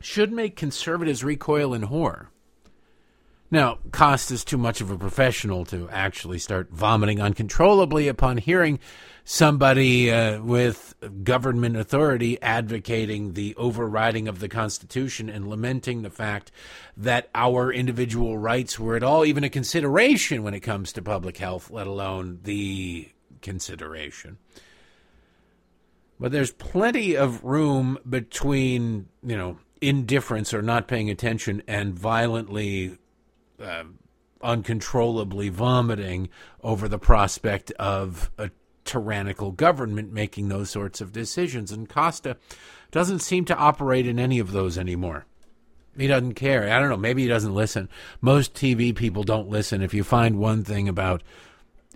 should 0.00 0.32
make 0.32 0.56
conservatives 0.56 1.24
recoil 1.24 1.74
in 1.74 1.82
horror. 1.82 2.30
Now, 3.50 3.78
Costa's 3.90 4.44
too 4.44 4.58
much 4.58 4.80
of 4.80 4.90
a 4.90 4.96
professional 4.96 5.64
to 5.66 5.88
actually 5.90 6.38
start 6.38 6.70
vomiting 6.70 7.20
uncontrollably 7.20 8.06
upon 8.06 8.36
hearing 8.36 8.78
somebody 9.24 10.10
uh, 10.10 10.40
with 10.40 10.94
government 11.24 11.76
authority 11.76 12.40
advocating 12.40 13.32
the 13.32 13.56
overriding 13.56 14.28
of 14.28 14.38
the 14.38 14.48
Constitution 14.48 15.28
and 15.28 15.48
lamenting 15.48 16.02
the 16.02 16.10
fact 16.10 16.52
that 16.96 17.28
our 17.34 17.72
individual 17.72 18.38
rights 18.38 18.78
were 18.78 18.94
at 18.94 19.02
all 19.02 19.24
even 19.24 19.42
a 19.42 19.50
consideration 19.50 20.44
when 20.44 20.54
it 20.54 20.60
comes 20.60 20.92
to 20.92 21.02
public 21.02 21.36
health, 21.38 21.70
let 21.70 21.88
alone 21.88 22.38
the 22.44 23.08
consideration. 23.42 24.38
But 26.20 26.30
there's 26.30 26.52
plenty 26.52 27.16
of 27.16 27.42
room 27.42 27.98
between, 28.08 29.08
you 29.24 29.36
know, 29.36 29.58
indifference 29.80 30.52
or 30.52 30.62
not 30.62 30.86
paying 30.86 31.10
attention 31.10 31.62
and 31.66 31.94
violently 31.94 32.98
uh, 33.60 33.84
uncontrollably 34.42 35.48
vomiting 35.48 36.28
over 36.62 36.88
the 36.88 36.98
prospect 36.98 37.70
of 37.72 38.30
a 38.38 38.50
tyrannical 38.84 39.52
government 39.52 40.12
making 40.12 40.48
those 40.48 40.70
sorts 40.70 41.00
of 41.00 41.12
decisions. 41.12 41.70
And 41.70 41.88
Costa 41.88 42.36
doesn't 42.90 43.20
seem 43.20 43.44
to 43.46 43.56
operate 43.56 44.06
in 44.06 44.18
any 44.18 44.38
of 44.38 44.52
those 44.52 44.78
anymore. 44.78 45.26
He 45.96 46.06
doesn't 46.06 46.34
care. 46.34 46.72
I 46.72 46.78
don't 46.78 46.88
know. 46.88 46.96
Maybe 46.96 47.22
he 47.22 47.28
doesn't 47.28 47.54
listen. 47.54 47.88
Most 48.20 48.54
TV 48.54 48.94
people 48.94 49.22
don't 49.22 49.48
listen. 49.48 49.82
If 49.82 49.92
you 49.92 50.04
find 50.04 50.38
one 50.38 50.64
thing 50.64 50.88
about 50.88 51.22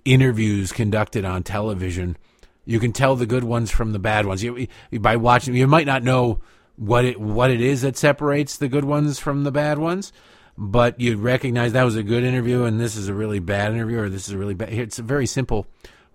interviews 0.05 0.73
conducted 0.73 1.25
on 1.25 1.43
television, 1.43 2.17
you 2.65 2.81
can 2.81 2.93
tell 2.93 3.17
the 3.17 3.27
good 3.27 3.45
ones 3.45 3.71
from 3.71 3.93
the 3.93 3.99
bad 3.99 4.27
ones. 4.27 4.43
You, 4.43 4.69
by 4.93 5.17
watching, 5.17 5.55
you 5.55 5.67
might 5.67 5.87
not 5.87 6.03
know 6.03 6.41
what 6.77 7.05
it 7.05 7.21
what 7.21 7.51
it 7.51 7.61
is 7.61 7.83
that 7.83 7.97
separates 7.97 8.57
the 8.57 8.69
good 8.69 8.85
ones 8.85 9.19
from 9.19 9.45
the 9.45 9.53
bad 9.53 9.79
ones, 9.79 10.13
but 10.57 11.01
you 11.01 11.17
recognize 11.17 11.73
that 11.73 11.85
was 11.85 11.97
a 11.97 12.03
good 12.03 12.25
interview 12.25 12.65
and 12.65 12.81
this 12.81 12.97
is 12.97 13.09
a 13.09 13.15
really 13.15 13.39
bad 13.39 13.73
interview 13.73 13.99
or 13.99 14.09
this 14.09 14.29
is 14.29 14.35
a 14.35 14.39
really 14.39 14.55
bad. 14.55 14.73
It's 14.73 14.99
a 14.99 15.03
very 15.03 15.27
simple 15.27 15.67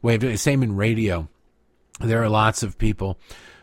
way 0.01 0.15
of 0.15 0.21
doing 0.21 0.33
it. 0.33 0.37
Same 0.37 0.63
in 0.63 0.75
radio. 0.75 1.27
There 1.99 2.23
are 2.23 2.29
lots 2.29 2.63
of 2.63 2.77
people 2.77 3.19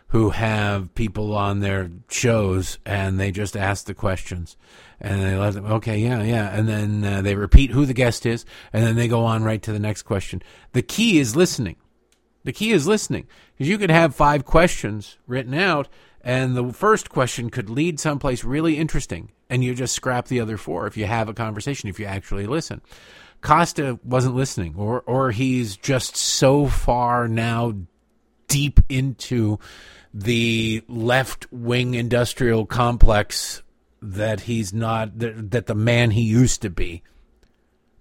who 0.08 0.30
have 0.30 0.94
people 0.94 1.34
on 1.34 1.60
their 1.60 1.90
shows 2.08 2.78
and 2.86 3.18
they 3.18 3.32
just 3.32 3.56
ask 3.56 3.86
the 3.86 3.94
questions 3.94 4.56
and 5.00 5.20
they 5.20 5.36
let 5.36 5.54
them 5.54 5.66
okay 5.66 5.98
yeah 5.98 6.22
yeah 6.22 6.56
and 6.56 6.68
then 6.68 7.04
uh, 7.04 7.22
they 7.22 7.34
repeat 7.34 7.70
who 7.70 7.84
the 7.84 7.92
guest 7.92 8.24
is 8.24 8.44
and 8.72 8.84
then 8.84 8.94
they 8.94 9.08
go 9.08 9.24
on 9.24 9.42
right 9.42 9.62
to 9.62 9.72
the 9.72 9.78
next 9.78 10.02
question 10.02 10.40
the 10.72 10.82
key 10.82 11.18
is 11.18 11.34
listening 11.34 11.76
the 12.44 12.52
key 12.52 12.70
is 12.70 12.86
listening 12.86 13.26
because 13.52 13.68
you 13.68 13.78
could 13.78 13.90
have 13.90 14.14
five 14.14 14.44
questions 14.44 15.18
written 15.26 15.54
out 15.54 15.88
and 16.22 16.56
the 16.56 16.72
first 16.72 17.10
question 17.10 17.50
could 17.50 17.68
lead 17.68 17.98
someplace 17.98 18.44
really 18.44 18.78
interesting 18.78 19.30
and 19.48 19.62
you 19.62 19.74
just 19.74 19.94
scrap 19.94 20.26
the 20.26 20.40
other 20.40 20.56
four 20.56 20.86
if 20.86 20.96
you 20.96 21.06
have 21.06 21.28
a 21.28 21.34
conversation 21.34 21.88
if 21.88 22.00
you 22.00 22.06
actually 22.06 22.46
listen. 22.46 22.80
Costa 23.40 23.98
wasn't 24.02 24.34
listening 24.34 24.74
or 24.76 25.02
or 25.02 25.30
he's 25.30 25.76
just 25.76 26.16
so 26.16 26.66
far 26.66 27.28
now 27.28 27.74
deep 28.48 28.80
into 28.88 29.58
the 30.12 30.82
left 30.88 31.46
wing 31.52 31.94
industrial 31.94 32.66
complex 32.66 33.62
that 34.00 34.40
he's 34.40 34.72
not 34.72 35.18
that, 35.18 35.50
that 35.50 35.66
the 35.66 35.74
man 35.74 36.10
he 36.10 36.22
used 36.22 36.62
to 36.62 36.70
be 36.70 37.02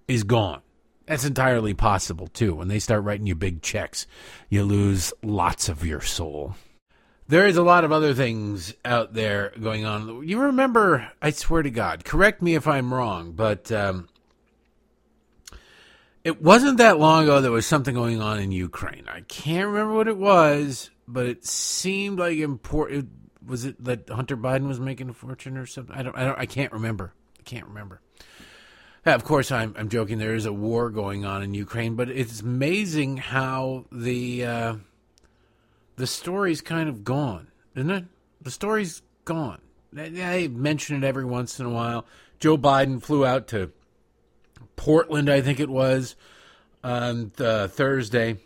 is 0.08 0.22
gone. 0.24 0.62
That's 1.06 1.24
entirely 1.24 1.74
possible 1.74 2.26
too. 2.26 2.54
When 2.54 2.68
they 2.68 2.78
start 2.78 3.04
writing 3.04 3.26
you 3.26 3.34
big 3.34 3.62
checks 3.62 4.06
you 4.48 4.64
lose 4.64 5.12
lots 5.22 5.68
of 5.68 5.84
your 5.84 6.00
soul 6.00 6.54
there 7.28 7.46
is 7.46 7.56
a 7.56 7.62
lot 7.62 7.84
of 7.84 7.92
other 7.92 8.14
things 8.14 8.74
out 8.84 9.14
there 9.14 9.52
going 9.60 9.84
on. 9.84 10.26
You 10.26 10.40
remember, 10.40 11.10
I 11.20 11.30
swear 11.30 11.62
to 11.62 11.70
God, 11.70 12.04
correct 12.04 12.40
me 12.40 12.54
if 12.54 12.68
I'm 12.68 12.94
wrong, 12.94 13.32
but 13.32 13.70
um, 13.72 14.08
it 16.22 16.42
wasn't 16.42 16.78
that 16.78 16.98
long 16.98 17.24
ago 17.24 17.40
there 17.40 17.52
was 17.52 17.66
something 17.66 17.94
going 17.94 18.20
on 18.20 18.38
in 18.38 18.52
Ukraine. 18.52 19.06
I 19.08 19.20
can't 19.22 19.68
remember 19.68 19.94
what 19.94 20.08
it 20.08 20.16
was, 20.16 20.90
but 21.08 21.26
it 21.26 21.44
seemed 21.44 22.18
like 22.18 22.38
important. 22.38 23.10
Was 23.44 23.64
it 23.64 23.82
that 23.84 24.08
Hunter 24.08 24.36
Biden 24.36 24.66
was 24.66 24.80
making 24.80 25.08
a 25.08 25.12
fortune 25.12 25.56
or 25.56 25.66
something? 25.66 25.94
I 25.94 26.02
don't. 26.02 26.16
I 26.16 26.24
don't. 26.24 26.38
I 26.38 26.46
can't 26.46 26.72
remember. 26.72 27.12
I 27.38 27.42
can't 27.42 27.66
remember. 27.66 28.00
Yeah, 29.06 29.14
of 29.14 29.22
course, 29.22 29.52
I'm, 29.52 29.72
I'm 29.78 29.88
joking. 29.88 30.18
There 30.18 30.34
is 30.34 30.46
a 30.46 30.52
war 30.52 30.90
going 30.90 31.24
on 31.24 31.44
in 31.44 31.54
Ukraine, 31.54 31.94
but 31.94 32.08
it's 32.08 32.40
amazing 32.40 33.18
how 33.18 33.84
the 33.92 34.44
uh, 34.44 34.74
the 35.96 36.06
story's 36.06 36.60
kind 36.60 36.88
of 36.88 37.04
gone, 37.04 37.48
isn't 37.74 37.90
it? 37.90 38.04
The 38.40 38.50
story's 38.50 39.02
gone. 39.24 39.60
I 39.96 40.48
mention 40.52 41.02
it 41.02 41.06
every 41.06 41.24
once 41.24 41.58
in 41.58 41.66
a 41.66 41.70
while. 41.70 42.06
Joe 42.38 42.58
Biden 42.58 43.02
flew 43.02 43.24
out 43.24 43.48
to 43.48 43.72
Portland, 44.76 45.30
I 45.30 45.40
think 45.40 45.58
it 45.58 45.70
was, 45.70 46.16
on 46.84 47.30
Thursday 47.30 48.36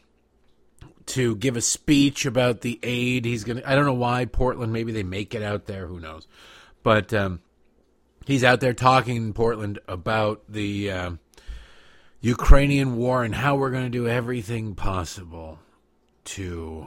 to 1.07 1.35
give 1.37 1.57
a 1.57 1.61
speech 1.61 2.25
about 2.25 2.61
the 2.61 2.79
aid 2.85 3.25
he's 3.25 3.43
going 3.43 3.59
to. 3.59 3.69
I 3.69 3.75
don't 3.75 3.85
know 3.85 3.95
why 3.95 4.27
Portland. 4.27 4.73
Maybe 4.73 4.93
they 4.93 5.03
make 5.03 5.35
it 5.35 5.43
out 5.43 5.67
there. 5.67 5.87
Who 5.87 5.99
knows? 5.99 6.29
But 6.85 7.13
um, 7.13 7.41
he's 8.27 8.45
out 8.45 8.61
there 8.61 8.75
talking 8.75 9.17
in 9.17 9.33
Portland 9.33 9.81
about 9.89 10.45
the 10.49 10.91
uh, 10.91 11.11
Ukrainian 12.21 12.97
war 12.97 13.25
and 13.25 13.35
how 13.35 13.57
we're 13.57 13.71
going 13.71 13.85
to 13.85 13.91
do 13.91 14.07
everything 14.07 14.77
possible 14.77 15.59
to 16.27 16.87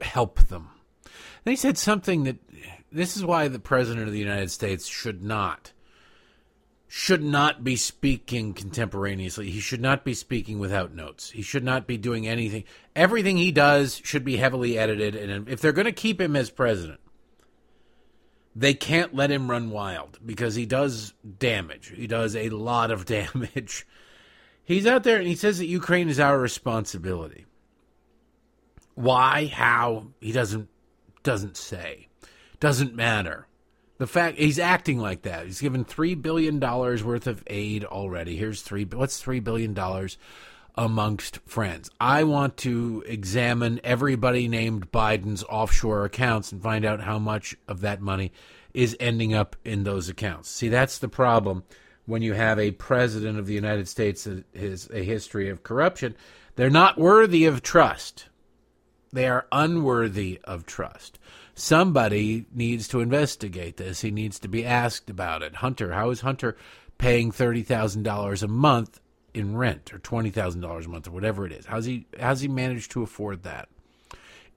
help 0.00 0.40
them. 0.48 0.70
He 1.44 1.56
said 1.56 1.76
something 1.76 2.24
that 2.24 2.36
this 2.90 3.16
is 3.16 3.24
why 3.24 3.48
the 3.48 3.58
president 3.58 4.06
of 4.06 4.12
the 4.12 4.18
United 4.18 4.50
States 4.50 4.86
should 4.86 5.22
not 5.22 5.72
should 6.86 7.24
not 7.24 7.64
be 7.64 7.74
speaking 7.74 8.54
contemporaneously. 8.54 9.50
He 9.50 9.58
should 9.58 9.80
not 9.80 10.04
be 10.04 10.14
speaking 10.14 10.60
without 10.60 10.94
notes. 10.94 11.28
He 11.30 11.42
should 11.42 11.64
not 11.64 11.88
be 11.88 11.98
doing 11.98 12.28
anything. 12.28 12.62
Everything 12.94 13.36
he 13.36 13.50
does 13.50 14.00
should 14.04 14.24
be 14.24 14.36
heavily 14.36 14.78
edited 14.78 15.16
and 15.16 15.48
if 15.48 15.60
they're 15.60 15.72
going 15.72 15.86
to 15.86 15.92
keep 15.92 16.20
him 16.20 16.36
as 16.36 16.50
president, 16.50 17.00
they 18.54 18.74
can't 18.74 19.12
let 19.12 19.32
him 19.32 19.50
run 19.50 19.70
wild 19.70 20.20
because 20.24 20.54
he 20.54 20.66
does 20.66 21.14
damage. 21.38 21.92
He 21.96 22.06
does 22.06 22.36
a 22.36 22.50
lot 22.50 22.92
of 22.92 23.04
damage. 23.06 23.86
He's 24.62 24.86
out 24.86 25.02
there 25.02 25.18
and 25.18 25.26
he 25.26 25.34
says 25.34 25.58
that 25.58 25.66
Ukraine 25.66 26.08
is 26.08 26.20
our 26.20 26.38
responsibility. 26.38 27.44
Why? 28.94 29.46
How? 29.46 30.08
He 30.20 30.32
doesn't 30.32 30.68
doesn't 31.22 31.56
say. 31.56 32.08
Doesn't 32.60 32.94
matter. 32.94 33.48
The 33.98 34.06
fact 34.06 34.38
he's 34.38 34.58
acting 34.58 34.98
like 34.98 35.22
that. 35.22 35.46
He's 35.46 35.60
given 35.60 35.84
three 35.84 36.14
billion 36.14 36.58
dollars 36.58 37.02
worth 37.04 37.26
of 37.26 37.42
aid 37.46 37.84
already. 37.84 38.36
Here's 38.36 38.62
three. 38.62 38.84
What's 38.84 39.18
three 39.18 39.40
billion 39.40 39.74
dollars 39.74 40.18
amongst 40.76 41.38
friends? 41.46 41.90
I 42.00 42.24
want 42.24 42.56
to 42.58 43.04
examine 43.06 43.80
everybody 43.84 44.48
named 44.48 44.90
Biden's 44.90 45.44
offshore 45.44 46.04
accounts 46.04 46.52
and 46.52 46.62
find 46.62 46.84
out 46.84 47.00
how 47.00 47.18
much 47.18 47.56
of 47.68 47.80
that 47.82 48.00
money 48.00 48.32
is 48.72 48.96
ending 48.98 49.32
up 49.32 49.54
in 49.64 49.84
those 49.84 50.08
accounts. 50.08 50.50
See, 50.50 50.68
that's 50.68 50.98
the 50.98 51.08
problem 51.08 51.62
when 52.06 52.22
you 52.22 52.34
have 52.34 52.58
a 52.58 52.72
president 52.72 53.38
of 53.38 53.46
the 53.46 53.54
United 53.54 53.88
States 53.88 54.24
that 54.24 54.44
has 54.54 54.90
a 54.92 55.02
history 55.02 55.48
of 55.48 55.62
corruption. 55.62 56.16
They're 56.56 56.70
not 56.70 56.98
worthy 56.98 57.46
of 57.46 57.62
trust. 57.62 58.26
They 59.14 59.28
are 59.28 59.46
unworthy 59.52 60.40
of 60.42 60.66
trust. 60.66 61.20
Somebody 61.54 62.46
needs 62.52 62.88
to 62.88 62.98
investigate 62.98 63.76
this. 63.76 64.00
He 64.00 64.10
needs 64.10 64.40
to 64.40 64.48
be 64.48 64.66
asked 64.66 65.08
about 65.08 65.40
it. 65.40 65.56
Hunter, 65.56 65.92
how 65.92 66.10
is 66.10 66.22
Hunter 66.22 66.56
paying 66.98 67.30
$30,000 67.30 68.42
a 68.42 68.48
month 68.48 69.00
in 69.32 69.56
rent 69.56 69.94
or 69.94 70.00
$20,000 70.00 70.84
a 70.84 70.88
month 70.88 71.06
or 71.06 71.12
whatever 71.12 71.46
it 71.46 71.52
is? 71.52 71.66
How's 71.66 71.84
he 71.84 72.06
how's 72.18 72.40
he 72.40 72.48
managed 72.48 72.90
to 72.90 73.04
afford 73.04 73.44
that? 73.44 73.68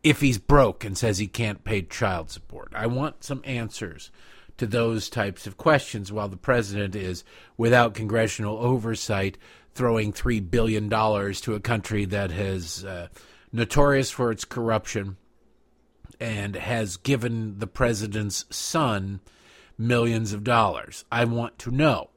If 0.01 0.21
he's 0.21 0.39
broke 0.39 0.83
and 0.83 0.97
says 0.97 1.19
he 1.19 1.27
can't 1.27 1.63
pay 1.63 1.83
child 1.83 2.31
support. 2.31 2.71
I 2.73 2.87
want 2.87 3.23
some 3.23 3.43
answers 3.43 4.09
to 4.57 4.65
those 4.65 5.07
types 5.07 5.45
of 5.45 5.57
questions 5.57 6.11
while 6.11 6.29
the 6.29 6.35
president 6.35 6.95
is 6.95 7.23
without 7.57 7.93
congressional 7.93 8.57
oversight 8.57 9.37
throwing 9.75 10.11
3 10.11 10.39
billion 10.39 10.89
dollars 10.89 11.41
to 11.41 11.53
a 11.53 11.59
country 11.59 12.05
that 12.05 12.31
has 12.31 12.83
uh, 12.83 13.07
notorious 13.51 14.09
for 14.09 14.31
its 14.31 14.45
corruption 14.45 15.17
and 16.19 16.55
has 16.55 16.97
given 16.97 17.59
the 17.59 17.67
president's 17.67 18.45
son 18.49 19.19
millions 19.77 20.33
of 20.33 20.43
dollars. 20.43 21.05
I 21.11 21.25
want 21.25 21.59
to 21.59 21.71
know. 21.71 22.09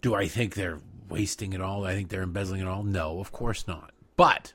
Do 0.00 0.14
I 0.14 0.28
think 0.28 0.54
they're 0.54 0.78
wasting 1.08 1.52
it 1.52 1.60
all? 1.60 1.84
I 1.84 1.94
think 1.94 2.08
they're 2.08 2.22
embezzling 2.22 2.60
it 2.60 2.68
all? 2.68 2.84
No, 2.84 3.18
of 3.18 3.32
course 3.32 3.66
not. 3.66 3.92
But 4.16 4.52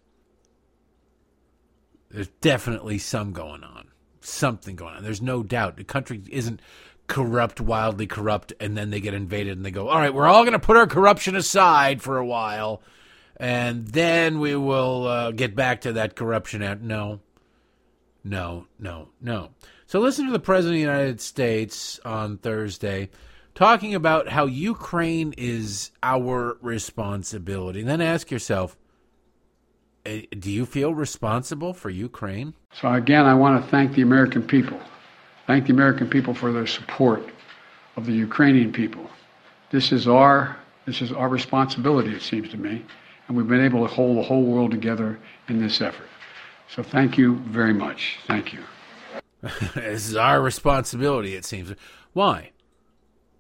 there's 2.10 2.30
definitely 2.42 2.98
some 2.98 3.34
going 3.34 3.64
on. 3.64 3.90
Something 4.22 4.76
going 4.78 4.96
on. 4.96 5.04
There's 5.04 5.22
no 5.22 5.44
doubt. 5.44 5.76
The 5.76 5.84
country 5.84 6.22
isn't 6.30 6.62
corrupt, 7.08 7.60
wildly 7.60 8.08
corrupt, 8.08 8.54
and 8.60 8.78
then 8.78 8.90
they 8.90 9.02
get 9.02 9.14
invaded 9.14 9.58
and 9.58 9.66
they 9.66 9.72
go, 9.72 9.90
all 9.90 9.98
right, 9.98 10.14
we're 10.14 10.28
all 10.28 10.44
going 10.44 10.54
to 10.54 10.60
put 10.60 10.78
our 10.78 10.88
corruption 10.88 11.36
aside 11.36 12.02
for 12.02 12.18
a 12.18 12.26
while 12.26 12.82
and 13.44 13.86
then 13.90 14.40
we 14.40 14.56
will 14.56 15.06
uh, 15.06 15.32
get 15.32 15.54
back 15.54 15.82
to 15.82 15.92
that 15.92 16.16
corruption 16.16 16.64
act. 16.64 16.82
No, 16.82 17.20
no, 18.24 18.68
no, 18.80 19.10
no. 19.20 19.50
So 19.86 20.00
listen 20.00 20.26
to 20.28 20.32
the 20.32 20.40
President 20.40 20.76
of 20.76 20.78
the 20.78 20.94
United 20.94 21.20
States 21.20 22.00
on 22.06 22.38
Thursday 22.38 23.10
talking 23.54 23.96
about 23.96 24.30
how 24.30 24.46
Ukraine 24.46 25.34
is 25.38 25.92
our 26.02 26.58
responsibility. 26.62 27.82
And 27.82 27.90
then 27.90 28.00
ask 28.00 28.32
yourself, 28.32 28.78
eh, 30.06 30.22
do 30.40 30.50
you 30.50 30.66
feel 30.66 30.94
responsible 30.94 31.74
for 31.74 31.90
Ukraine? 31.90 32.54
So, 32.72 32.94
again, 32.94 33.26
I 33.26 33.34
want 33.34 33.62
to 33.62 33.70
thank 33.70 33.94
the 33.94 34.04
American 34.04 34.42
people. 34.42 34.80
Thank 35.48 35.68
the 35.68 35.74
American 35.74 36.10
people 36.10 36.34
for 36.34 36.54
their 36.54 36.66
support 36.66 37.22
of 37.98 38.06
the 38.06 38.14
Ukrainian 38.14 38.72
people. 38.72 39.06
This 39.70 39.92
is 39.92 40.08
our 40.08 40.56
this 40.86 41.02
is 41.02 41.12
our 41.12 41.28
responsibility, 41.28 42.14
it 42.14 42.22
seems 42.22 42.50
to 42.50 42.58
me, 42.58 42.86
and 43.28 43.38
we've 43.38 43.48
been 43.48 43.64
able 43.64 43.88
to 43.88 43.94
hold 43.94 44.18
the 44.18 44.24
whole 44.24 44.44
world 44.44 44.72
together 44.72 45.20
in 45.48 45.60
this 45.60 45.82
effort. 45.82 46.08
So 46.74 46.84
thank 46.84 47.18
you 47.18 47.36
very 47.36 47.74
much. 47.74 48.18
Thank 48.28 48.54
you. 48.54 48.64
this 49.76 50.10
is 50.10 50.16
our 50.16 50.42
responsibility, 50.42 51.36
it 51.36 51.46
seems. 51.46 51.74
Why? 52.14 52.52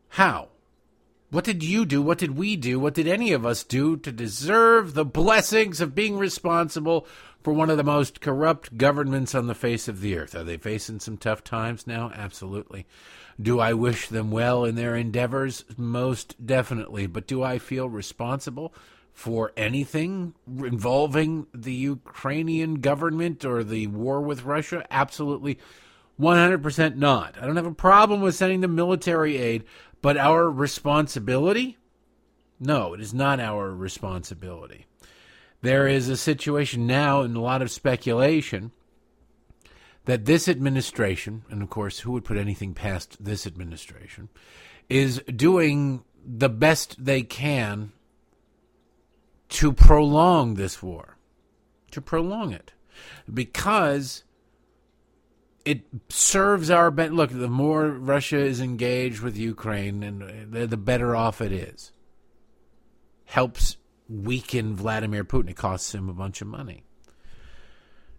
How? 0.10 0.50
What 1.32 1.46
did 1.46 1.64
you 1.64 1.86
do? 1.86 2.02
What 2.02 2.20
did 2.20 2.38
we 2.38 2.56
do? 2.56 2.80
What 2.80 2.94
did 2.94 3.08
any 3.08 3.32
of 3.32 3.44
us 3.44 3.64
do 3.64 3.98
to 3.98 4.12
deserve 4.12 4.94
the 4.94 5.06
blessings 5.06 5.82
of 5.82 5.96
being 5.96 6.18
responsible 6.18 7.08
for 7.42 7.54
one 7.54 7.72
of 7.72 7.78
the 7.78 7.84
most 7.84 8.22
corrupt 8.22 8.78
governments 8.78 9.34
on 9.34 9.48
the 9.48 9.56
face 9.56 9.88
of 9.88 10.02
the 10.02 10.16
earth? 10.16 10.36
Are 10.36 10.44
they 10.44 10.58
facing 10.58 11.00
some 11.00 11.18
tough 11.18 11.44
times 11.44 11.88
now? 11.88 12.12
Absolutely. 12.14 12.86
Do 13.42 13.60
I 13.60 13.74
wish 13.74 14.10
them 14.10 14.30
well 14.30 14.64
in 14.64 14.76
their 14.76 14.96
endeavors? 14.96 15.66
Most 15.76 16.46
definitely. 16.46 17.08
But 17.08 17.26
do 17.26 17.42
I 17.42 17.58
feel 17.58 17.90
responsible 17.90 18.72
for 19.14 19.52
anything 19.56 20.34
involving 20.48 21.48
the 21.54 21.74
Ukrainian 21.74 22.76
government 22.76 23.46
or 23.46 23.64
the 23.64 23.88
war 23.88 24.22
with 24.22 24.44
Russia? 24.44 24.86
Absolutely 24.90 25.60
100% 26.20 26.96
not. 26.96 27.38
I 27.40 27.46
don't 27.46 27.56
have 27.56 27.66
a 27.66 27.74
problem 27.74 28.22
with 28.22 28.36
sending 28.36 28.62
the 28.62 28.68
military 28.68 29.38
aid, 29.38 29.64
but 30.02 30.18
our 30.18 30.50
responsibility? 30.50 31.78
No, 32.60 32.94
it 32.94 33.02
is 33.02 33.14
not 33.14 33.40
our 33.40 33.72
responsibility. 33.72 34.86
There 35.62 35.88
is 35.88 36.10
a 36.10 36.18
situation 36.18 36.86
now 36.86 37.22
and 37.22 37.38
a 37.38 37.42
lot 37.42 37.62
of 37.62 37.72
speculation 37.72 38.72
that 40.06 40.26
this 40.26 40.50
administration, 40.50 41.44
and 41.50 41.62
of 41.62 41.70
course, 41.70 42.00
who 42.00 42.12
would 42.12 42.26
put 42.26 42.38
anything 42.38 42.74
past 42.74 43.24
this 43.24 43.48
administration, 43.48 44.30
is 44.90 45.20
doing 45.34 46.04
the 46.26 46.50
best 46.50 47.04
they 47.04 47.22
can 47.22 47.94
to 49.54 49.72
prolong 49.72 50.56
this 50.56 50.82
war, 50.82 51.18
to 51.92 52.02
prolong 52.02 52.52
it, 52.52 52.74
because 53.32 54.24
it 55.64 55.82
serves 56.10 56.70
our 56.70 56.92
ben- 56.92 57.16
look. 57.16 57.30
The 57.30 57.48
more 57.48 57.88
Russia 57.90 58.40
is 58.40 58.60
engaged 58.60 59.22
with 59.22 59.38
Ukraine, 59.38 60.04
and 60.04 60.52
the, 60.52 60.68
the 60.68 60.78
better 60.78 61.16
off 61.16 61.40
it 61.40 61.52
is. 61.52 61.92
Helps 63.26 63.78
weaken 64.10 64.76
Vladimir 64.76 65.24
Putin. 65.24 65.52
It 65.52 65.56
costs 65.56 65.94
him 65.94 66.10
a 66.10 66.14
bunch 66.14 66.42
of 66.42 66.48
money. 66.48 66.84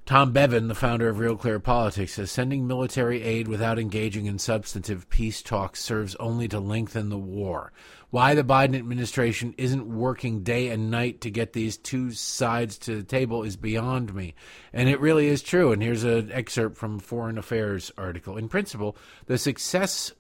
Tom 0.07 0.33
Bevan, 0.33 0.69
the 0.69 0.75
founder 0.75 1.09
of 1.09 1.19
Real 1.19 1.35
Clear 1.35 1.59
Politics, 1.59 2.13
says 2.13 2.31
sending 2.31 2.67
military 2.67 3.23
aid 3.23 3.49
without 3.49 3.79
engaging 3.79 4.27
in 4.27 4.39
substantive 4.39 5.09
peace 5.09 5.41
talks 5.41 5.81
serves 5.81 6.15
only 6.17 6.47
to 6.49 6.61
lengthen 6.61 7.09
the 7.09 7.17
war. 7.17 7.73
Why 8.11 8.35
the 8.35 8.45
Biden 8.45 8.77
administration 8.77 9.55
isn't 9.57 9.89
working 9.89 10.43
day 10.43 10.69
and 10.69 10.91
night 10.91 11.23
to 11.23 11.31
get 11.31 11.55
these 11.55 11.79
two 11.79 12.11
sides 12.11 12.77
to 12.81 12.97
the 12.97 13.03
table 13.03 13.45
is 13.45 13.57
beyond 13.57 14.15
me. 14.15 14.35
And 14.75 14.91
it 14.91 15.01
really 15.01 15.27
is 15.29 15.43
true. 15.43 15.73
And 15.73 15.83
here's 15.83 16.05
an 16.05 16.31
excerpt 16.31 16.77
from 16.77 16.99
Foreign 16.99 17.39
Affairs 17.39 17.91
article. 17.97 18.37
In 18.37 18.51
principle, 18.51 18.99
the 19.25 19.39
success 19.39 20.13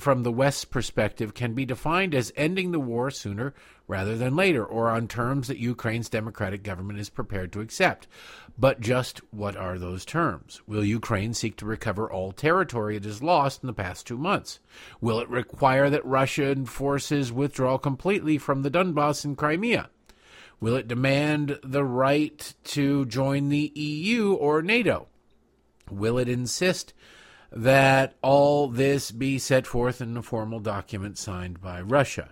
from 0.00 0.24
the 0.24 0.32
West's 0.32 0.64
perspective 0.64 1.32
can 1.32 1.54
be 1.54 1.64
defined 1.64 2.14
as 2.14 2.32
ending 2.36 2.72
the 2.72 2.80
war 2.80 3.10
sooner 3.10 3.54
rather 3.88 4.16
than 4.16 4.36
later, 4.36 4.64
or 4.64 4.90
on 4.90 5.08
terms 5.08 5.48
that 5.48 5.58
Ukraine's 5.58 6.10
democratic 6.10 6.62
government 6.62 7.00
is 7.00 7.08
prepared 7.08 7.52
to 7.52 7.60
accept. 7.60 8.06
But 8.56 8.80
just 8.80 9.20
what 9.32 9.56
are 9.56 9.78
those 9.78 10.04
terms? 10.04 10.60
Will 10.66 10.84
Ukraine 10.84 11.32
seek 11.32 11.56
to 11.56 11.66
recover 11.66 12.10
all 12.10 12.32
territory 12.32 12.96
it 12.96 13.04
has 13.04 13.22
lost 13.22 13.62
in 13.62 13.66
the 13.66 13.72
past 13.72 14.06
two 14.06 14.18
months? 14.18 14.60
Will 15.00 15.18
it 15.18 15.28
require 15.30 15.88
that 15.90 16.04
Russia 16.04 16.50
enforces 16.50 17.32
withdrawal 17.32 17.78
completely 17.78 18.36
from 18.36 18.62
the 18.62 18.70
Donbass 18.70 19.24
and 19.24 19.36
Crimea? 19.36 19.88
Will 20.60 20.76
it 20.76 20.88
demand 20.88 21.58
the 21.62 21.84
right 21.84 22.54
to 22.64 23.06
join 23.06 23.48
the 23.48 23.72
EU 23.74 24.34
or 24.34 24.60
NATO? 24.60 25.08
Will 25.90 26.18
it 26.18 26.28
insist 26.28 26.92
that 27.50 28.16
all 28.22 28.68
this 28.68 29.10
be 29.10 29.38
set 29.38 29.66
forth 29.66 30.00
in 30.02 30.16
a 30.16 30.22
formal 30.22 30.60
document 30.60 31.16
signed 31.16 31.62
by 31.62 31.80
Russia? 31.80 32.30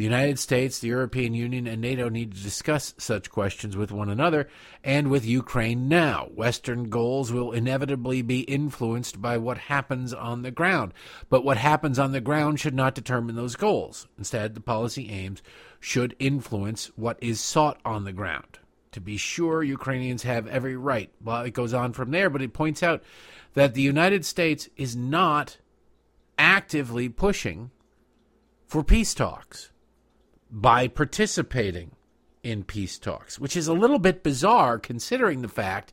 The 0.00 0.04
United 0.04 0.38
States, 0.38 0.78
the 0.78 0.88
European 0.88 1.34
Union, 1.34 1.66
and 1.66 1.82
NATO 1.82 2.08
need 2.08 2.32
to 2.32 2.42
discuss 2.42 2.94
such 2.96 3.30
questions 3.30 3.76
with 3.76 3.92
one 3.92 4.08
another 4.08 4.48
and 4.82 5.10
with 5.10 5.26
Ukraine 5.26 5.88
now. 5.88 6.30
Western 6.34 6.88
goals 6.88 7.30
will 7.30 7.52
inevitably 7.52 8.22
be 8.22 8.40
influenced 8.40 9.20
by 9.20 9.36
what 9.36 9.58
happens 9.58 10.14
on 10.14 10.40
the 10.40 10.50
ground, 10.50 10.94
but 11.28 11.44
what 11.44 11.58
happens 11.58 11.98
on 11.98 12.12
the 12.12 12.20
ground 12.22 12.58
should 12.58 12.72
not 12.72 12.94
determine 12.94 13.36
those 13.36 13.56
goals. 13.56 14.08
Instead, 14.16 14.54
the 14.54 14.62
policy 14.62 15.10
aims 15.10 15.42
should 15.80 16.16
influence 16.18 16.90
what 16.96 17.18
is 17.20 17.38
sought 17.38 17.78
on 17.84 18.04
the 18.04 18.14
ground. 18.14 18.58
To 18.92 19.02
be 19.02 19.18
sure, 19.18 19.62
Ukrainians 19.62 20.22
have 20.22 20.46
every 20.46 20.78
right. 20.78 21.10
Well, 21.22 21.42
it 21.42 21.52
goes 21.52 21.74
on 21.74 21.92
from 21.92 22.10
there, 22.10 22.30
but 22.30 22.40
it 22.40 22.54
points 22.54 22.82
out 22.82 23.02
that 23.52 23.74
the 23.74 23.82
United 23.82 24.24
States 24.24 24.66
is 24.78 24.96
not 24.96 25.58
actively 26.38 27.10
pushing 27.10 27.70
for 28.66 28.82
peace 28.82 29.12
talks 29.12 29.69
by 30.50 30.88
participating 30.88 31.92
in 32.42 32.64
peace 32.64 32.98
talks, 32.98 33.38
which 33.38 33.56
is 33.56 33.68
a 33.68 33.72
little 33.72 33.98
bit 33.98 34.22
bizarre 34.22 34.78
considering 34.78 35.42
the 35.42 35.48
fact 35.48 35.92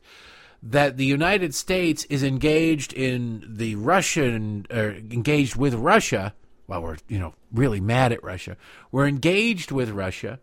that 0.62 0.96
the 0.96 1.04
United 1.04 1.54
States 1.54 2.04
is 2.04 2.22
engaged 2.22 2.92
in 2.92 3.44
the 3.48 3.76
Russian, 3.76 4.66
or 4.70 4.90
engaged 4.90 5.56
with 5.56 5.74
Russia. 5.74 6.34
Well, 6.66 6.82
we're 6.82 6.96
you 7.08 7.18
know 7.18 7.34
really 7.52 7.80
mad 7.80 8.12
at 8.12 8.22
Russia. 8.24 8.56
We're 8.90 9.06
engaged 9.06 9.70
with 9.70 9.90
Russia 9.90 10.40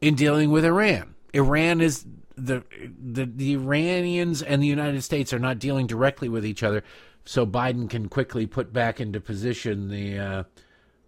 in 0.00 0.14
dealing 0.14 0.50
with 0.50 0.64
Iran. 0.64 1.14
Iran 1.32 1.80
is 1.80 2.06
the 2.36 2.62
the, 2.98 3.24
the 3.26 3.54
Iranians 3.54 4.42
and 4.42 4.62
the 4.62 4.66
United 4.66 5.02
States 5.02 5.32
are 5.32 5.38
not 5.38 5.58
dealing 5.58 5.86
directly 5.86 6.28
with 6.28 6.46
each 6.46 6.62
other, 6.62 6.84
so 7.24 7.44
Biden 7.44 7.90
can 7.90 8.08
quickly 8.08 8.46
put 8.46 8.72
back 8.72 9.00
into 9.00 9.20
position 9.20 9.88
the. 9.88 10.18
Uh, 10.18 10.44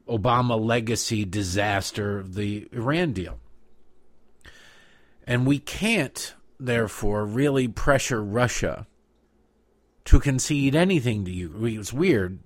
Obama 0.09 0.63
legacy 0.63 1.25
disaster 1.25 2.23
the 2.23 2.69
Iran 2.73 3.13
deal. 3.13 3.39
And 5.27 5.47
we 5.47 5.59
can't, 5.59 6.35
therefore, 6.61 7.25
really 7.25 7.69
pressure 7.69 8.23
Russia 8.23 8.87
to 10.05 10.21
concede 10.21 10.75
anything 10.75 11.25
to 11.25 11.31
you. 11.31 11.65
It's 11.65 11.93
weird 11.93 12.39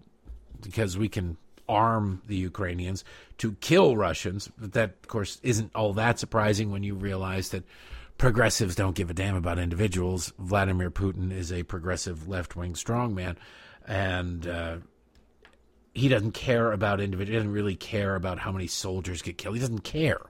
because 0.60 0.96
we 0.96 1.08
can 1.08 1.36
arm 1.68 2.22
the 2.26 2.36
Ukrainians 2.36 3.04
to 3.38 3.52
kill 3.54 3.96
Russians, 3.96 4.48
but 4.58 4.72
that, 4.72 4.90
of 5.02 5.08
course, 5.08 5.40
isn't 5.42 5.74
all 5.74 5.92
that 5.94 6.18
surprising 6.18 6.70
when 6.70 6.82
you 6.82 6.94
realize 6.94 7.50
that 7.50 7.64
progressives 8.16 8.74
don't 8.74 8.96
give 8.96 9.10
a 9.10 9.14
damn 9.14 9.36
about 9.36 9.58
individuals. 9.58 10.32
Vladimir 10.38 10.90
Putin 10.90 11.32
is 11.32 11.52
a 11.52 11.64
progressive 11.64 12.28
left 12.28 12.56
wing 12.56 12.72
strongman, 12.72 13.36
and 13.86 14.46
uh, 14.46 14.76
he 15.98 16.08
doesn't 16.08 16.32
care 16.32 16.72
about 16.72 17.00
individual. 17.00 17.32
He 17.32 17.38
doesn't 17.38 17.52
really 17.52 17.76
care 17.76 18.14
about 18.14 18.38
how 18.38 18.52
many 18.52 18.66
soldiers 18.66 19.22
get 19.22 19.38
killed. 19.38 19.56
He 19.56 19.60
doesn't 19.60 19.84
care. 19.84 20.20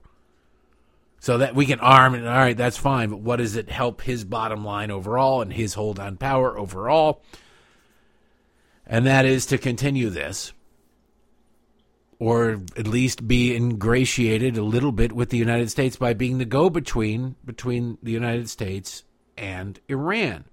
So 1.21 1.39
that 1.39 1.55
we 1.55 1.67
can 1.67 1.81
arm 1.81 2.15
and 2.15 2.29
all 2.29 2.37
right, 2.37 2.57
that's 2.57 2.77
fine. 2.77 3.11
But 3.11 3.21
what 3.21 3.37
does 3.37 3.57
it 3.57 3.69
help 3.69 4.03
his 4.03 4.25
bottom 4.25 4.65
line 4.65 4.91
overall 4.91 5.43
and 5.43 5.53
his 5.53 5.75
hold 5.75 5.99
on 5.99 6.17
power 6.17 6.57
overall? 6.57 7.23
And 8.87 9.07
that 9.07 9.27
is 9.27 9.45
to 9.47 9.59
continue 9.59 10.11
this, 10.11 10.53
or 12.19 12.63
at 12.77 12.87
least 12.87 13.29
be 13.29 13.55
ingratiated 13.55 14.57
a 14.57 14.63
little 14.63 14.93
bit 14.93 15.13
with 15.13 15.31
the 15.31 15.37
United 15.37 15.71
States 15.71 15.97
by 15.97 16.15
being 16.15 16.39
the 16.39 16.45
go 16.45 16.71
between 16.71 17.35
between 17.45 17.99
the 18.03 18.13
United 18.13 18.49
States 18.49 19.03
and 19.37 19.81
Iran. 19.89 20.45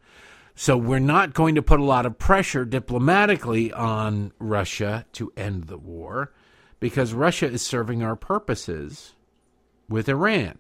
So 0.58 0.78
we're 0.78 1.00
not 1.00 1.34
going 1.34 1.56
to 1.56 1.62
put 1.62 1.82
a 1.82 1.84
lot 1.84 2.06
of 2.06 2.18
pressure 2.18 2.64
diplomatically 2.64 3.74
on 3.74 4.32
Russia 4.40 5.06
to 5.14 5.32
end 5.36 5.66
the 5.66 5.78
war 5.78 6.32
because 6.80 7.14
Russia 7.14 7.48
is 7.48 7.62
serving 7.62 8.02
our 8.02 8.16
purposes 8.16 9.16
with 9.90 10.08
Iran. 10.08 10.58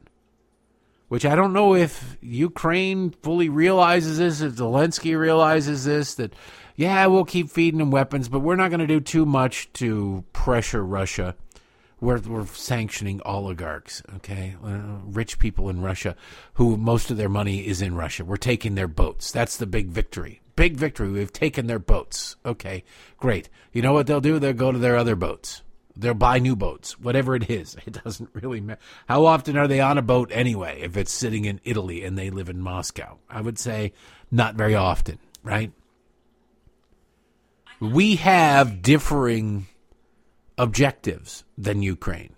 Which 1.07 1.25
I 1.25 1.35
don't 1.35 1.53
know 1.53 1.75
if 1.75 2.17
Ukraine 2.19 3.11
fully 3.11 3.47
realizes 3.47 4.17
this, 4.17 4.41
if 4.41 4.55
Zelensky 4.55 5.17
realizes 5.17 5.85
this, 5.85 6.15
that, 6.15 6.33
yeah, 6.75 7.05
we'll 7.05 7.25
keep 7.25 7.49
feeding 7.49 7.77
them 7.77 7.91
weapons, 7.91 8.27
but 8.27 8.39
we're 8.39 8.55
not 8.55 8.71
going 8.71 8.79
to 8.79 8.87
do 8.87 8.99
too 8.99 9.25
much 9.25 9.71
to 9.73 10.25
pressure 10.33 10.83
Russia 10.83 11.35
we're, 11.99 12.19
we're 12.19 12.45
sanctioning 12.45 13.21
oligarchs, 13.25 14.03
okay, 14.17 14.55
uh, 14.63 14.99
rich 15.05 15.39
people 15.39 15.69
in 15.69 15.81
Russia 15.81 16.15
who 16.55 16.77
most 16.77 17.09
of 17.09 17.17
their 17.17 17.29
money 17.29 17.65
is 17.65 17.81
in 17.81 17.95
Russia. 17.95 18.25
We're 18.25 18.37
taking 18.37 18.75
their 18.75 18.87
boats. 18.87 19.31
That's 19.31 19.57
the 19.57 19.65
big 19.65 19.87
victory. 19.87 20.41
Big 20.55 20.75
victory. 20.75 21.09
We've 21.09 21.33
taken 21.33 21.67
their 21.67 21.79
boats. 21.79 22.35
Okay, 22.45 22.83
great. 23.17 23.49
You 23.71 23.81
know 23.81 23.93
what 23.93 24.07
they'll 24.07 24.21
do? 24.21 24.39
They'll 24.39 24.53
go 24.53 24.71
to 24.71 24.77
their 24.77 24.97
other 24.97 25.15
boats. 25.15 25.61
They'll 25.97 26.13
buy 26.13 26.39
new 26.39 26.57
boats, 26.57 26.99
whatever 26.99 27.35
it 27.35 27.49
is. 27.49 27.77
It 27.85 28.03
doesn't 28.03 28.29
really 28.33 28.59
matter. 28.59 28.81
How 29.07 29.25
often 29.25 29.57
are 29.57 29.67
they 29.67 29.79
on 29.79 29.97
a 29.97 30.01
boat 30.01 30.29
anyway 30.33 30.81
if 30.81 30.97
it's 30.97 31.13
sitting 31.13 31.45
in 31.45 31.61
Italy 31.63 32.03
and 32.03 32.17
they 32.17 32.29
live 32.29 32.49
in 32.49 32.59
Moscow? 32.59 33.17
I 33.29 33.41
would 33.41 33.57
say 33.57 33.93
not 34.31 34.55
very 34.55 34.75
often, 34.75 35.19
right? 35.43 35.71
We 37.79 38.15
have 38.17 38.81
differing 38.81 39.67
objectives 40.57 41.43
than 41.57 41.81
Ukraine. 41.81 42.35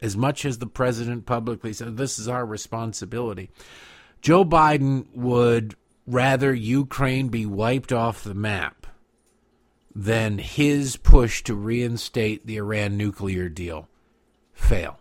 As 0.00 0.16
much 0.16 0.44
as 0.44 0.58
the 0.58 0.66
president 0.66 1.26
publicly 1.26 1.72
said, 1.72 1.96
this 1.96 2.18
is 2.18 2.28
our 2.28 2.44
responsibility. 2.44 3.50
Joe 4.20 4.44
Biden 4.44 5.06
would 5.14 5.76
rather 6.06 6.52
Ukraine 6.52 7.28
be 7.28 7.46
wiped 7.46 7.92
off 7.92 8.24
the 8.24 8.34
map 8.34 8.86
than 9.94 10.38
his 10.38 10.96
push 10.96 11.42
to 11.44 11.54
reinstate 11.54 12.46
the 12.46 12.56
Iran 12.56 12.96
nuclear 12.96 13.48
deal 13.48 13.88
fail. 14.52 14.98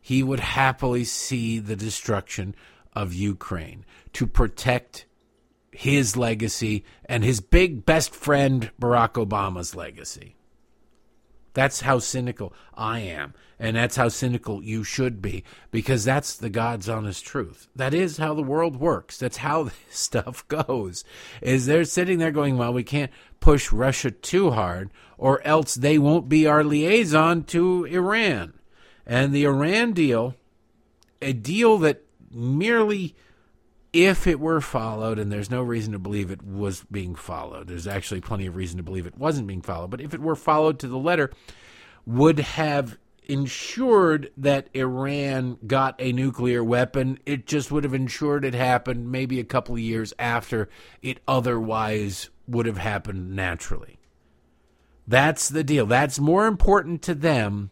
He 0.00 0.22
would 0.22 0.40
happily 0.40 1.04
see 1.04 1.58
the 1.58 1.76
destruction 1.76 2.54
of 2.92 3.14
Ukraine 3.14 3.84
to 4.14 4.26
protect 4.26 5.06
his 5.70 6.16
legacy 6.16 6.84
and 7.04 7.24
his 7.24 7.40
big 7.40 7.84
best 7.86 8.14
friend 8.14 8.70
Barack 8.80 9.12
Obama's 9.12 9.74
legacy. 9.74 10.36
That's 11.54 11.82
how 11.82 11.98
cynical 11.98 12.52
I 12.74 13.00
am. 13.00 13.34
And 13.58 13.76
that's 13.76 13.96
how 13.96 14.08
cynical 14.08 14.62
you 14.62 14.82
should 14.82 15.22
be 15.22 15.44
because 15.70 16.04
that's 16.04 16.36
the 16.36 16.50
God's 16.50 16.88
honest 16.88 17.24
truth. 17.24 17.68
That 17.76 17.94
is 17.94 18.16
how 18.16 18.34
the 18.34 18.42
world 18.42 18.76
works. 18.76 19.18
That's 19.18 19.38
how 19.38 19.62
this 19.64 19.74
stuff 19.90 20.46
goes. 20.48 21.04
Is 21.40 21.66
they're 21.66 21.84
sitting 21.84 22.18
there 22.18 22.32
going, 22.32 22.58
well, 22.58 22.72
we 22.72 22.82
can't 22.82 23.12
push 23.40 23.70
Russia 23.72 24.10
too 24.10 24.50
hard 24.50 24.90
or 25.18 25.40
else 25.46 25.74
they 25.74 25.98
won't 25.98 26.28
be 26.28 26.46
our 26.46 26.64
liaison 26.64 27.44
to 27.44 27.84
Iran. 27.84 28.54
And 29.06 29.32
the 29.32 29.44
Iran 29.44 29.92
deal, 29.92 30.34
a 31.20 31.32
deal 31.32 31.78
that 31.78 32.02
merely 32.30 33.14
if 33.92 34.26
it 34.26 34.40
were 34.40 34.60
followed, 34.60 35.18
and 35.18 35.30
there's 35.30 35.50
no 35.50 35.62
reason 35.62 35.92
to 35.92 35.98
believe 35.98 36.30
it 36.30 36.42
was 36.42 36.84
being 36.90 37.14
followed, 37.14 37.68
there's 37.68 37.86
actually 37.86 38.20
plenty 38.20 38.46
of 38.46 38.56
reason 38.56 38.78
to 38.78 38.82
believe 38.82 39.06
it 39.06 39.18
wasn't 39.18 39.46
being 39.46 39.62
followed, 39.62 39.90
but 39.90 40.00
if 40.00 40.14
it 40.14 40.20
were 40.20 40.36
followed 40.36 40.78
to 40.78 40.88
the 40.88 40.98
letter, 40.98 41.30
would 42.06 42.38
have 42.38 42.96
ensured 43.24 44.30
that 44.36 44.68
Iran 44.74 45.58
got 45.66 45.94
a 45.98 46.12
nuclear 46.12 46.64
weapon. 46.64 47.18
It 47.24 47.46
just 47.46 47.70
would 47.70 47.84
have 47.84 47.94
ensured 47.94 48.44
it 48.44 48.54
happened 48.54 49.12
maybe 49.12 49.38
a 49.38 49.44
couple 49.44 49.74
of 49.74 49.80
years 49.80 50.12
after 50.18 50.68
it 51.02 51.20
otherwise 51.28 52.30
would 52.48 52.66
have 52.66 52.78
happened 52.78 53.36
naturally. 53.36 53.98
That's 55.06 55.48
the 55.48 55.64
deal. 55.64 55.86
That's 55.86 56.18
more 56.18 56.46
important 56.46 57.02
to 57.02 57.14
them 57.14 57.70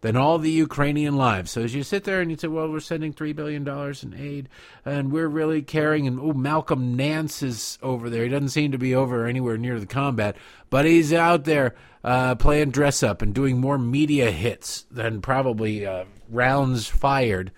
than 0.00 0.16
all 0.16 0.38
the 0.38 0.50
Ukrainian 0.50 1.16
lives. 1.16 1.50
So 1.50 1.62
as 1.62 1.74
you 1.74 1.82
sit 1.82 2.04
there 2.04 2.20
and 2.20 2.30
you 2.30 2.36
say, 2.36 2.48
well, 2.48 2.70
we're 2.70 2.80
sending 2.80 3.12
$3 3.12 3.34
billion 3.34 3.66
in 3.68 4.14
aid 4.14 4.48
and 4.84 5.12
we're 5.12 5.28
really 5.28 5.62
caring, 5.62 6.06
and 6.06 6.18
oh, 6.18 6.32
Malcolm 6.32 6.96
Nance 6.96 7.42
is 7.42 7.78
over 7.82 8.08
there. 8.08 8.24
He 8.24 8.30
doesn't 8.30 8.48
seem 8.50 8.72
to 8.72 8.78
be 8.78 8.94
over 8.94 9.26
anywhere 9.26 9.58
near 9.58 9.78
the 9.78 9.86
combat, 9.86 10.36
but 10.70 10.84
he's 10.84 11.12
out 11.12 11.44
there 11.44 11.74
uh, 12.02 12.34
playing 12.36 12.70
dress 12.70 13.02
up 13.02 13.20
and 13.20 13.34
doing 13.34 13.58
more 13.58 13.78
media 13.78 14.30
hits 14.30 14.86
than 14.90 15.20
probably 15.20 15.86
uh, 15.86 16.04
rounds 16.28 16.86
fired. 16.86 17.52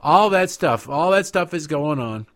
All 0.00 0.30
that 0.30 0.50
stuff, 0.50 0.88
all 0.88 1.10
that 1.12 1.26
stuff 1.26 1.54
is 1.54 1.66
going 1.66 1.98
on. 1.98 2.26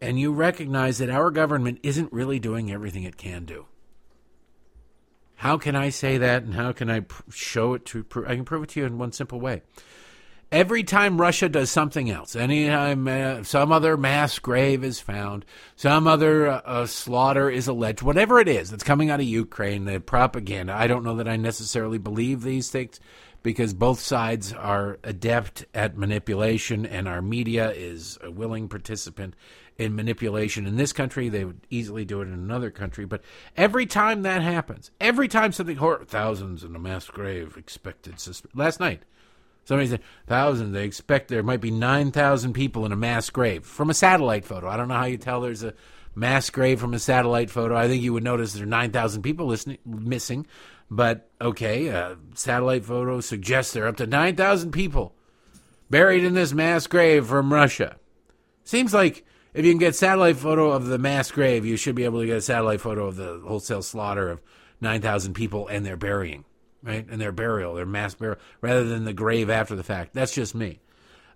And 0.00 0.18
you 0.18 0.32
recognize 0.32 0.98
that 0.98 1.08
our 1.08 1.30
government 1.30 1.78
isn't 1.82 2.12
really 2.12 2.38
doing 2.38 2.70
everything 2.70 3.04
it 3.04 3.16
can 3.16 3.44
do. 3.44 3.66
How 5.44 5.58
can 5.58 5.76
I 5.76 5.90
say 5.90 6.16
that, 6.16 6.42
and 6.44 6.54
how 6.54 6.72
can 6.72 6.88
I 6.88 7.00
pr- 7.00 7.30
show 7.30 7.74
it 7.74 7.84
to? 7.86 8.02
Pr- 8.02 8.26
I 8.26 8.34
can 8.34 8.46
prove 8.46 8.62
it 8.62 8.70
to 8.70 8.80
you 8.80 8.86
in 8.86 8.96
one 8.96 9.12
simple 9.12 9.38
way. 9.38 9.60
Every 10.50 10.82
time 10.82 11.20
Russia 11.20 11.50
does 11.50 11.70
something 11.70 12.08
else, 12.08 12.34
anytime 12.34 13.06
uh, 13.06 13.42
some 13.42 13.70
other 13.70 13.98
mass 13.98 14.38
grave 14.38 14.82
is 14.82 15.00
found, 15.00 15.44
some 15.76 16.06
other 16.06 16.48
uh, 16.48 16.62
uh, 16.64 16.86
slaughter 16.86 17.50
is 17.50 17.68
alleged, 17.68 18.00
whatever 18.00 18.40
it 18.40 18.48
is 18.48 18.70
that's 18.70 18.84
coming 18.84 19.10
out 19.10 19.20
of 19.20 19.26
Ukraine, 19.26 19.84
the 19.84 20.00
propaganda. 20.00 20.72
I 20.72 20.86
don't 20.86 21.04
know 21.04 21.16
that 21.16 21.28
I 21.28 21.36
necessarily 21.36 21.98
believe 21.98 22.42
these 22.42 22.70
things 22.70 22.98
because 23.42 23.74
both 23.74 24.00
sides 24.00 24.54
are 24.54 24.98
adept 25.04 25.66
at 25.74 25.98
manipulation, 25.98 26.86
and 26.86 27.06
our 27.06 27.20
media 27.20 27.70
is 27.72 28.18
a 28.22 28.30
willing 28.30 28.66
participant 28.68 29.34
in 29.76 29.94
manipulation 29.94 30.66
in 30.66 30.76
this 30.76 30.92
country. 30.92 31.28
They 31.28 31.44
would 31.44 31.66
easily 31.70 32.04
do 32.04 32.20
it 32.20 32.28
in 32.28 32.32
another 32.32 32.70
country. 32.70 33.04
But 33.04 33.22
every 33.56 33.86
time 33.86 34.22
that 34.22 34.42
happens, 34.42 34.90
every 35.00 35.28
time 35.28 35.52
something 35.52 35.76
horrible, 35.76 36.06
thousands 36.06 36.64
in 36.64 36.74
a 36.76 36.78
mass 36.78 37.08
grave 37.08 37.56
expected. 37.56 38.14
Last 38.54 38.80
night, 38.80 39.02
somebody 39.64 39.88
said 39.88 40.02
thousands. 40.26 40.72
They 40.72 40.84
expect 40.84 41.28
there 41.28 41.42
might 41.42 41.60
be 41.60 41.70
nine 41.70 42.12
thousand 42.12 42.52
people 42.52 42.86
in 42.86 42.92
a 42.92 42.96
mass 42.96 43.30
grave 43.30 43.64
from 43.64 43.90
a 43.90 43.94
satellite 43.94 44.44
photo. 44.44 44.68
I 44.68 44.76
don't 44.76 44.88
know 44.88 44.94
how 44.94 45.06
you 45.06 45.18
tell 45.18 45.40
there's 45.40 45.64
a 45.64 45.74
mass 46.14 46.50
grave 46.50 46.80
from 46.80 46.94
a 46.94 46.98
satellite 46.98 47.50
photo. 47.50 47.76
I 47.76 47.88
think 47.88 48.02
you 48.02 48.12
would 48.12 48.24
notice 48.24 48.52
there 48.52 48.62
are 48.62 48.66
nine 48.66 48.92
thousand 48.92 49.22
people 49.22 49.46
listening, 49.46 49.78
missing. 49.84 50.46
But 50.90 51.28
okay, 51.40 51.88
a 51.88 52.16
satellite 52.34 52.84
photo 52.84 53.20
suggests 53.20 53.72
there 53.72 53.84
are 53.84 53.88
up 53.88 53.96
to 53.96 54.06
nine 54.06 54.36
thousand 54.36 54.72
people 54.72 55.14
buried 55.90 56.24
in 56.24 56.34
this 56.34 56.52
mass 56.52 56.86
grave 56.86 57.26
from 57.26 57.52
Russia. 57.52 57.96
Seems 58.64 58.94
like 58.94 59.24
if 59.54 59.64
you 59.64 59.70
can 59.70 59.78
get 59.78 59.94
satellite 59.94 60.36
photo 60.36 60.72
of 60.72 60.86
the 60.86 60.98
mass 60.98 61.30
grave, 61.30 61.64
you 61.64 61.76
should 61.76 61.94
be 61.94 62.04
able 62.04 62.20
to 62.20 62.26
get 62.26 62.36
a 62.36 62.42
satellite 62.42 62.80
photo 62.80 63.06
of 63.06 63.16
the 63.16 63.40
wholesale 63.46 63.82
slaughter 63.82 64.28
of 64.28 64.42
9,000 64.80 65.34
people 65.34 65.68
and 65.68 65.86
their 65.86 65.96
burying, 65.96 66.44
right? 66.82 67.06
And 67.08 67.20
their 67.20 67.32
burial, 67.32 67.74
their 67.74 67.86
mass 67.86 68.14
burial, 68.14 68.38
rather 68.60 68.84
than 68.84 69.04
the 69.04 69.12
grave 69.12 69.48
after 69.48 69.76
the 69.76 69.84
fact. 69.84 70.12
That's 70.12 70.34
just 70.34 70.54
me. 70.54 70.80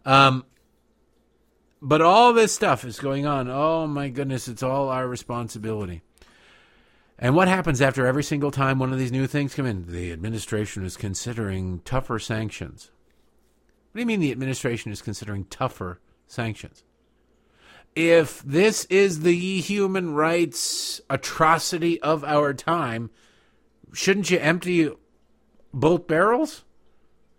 Um, 0.04 0.44
but 1.80 2.02
all 2.02 2.32
this 2.32 2.52
stuff 2.52 2.84
is 2.84 2.98
going 2.98 3.24
on. 3.24 3.48
Oh 3.48 3.86
my 3.86 4.08
goodness, 4.08 4.48
it's 4.48 4.64
all 4.64 4.88
our 4.88 5.06
responsibility. 5.06 6.02
And 7.20 7.34
what 7.34 7.48
happens 7.48 7.80
after 7.80 8.06
every 8.06 8.24
single 8.24 8.50
time 8.50 8.78
one 8.78 8.92
of 8.92 8.98
these 8.98 9.12
new 9.12 9.26
things 9.26 9.54
come 9.54 9.66
in? 9.66 9.86
The 9.86 10.12
administration 10.12 10.84
is 10.84 10.96
considering 10.96 11.80
tougher 11.84 12.18
sanctions. 12.18 12.90
What 13.90 13.98
do 13.98 14.00
you 14.00 14.06
mean 14.06 14.20
the 14.20 14.32
administration 14.32 14.92
is 14.92 15.02
considering 15.02 15.44
tougher 15.44 16.00
sanctions? 16.26 16.84
If 17.98 18.40
this 18.42 18.84
is 18.84 19.22
the 19.22 19.58
human 19.58 20.14
rights 20.14 21.00
atrocity 21.10 22.00
of 22.00 22.22
our 22.22 22.54
time, 22.54 23.10
shouldn't 23.92 24.30
you 24.30 24.38
empty 24.38 24.88
both 25.74 26.06
barrels? 26.06 26.62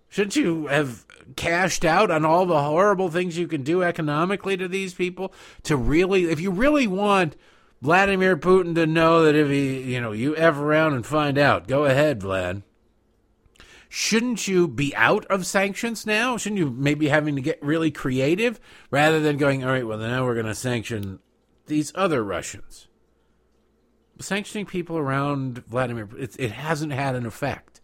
Shouldn't 0.10 0.36
you 0.36 0.68
have 0.68 1.06
cashed 1.38 1.86
out 1.86 2.12
on 2.12 2.26
all 2.26 2.46
the 2.46 2.62
horrible 2.62 3.10
things 3.10 3.38
you 3.38 3.48
can 3.48 3.64
do 3.64 3.84
economically 3.84 4.58
to 4.58 4.68
these 4.68 4.94
people 4.94 5.34
to 5.64 5.78
really, 5.78 6.26
if 6.26 6.42
you 6.42 6.52
really 6.52 6.88
want 6.88 7.38
Vladimir 7.82 8.36
Putin 8.36 8.76
to 8.76 8.86
know 8.86 9.24
that 9.24 9.36
if 9.36 9.48
he, 9.48 9.94
you 9.94 10.02
know, 10.02 10.12
you 10.12 10.36
F 10.36 10.58
around 10.58 10.94
and 10.94 11.06
find 11.06 11.38
out, 11.38 11.70
go 11.70 11.86
ahead, 11.86 12.20
Vlad 12.20 12.64
shouldn't 13.90 14.48
you 14.48 14.68
be 14.68 14.96
out 14.96 15.26
of 15.26 15.46
sanctions 15.46 16.06
now? 16.06 16.38
Shouldn't 16.38 16.60
you 16.60 16.70
maybe 16.70 17.10
having 17.10 17.36
to 17.36 17.42
get 17.42 17.62
really 17.62 17.92
creative 17.92 18.60
rather 18.92 19.20
than 19.20 19.38
going, 19.38 19.64
all 19.64 19.72
right, 19.72 19.86
well, 19.86 19.98
now 19.98 20.24
we're 20.24 20.36
going 20.36 20.46
to 20.46 20.56
sanction 20.56 21.20
these 21.66 21.92
other 21.96 22.24
Russians? 22.24 22.88
Sanctioning 24.20 24.68
people 24.68 24.98
around 24.98 25.66
Vladimir, 25.66 26.08
it, 26.18 26.36
it 26.40 26.52
hasn't 26.52 26.94
had 26.94 27.16
an 27.16 27.26
effect. 27.26 27.82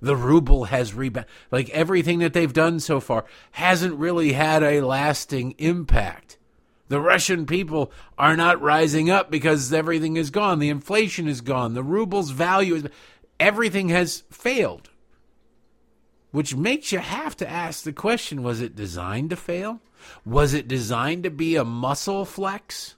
The 0.00 0.16
ruble 0.16 0.64
has 0.64 0.92
rebounded. 0.92 1.30
Like 1.50 1.70
everything 1.70 2.18
that 2.18 2.32
they've 2.32 2.52
done 2.52 2.80
so 2.80 3.00
far 3.00 3.24
hasn't 3.52 3.94
really 3.94 4.32
had 4.32 4.62
a 4.62 4.80
lasting 4.80 5.52
impact. 5.58 6.36
The 6.88 7.00
Russian 7.00 7.46
people 7.46 7.92
are 8.18 8.36
not 8.36 8.60
rising 8.60 9.08
up 9.08 9.30
because 9.30 9.72
everything 9.72 10.16
is 10.16 10.30
gone. 10.30 10.58
The 10.58 10.68
inflation 10.68 11.28
is 11.28 11.40
gone. 11.40 11.74
The 11.74 11.82
ruble's 11.82 12.30
value 12.30 12.74
is. 12.74 12.84
Everything 13.40 13.88
has 13.88 14.24
failed 14.30 14.90
which 16.34 16.56
makes 16.56 16.90
you 16.90 16.98
have 16.98 17.36
to 17.36 17.48
ask 17.48 17.84
the 17.84 17.92
question 17.92 18.42
was 18.42 18.60
it 18.60 18.74
designed 18.74 19.30
to 19.30 19.36
fail? 19.36 19.78
Was 20.26 20.52
it 20.52 20.66
designed 20.66 21.22
to 21.22 21.30
be 21.30 21.54
a 21.54 21.64
muscle 21.64 22.24
flex? 22.24 22.96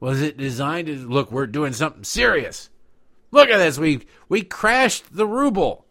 Was 0.00 0.20
it 0.20 0.36
designed 0.36 0.88
to 0.88 0.96
look, 0.96 1.30
we're 1.30 1.46
doing 1.46 1.74
something 1.74 2.02
serious? 2.02 2.70
Look 3.30 3.50
at 3.50 3.58
this. 3.58 3.78
We 3.78 4.04
we 4.28 4.42
crashed 4.42 5.14
the 5.14 5.28
ruble. 5.28 5.86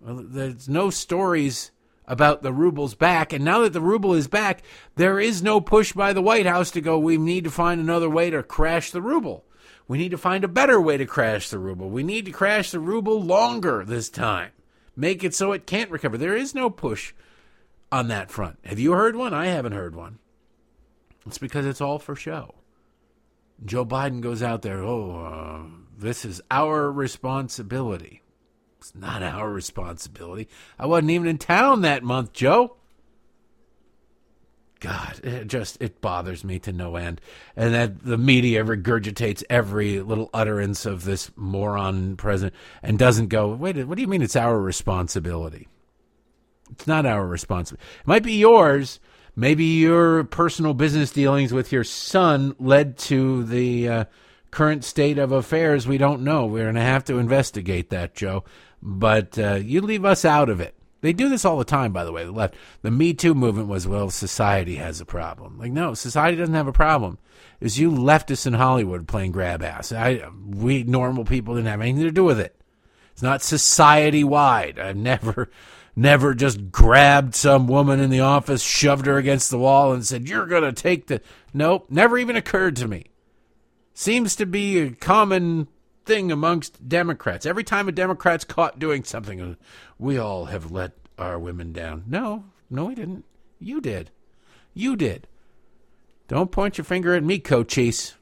Well, 0.00 0.24
there's 0.26 0.70
no 0.70 0.88
stories 0.88 1.70
about 2.06 2.42
the 2.42 2.52
ruble's 2.54 2.94
back, 2.94 3.34
and 3.34 3.44
now 3.44 3.60
that 3.60 3.74
the 3.74 3.82
ruble 3.82 4.14
is 4.14 4.26
back, 4.26 4.62
there 4.96 5.20
is 5.20 5.42
no 5.42 5.60
push 5.60 5.92
by 5.92 6.14
the 6.14 6.22
White 6.22 6.46
House 6.46 6.70
to 6.70 6.80
go. 6.80 6.98
We 6.98 7.18
need 7.18 7.44
to 7.44 7.50
find 7.50 7.78
another 7.78 8.08
way 8.08 8.30
to 8.30 8.42
crash 8.42 8.90
the 8.90 9.02
ruble. 9.02 9.44
We 9.86 9.98
need 9.98 10.12
to 10.12 10.18
find 10.18 10.44
a 10.44 10.48
better 10.48 10.80
way 10.80 10.96
to 10.96 11.04
crash 11.04 11.50
the 11.50 11.58
ruble. 11.58 11.90
We 11.90 12.02
need 12.02 12.24
to 12.24 12.32
crash 12.32 12.70
the 12.70 12.80
ruble 12.80 13.20
longer 13.20 13.84
this 13.84 14.08
time 14.08 14.52
make 14.96 15.24
it 15.24 15.34
so 15.34 15.52
it 15.52 15.66
can't 15.66 15.90
recover. 15.90 16.18
There 16.18 16.36
is 16.36 16.54
no 16.54 16.70
push 16.70 17.14
on 17.90 18.08
that 18.08 18.30
front. 18.30 18.58
Have 18.64 18.78
you 18.78 18.92
heard 18.92 19.16
one? 19.16 19.34
I 19.34 19.46
haven't 19.46 19.72
heard 19.72 19.94
one. 19.94 20.18
It's 21.26 21.38
because 21.38 21.66
it's 21.66 21.80
all 21.80 21.98
for 21.98 22.16
show. 22.16 22.54
Joe 23.64 23.84
Biden 23.84 24.20
goes 24.20 24.42
out 24.42 24.62
there, 24.62 24.82
oh, 24.82 25.24
uh, 25.24 25.70
this 25.96 26.24
is 26.24 26.40
our 26.50 26.90
responsibility. 26.90 28.22
It's 28.78 28.94
not 28.94 29.22
our 29.22 29.48
responsibility. 29.48 30.48
I 30.78 30.86
wasn't 30.86 31.12
even 31.12 31.28
in 31.28 31.38
town 31.38 31.82
that 31.82 32.02
month, 32.02 32.32
Joe. 32.32 32.76
God, 34.82 35.20
it 35.22 35.46
just 35.46 35.80
it 35.80 36.00
bothers 36.00 36.42
me 36.42 36.58
to 36.58 36.72
no 36.72 36.96
end, 36.96 37.20
and 37.54 37.72
that 37.72 38.02
the 38.04 38.18
media 38.18 38.64
regurgitates 38.64 39.44
every 39.48 40.00
little 40.00 40.28
utterance 40.34 40.84
of 40.84 41.04
this 41.04 41.30
moron 41.36 42.16
president 42.16 42.56
and 42.82 42.98
doesn't 42.98 43.28
go. 43.28 43.54
Wait, 43.54 43.76
what 43.86 43.94
do 43.94 44.02
you 44.02 44.08
mean? 44.08 44.22
It's 44.22 44.34
our 44.34 44.60
responsibility? 44.60 45.68
It's 46.72 46.88
not 46.88 47.06
our 47.06 47.24
responsibility. 47.24 47.86
It 48.00 48.06
might 48.08 48.24
be 48.24 48.32
yours. 48.32 48.98
Maybe 49.36 49.64
your 49.64 50.24
personal 50.24 50.74
business 50.74 51.12
dealings 51.12 51.52
with 51.52 51.70
your 51.70 51.84
son 51.84 52.56
led 52.58 52.98
to 52.98 53.44
the 53.44 53.88
uh, 53.88 54.04
current 54.50 54.82
state 54.82 55.16
of 55.16 55.30
affairs. 55.30 55.86
We 55.86 55.96
don't 55.96 56.22
know. 56.22 56.46
We're 56.46 56.64
going 56.64 56.74
to 56.74 56.80
have 56.80 57.04
to 57.04 57.18
investigate 57.18 57.90
that, 57.90 58.16
Joe. 58.16 58.42
But 58.82 59.38
uh, 59.38 59.60
you 59.62 59.80
leave 59.80 60.04
us 60.04 60.24
out 60.24 60.48
of 60.48 60.60
it. 60.60 60.74
They 61.02 61.12
do 61.12 61.28
this 61.28 61.44
all 61.44 61.58
the 61.58 61.64
time, 61.64 61.92
by 61.92 62.04
the 62.04 62.12
way. 62.12 62.24
The 62.24 62.32
left, 62.32 62.54
the 62.80 62.90
Me 62.90 63.12
Too 63.12 63.34
movement 63.34 63.68
was, 63.68 63.86
well, 63.88 64.08
society 64.08 64.76
has 64.76 65.00
a 65.00 65.04
problem. 65.04 65.58
Like, 65.58 65.72
no, 65.72 65.94
society 65.94 66.36
doesn't 66.36 66.54
have 66.54 66.68
a 66.68 66.72
problem. 66.72 67.18
It 67.60 67.64
was 67.64 67.78
you 67.78 67.90
leftists 67.90 68.46
in 68.46 68.54
Hollywood 68.54 69.08
playing 69.08 69.32
grab 69.32 69.62
ass. 69.62 69.92
I, 69.92 70.22
we 70.48 70.84
normal 70.84 71.24
people 71.24 71.56
didn't 71.56 71.68
have 71.68 71.80
anything 71.80 72.04
to 72.04 72.12
do 72.12 72.24
with 72.24 72.38
it. 72.38 72.56
It's 73.12 73.22
not 73.22 73.42
society 73.42 74.22
wide. 74.22 74.78
I've 74.78 74.96
never, 74.96 75.50
never 75.96 76.34
just 76.34 76.70
grabbed 76.70 77.34
some 77.34 77.66
woman 77.66 77.98
in 77.98 78.10
the 78.10 78.20
office, 78.20 78.62
shoved 78.62 79.06
her 79.06 79.18
against 79.18 79.50
the 79.50 79.58
wall, 79.58 79.92
and 79.92 80.06
said, 80.06 80.28
"You're 80.28 80.46
to 80.46 80.72
take 80.72 81.08
the." 81.08 81.20
Nope, 81.52 81.86
never 81.90 82.16
even 82.16 82.36
occurred 82.36 82.76
to 82.76 82.88
me. 82.88 83.06
Seems 83.92 84.34
to 84.36 84.46
be 84.46 84.78
a 84.78 84.90
common 84.92 85.68
thing 86.04 86.32
amongst 86.32 86.88
Democrats. 86.88 87.46
Every 87.46 87.64
time 87.64 87.88
a 87.88 87.92
Democrat's 87.92 88.44
caught 88.44 88.78
doing 88.78 89.04
something, 89.04 89.56
we 89.98 90.18
all 90.18 90.46
have 90.46 90.70
let 90.70 90.92
our 91.18 91.38
women 91.38 91.72
down. 91.72 92.04
No, 92.06 92.44
no, 92.70 92.86
we 92.86 92.94
didn't. 92.94 93.24
You 93.58 93.80
did. 93.80 94.10
You 94.74 94.96
did. 94.96 95.28
Don't 96.28 96.50
point 96.50 96.78
your 96.78 96.84
finger 96.84 97.14
at 97.14 97.22
me, 97.22 97.38
Cochise. 97.38 98.14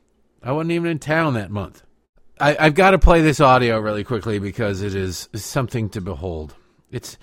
I 0.42 0.52
wasn't 0.52 0.72
even 0.72 0.90
in 0.90 0.98
town 0.98 1.34
that 1.34 1.50
month. 1.50 1.82
I, 2.40 2.54
have 2.54 2.74
got 2.74 2.92
to 2.92 2.98
play 2.98 3.20
this 3.20 3.40
audio 3.40 3.78
really 3.78 4.02
quickly 4.04 4.38
because 4.38 4.80
it 4.82 4.94
is 4.94 5.28
something 5.34 5.90
to 5.90 6.00
behold. 6.00 6.54
It's 6.90 7.18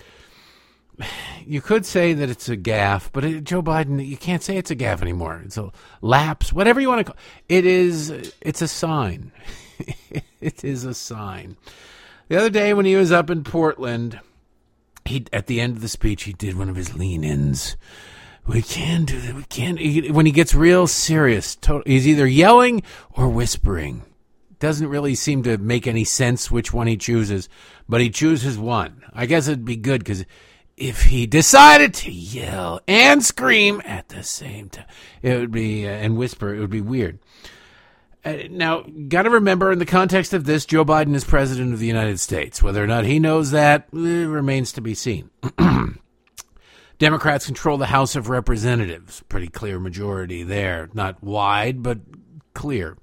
you 1.46 1.60
could 1.60 1.86
say 1.86 2.12
that 2.12 2.28
it's 2.28 2.48
a 2.48 2.56
gaffe, 2.56 3.10
but 3.12 3.24
it, 3.24 3.44
Joe 3.44 3.62
Biden, 3.62 4.04
you 4.04 4.16
can't 4.16 4.42
say 4.42 4.56
it's 4.56 4.70
a 4.70 4.76
gaffe 4.76 5.02
anymore. 5.02 5.42
It's 5.44 5.56
a 5.56 5.70
lapse, 6.00 6.52
whatever 6.52 6.80
you 6.80 6.88
want 6.88 7.06
to 7.06 7.12
call 7.12 7.20
it. 7.48 7.66
Is 7.66 8.10
it's 8.40 8.62
a 8.62 8.68
sign. 8.68 9.32
it 10.40 10.64
is 10.64 10.84
a 10.84 10.94
sign. 10.94 11.56
The 12.28 12.36
other 12.36 12.50
day 12.50 12.74
when 12.74 12.86
he 12.86 12.96
was 12.96 13.10
up 13.10 13.30
in 13.30 13.44
Portland, 13.44 14.20
he 15.04 15.26
at 15.32 15.46
the 15.46 15.60
end 15.60 15.76
of 15.76 15.82
the 15.82 15.88
speech 15.88 16.24
he 16.24 16.32
did 16.32 16.56
one 16.56 16.68
of 16.68 16.76
his 16.76 16.94
lean-ins. 16.94 17.76
We 18.46 18.62
can 18.62 19.04
do 19.04 19.20
that. 19.20 19.34
We 19.34 19.44
can. 19.44 19.76
He, 19.76 20.10
when 20.10 20.24
he 20.24 20.32
gets 20.32 20.54
real 20.54 20.86
serious, 20.86 21.58
he's 21.84 22.08
either 22.08 22.26
yelling 22.26 22.82
or 23.12 23.28
whispering. 23.28 24.02
Doesn't 24.58 24.88
really 24.88 25.14
seem 25.14 25.42
to 25.42 25.58
make 25.58 25.86
any 25.86 26.04
sense 26.04 26.50
which 26.50 26.72
one 26.72 26.86
he 26.86 26.96
chooses, 26.96 27.48
but 27.88 28.00
he 28.00 28.10
chooses 28.10 28.58
one. 28.58 29.02
I 29.12 29.26
guess 29.26 29.48
it'd 29.48 29.66
be 29.66 29.76
good 29.76 30.00
because 30.00 30.24
if 30.78 31.04
he 31.04 31.26
decided 31.26 31.92
to 31.94 32.10
yell 32.10 32.80
and 32.88 33.22
scream 33.22 33.82
at 33.84 34.08
the 34.08 34.22
same 34.22 34.70
time, 34.70 34.86
it 35.22 35.38
would 35.38 35.50
be 35.50 35.86
uh, 35.86 35.90
and 35.90 36.16
whisper. 36.16 36.54
It 36.54 36.60
would 36.60 36.70
be 36.70 36.80
weird. 36.80 37.18
Uh, 38.24 38.36
now, 38.50 38.82
got 38.82 39.22
to 39.22 39.30
remember 39.30 39.70
in 39.70 39.78
the 39.78 39.86
context 39.86 40.34
of 40.34 40.44
this, 40.44 40.66
Joe 40.66 40.84
Biden 40.84 41.14
is 41.14 41.24
president 41.24 41.72
of 41.72 41.78
the 41.78 41.86
United 41.86 42.18
States. 42.18 42.62
Whether 42.62 42.82
or 42.82 42.86
not 42.86 43.04
he 43.04 43.18
knows 43.18 43.52
that 43.52 43.88
eh, 43.94 43.98
remains 43.98 44.72
to 44.72 44.80
be 44.80 44.94
seen. 44.94 45.30
Democrats 46.98 47.46
control 47.46 47.78
the 47.78 47.86
House 47.86 48.16
of 48.16 48.28
Representatives. 48.28 49.22
Pretty 49.28 49.48
clear 49.48 49.78
majority 49.78 50.42
there. 50.42 50.90
Not 50.92 51.22
wide, 51.22 51.82
but 51.82 52.00
clear. 52.54 52.96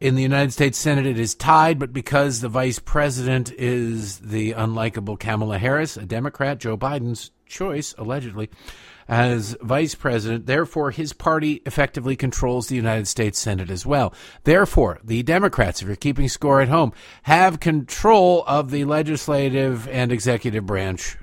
In 0.00 0.16
the 0.16 0.22
United 0.22 0.52
States 0.52 0.76
Senate, 0.76 1.06
it 1.06 1.20
is 1.20 1.36
tied, 1.36 1.78
but 1.78 1.92
because 1.92 2.40
the 2.40 2.48
vice 2.48 2.80
president 2.80 3.52
is 3.52 4.18
the 4.18 4.52
unlikable 4.54 5.16
Kamala 5.16 5.58
Harris, 5.58 5.96
a 5.96 6.04
Democrat, 6.04 6.58
Joe 6.58 6.76
Biden's 6.76 7.30
choice, 7.46 7.94
allegedly, 7.96 8.50
as 9.12 9.54
vice 9.60 9.94
president. 9.94 10.46
Therefore, 10.46 10.90
his 10.90 11.12
party 11.12 11.60
effectively 11.66 12.16
controls 12.16 12.68
the 12.68 12.76
United 12.76 13.06
States 13.06 13.38
Senate 13.38 13.68
as 13.68 13.84
well. 13.84 14.14
Therefore, 14.44 15.00
the 15.04 15.22
Democrats, 15.22 15.82
if 15.82 15.86
you're 15.86 15.96
keeping 15.96 16.30
score 16.30 16.62
at 16.62 16.70
home, 16.70 16.94
have 17.24 17.60
control 17.60 18.42
of 18.46 18.70
the 18.70 18.86
legislative 18.86 19.86
and 19.88 20.10
executive 20.12 20.64
branch 20.64 21.18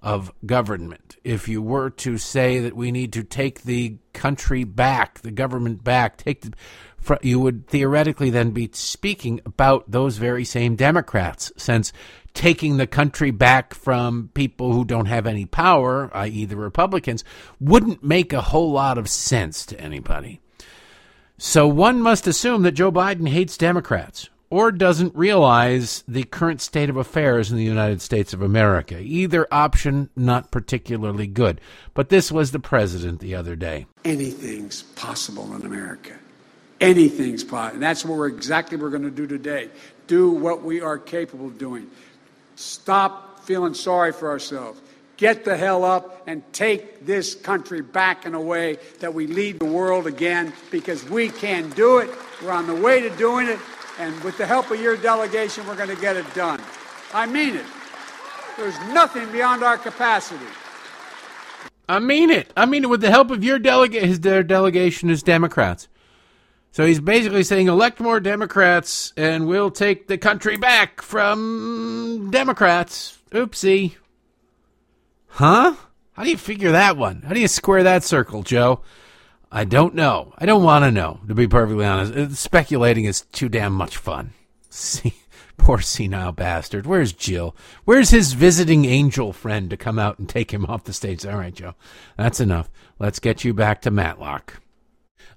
of 0.00 0.32
government. 0.46 1.16
If 1.24 1.48
you 1.48 1.60
were 1.60 1.90
to 1.90 2.16
say 2.16 2.60
that 2.60 2.76
we 2.76 2.92
need 2.92 3.12
to 3.14 3.24
take 3.24 3.62
the 3.62 3.96
country 4.12 4.62
back, 4.62 5.22
the 5.22 5.32
government 5.32 5.82
back, 5.82 6.18
take 6.18 6.42
the 6.42 6.52
you 7.22 7.40
would 7.40 7.66
theoretically 7.66 8.30
then 8.30 8.52
be 8.52 8.70
speaking 8.72 9.40
about 9.44 9.90
those 9.90 10.18
very 10.18 10.44
same 10.44 10.76
Democrats, 10.76 11.50
since 11.56 11.92
taking 12.34 12.76
the 12.76 12.86
country 12.86 13.30
back 13.30 13.74
from 13.74 14.30
people 14.34 14.72
who 14.72 14.84
don't 14.84 15.06
have 15.06 15.26
any 15.26 15.46
power, 15.46 16.10
i.e., 16.14 16.44
the 16.44 16.56
Republicans, 16.56 17.24
wouldn't 17.60 18.02
make 18.02 18.32
a 18.32 18.40
whole 18.40 18.72
lot 18.72 18.98
of 18.98 19.08
sense 19.08 19.66
to 19.66 19.80
anybody. 19.80 20.40
So 21.38 21.66
one 21.66 22.00
must 22.00 22.26
assume 22.26 22.62
that 22.62 22.72
Joe 22.72 22.92
Biden 22.92 23.28
hates 23.28 23.56
Democrats 23.56 24.30
or 24.52 24.70
doesn't 24.70 25.14
realize 25.14 26.04
the 26.06 26.24
current 26.24 26.60
state 26.60 26.90
of 26.90 26.96
affairs 26.98 27.50
in 27.50 27.56
the 27.56 27.64
United 27.64 28.02
States 28.02 28.34
of 28.34 28.42
America. 28.42 29.00
Either 29.00 29.48
option, 29.50 30.10
not 30.14 30.50
particularly 30.50 31.26
good. 31.26 31.58
But 31.94 32.10
this 32.10 32.30
was 32.30 32.50
the 32.52 32.60
president 32.60 33.20
the 33.20 33.34
other 33.34 33.56
day. 33.56 33.86
Anything's 34.04 34.82
possible 34.82 35.54
in 35.56 35.62
America. 35.62 36.18
Anything's 36.82 37.42
possible. 37.42 37.76
And 37.76 37.82
that's 37.82 38.04
what 38.04 38.18
we're 38.18 38.26
exactly 38.26 38.76
what 38.76 38.82
we're 38.82 38.90
going 38.90 39.04
to 39.04 39.10
do 39.10 39.26
today. 39.26 39.70
Do 40.06 40.30
what 40.30 40.62
we 40.62 40.82
are 40.82 40.98
capable 40.98 41.46
of 41.46 41.56
doing. 41.56 41.90
Stop 42.62 43.40
feeling 43.40 43.74
sorry 43.74 44.12
for 44.12 44.30
ourselves. 44.30 44.80
Get 45.16 45.44
the 45.44 45.56
hell 45.56 45.84
up 45.84 46.22
and 46.26 46.42
take 46.52 47.04
this 47.04 47.34
country 47.34 47.80
back 47.80 48.24
in 48.24 48.34
a 48.34 48.40
way 48.40 48.78
that 49.00 49.12
we 49.12 49.26
lead 49.26 49.58
the 49.58 49.66
world 49.66 50.06
again 50.06 50.52
because 50.70 51.04
we 51.08 51.28
can 51.28 51.70
do 51.70 51.98
it. 51.98 52.10
We're 52.42 52.52
on 52.52 52.66
the 52.66 52.74
way 52.74 53.00
to 53.00 53.10
doing 53.16 53.48
it. 53.48 53.58
And 53.98 54.18
with 54.22 54.38
the 54.38 54.46
help 54.46 54.70
of 54.70 54.80
your 54.80 54.96
delegation, 54.96 55.66
we're 55.66 55.76
going 55.76 55.94
to 55.94 56.00
get 56.00 56.16
it 56.16 56.32
done. 56.34 56.60
I 57.12 57.26
mean 57.26 57.56
it. 57.56 57.66
There's 58.56 58.78
nothing 58.92 59.30
beyond 59.32 59.62
our 59.62 59.76
capacity. 59.76 60.46
I 61.88 61.98
mean 61.98 62.30
it. 62.30 62.52
I 62.56 62.64
mean 62.66 62.84
it 62.84 62.90
with 62.90 63.00
the 63.00 63.10
help 63.10 63.30
of 63.30 63.44
your 63.44 63.58
delegate. 63.58 64.04
His 64.04 64.20
their 64.20 64.42
delegation 64.42 65.10
is 65.10 65.22
Democrats. 65.22 65.88
So 66.72 66.86
he's 66.86 67.00
basically 67.00 67.42
saying 67.42 67.68
elect 67.68 68.00
more 68.00 68.18
Democrats 68.18 69.12
and 69.14 69.46
we'll 69.46 69.70
take 69.70 70.08
the 70.08 70.16
country 70.16 70.56
back 70.56 71.02
from 71.02 72.30
Democrats. 72.30 73.18
Oopsie. 73.30 73.96
Huh? 75.28 75.74
How 76.14 76.24
do 76.24 76.30
you 76.30 76.38
figure 76.38 76.72
that 76.72 76.96
one? 76.96 77.22
How 77.22 77.34
do 77.34 77.40
you 77.40 77.48
square 77.48 77.82
that 77.82 78.04
circle, 78.04 78.42
Joe? 78.42 78.80
I 79.50 79.64
don't 79.64 79.94
know. 79.94 80.32
I 80.38 80.46
don't 80.46 80.64
want 80.64 80.86
to 80.86 80.90
know, 80.90 81.20
to 81.28 81.34
be 81.34 81.46
perfectly 81.46 81.84
honest. 81.84 82.14
Uh, 82.14 82.30
speculating 82.30 83.04
is 83.04 83.20
too 83.20 83.50
damn 83.50 83.74
much 83.74 83.98
fun. 83.98 84.32
See, 84.70 85.12
poor 85.58 85.82
senile 85.82 86.32
bastard. 86.32 86.86
Where's 86.86 87.12
Jill? 87.12 87.54
Where's 87.84 88.08
his 88.08 88.32
visiting 88.32 88.86
angel 88.86 89.34
friend 89.34 89.68
to 89.68 89.76
come 89.76 89.98
out 89.98 90.18
and 90.18 90.26
take 90.26 90.54
him 90.54 90.64
off 90.64 90.84
the 90.84 90.94
stage? 90.94 91.26
All 91.26 91.36
right, 91.36 91.54
Joe. 91.54 91.74
That's 92.16 92.40
enough. 92.40 92.70
Let's 92.98 93.18
get 93.18 93.44
you 93.44 93.52
back 93.52 93.82
to 93.82 93.90
Matlock. 93.90 94.61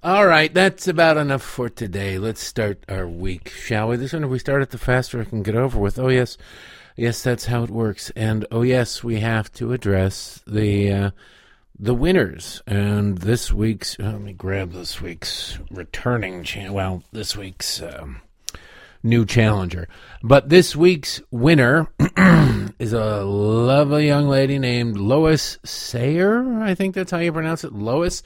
All 0.05 0.27
right, 0.27 0.53
that's 0.53 0.87
about 0.87 1.17
enough 1.17 1.41
for 1.41 1.67
today. 1.67 2.19
Let's 2.19 2.39
start 2.43 2.85
our 2.87 3.07
week, 3.07 3.49
shall 3.49 3.87
we? 3.87 3.95
This 3.95 4.13
one, 4.13 4.23
if 4.23 4.29
we 4.29 4.37
start 4.37 4.61
it, 4.61 4.69
the 4.69 4.77
faster 4.77 5.19
I 5.19 5.23
can 5.23 5.41
get 5.41 5.55
over 5.55 5.79
with. 5.79 5.97
Oh, 5.97 6.09
yes. 6.09 6.37
Yes, 6.95 7.23
that's 7.23 7.45
how 7.45 7.63
it 7.63 7.71
works. 7.71 8.11
And, 8.15 8.45
oh, 8.51 8.61
yes, 8.61 9.03
we 9.03 9.21
have 9.21 9.51
to 9.53 9.73
address 9.73 10.43
the. 10.45 10.91
Uh, 10.91 11.11
the 11.77 11.95
winners 11.95 12.61
and 12.65 13.17
this 13.17 13.51
week's 13.51 13.99
let 13.99 14.21
me 14.21 14.31
grab 14.31 14.71
this 14.71 15.01
week's 15.01 15.59
returning 15.69 16.41
cha- 16.41 16.71
well 16.71 17.03
this 17.11 17.35
week's 17.35 17.81
um, 17.81 18.21
new 19.03 19.25
challenger 19.25 19.85
but 20.23 20.47
this 20.47 20.73
week's 20.73 21.21
winner 21.31 21.89
is 22.79 22.93
a 22.93 23.25
lovely 23.25 24.07
young 24.07 24.29
lady 24.29 24.57
named 24.57 24.95
lois 24.95 25.59
sayer 25.65 26.61
i 26.63 26.73
think 26.73 26.95
that's 26.95 27.11
how 27.11 27.17
you 27.19 27.33
pronounce 27.33 27.65
it 27.65 27.73
lois 27.73 28.23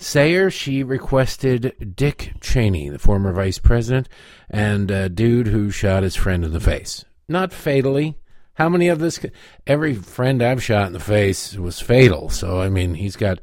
sayer 0.00 0.50
she 0.50 0.82
requested 0.82 1.94
dick 1.94 2.32
cheney 2.40 2.88
the 2.88 2.98
former 2.98 3.32
vice 3.32 3.58
president 3.58 4.08
and 4.48 4.90
a 4.90 5.08
dude 5.08 5.48
who 5.48 5.70
shot 5.70 6.02
his 6.02 6.16
friend 6.16 6.44
in 6.44 6.52
the 6.52 6.60
face 6.60 7.04
not 7.28 7.52
fatally 7.52 8.16
how 8.60 8.68
many 8.68 8.88
of 8.88 8.98
this? 8.98 9.18
Every 9.66 9.94
friend 9.94 10.42
I've 10.42 10.62
shot 10.62 10.86
in 10.86 10.92
the 10.92 11.00
face 11.00 11.56
was 11.56 11.80
fatal. 11.80 12.28
So, 12.28 12.60
I 12.60 12.68
mean, 12.68 12.92
he's 12.92 13.16
got 13.16 13.38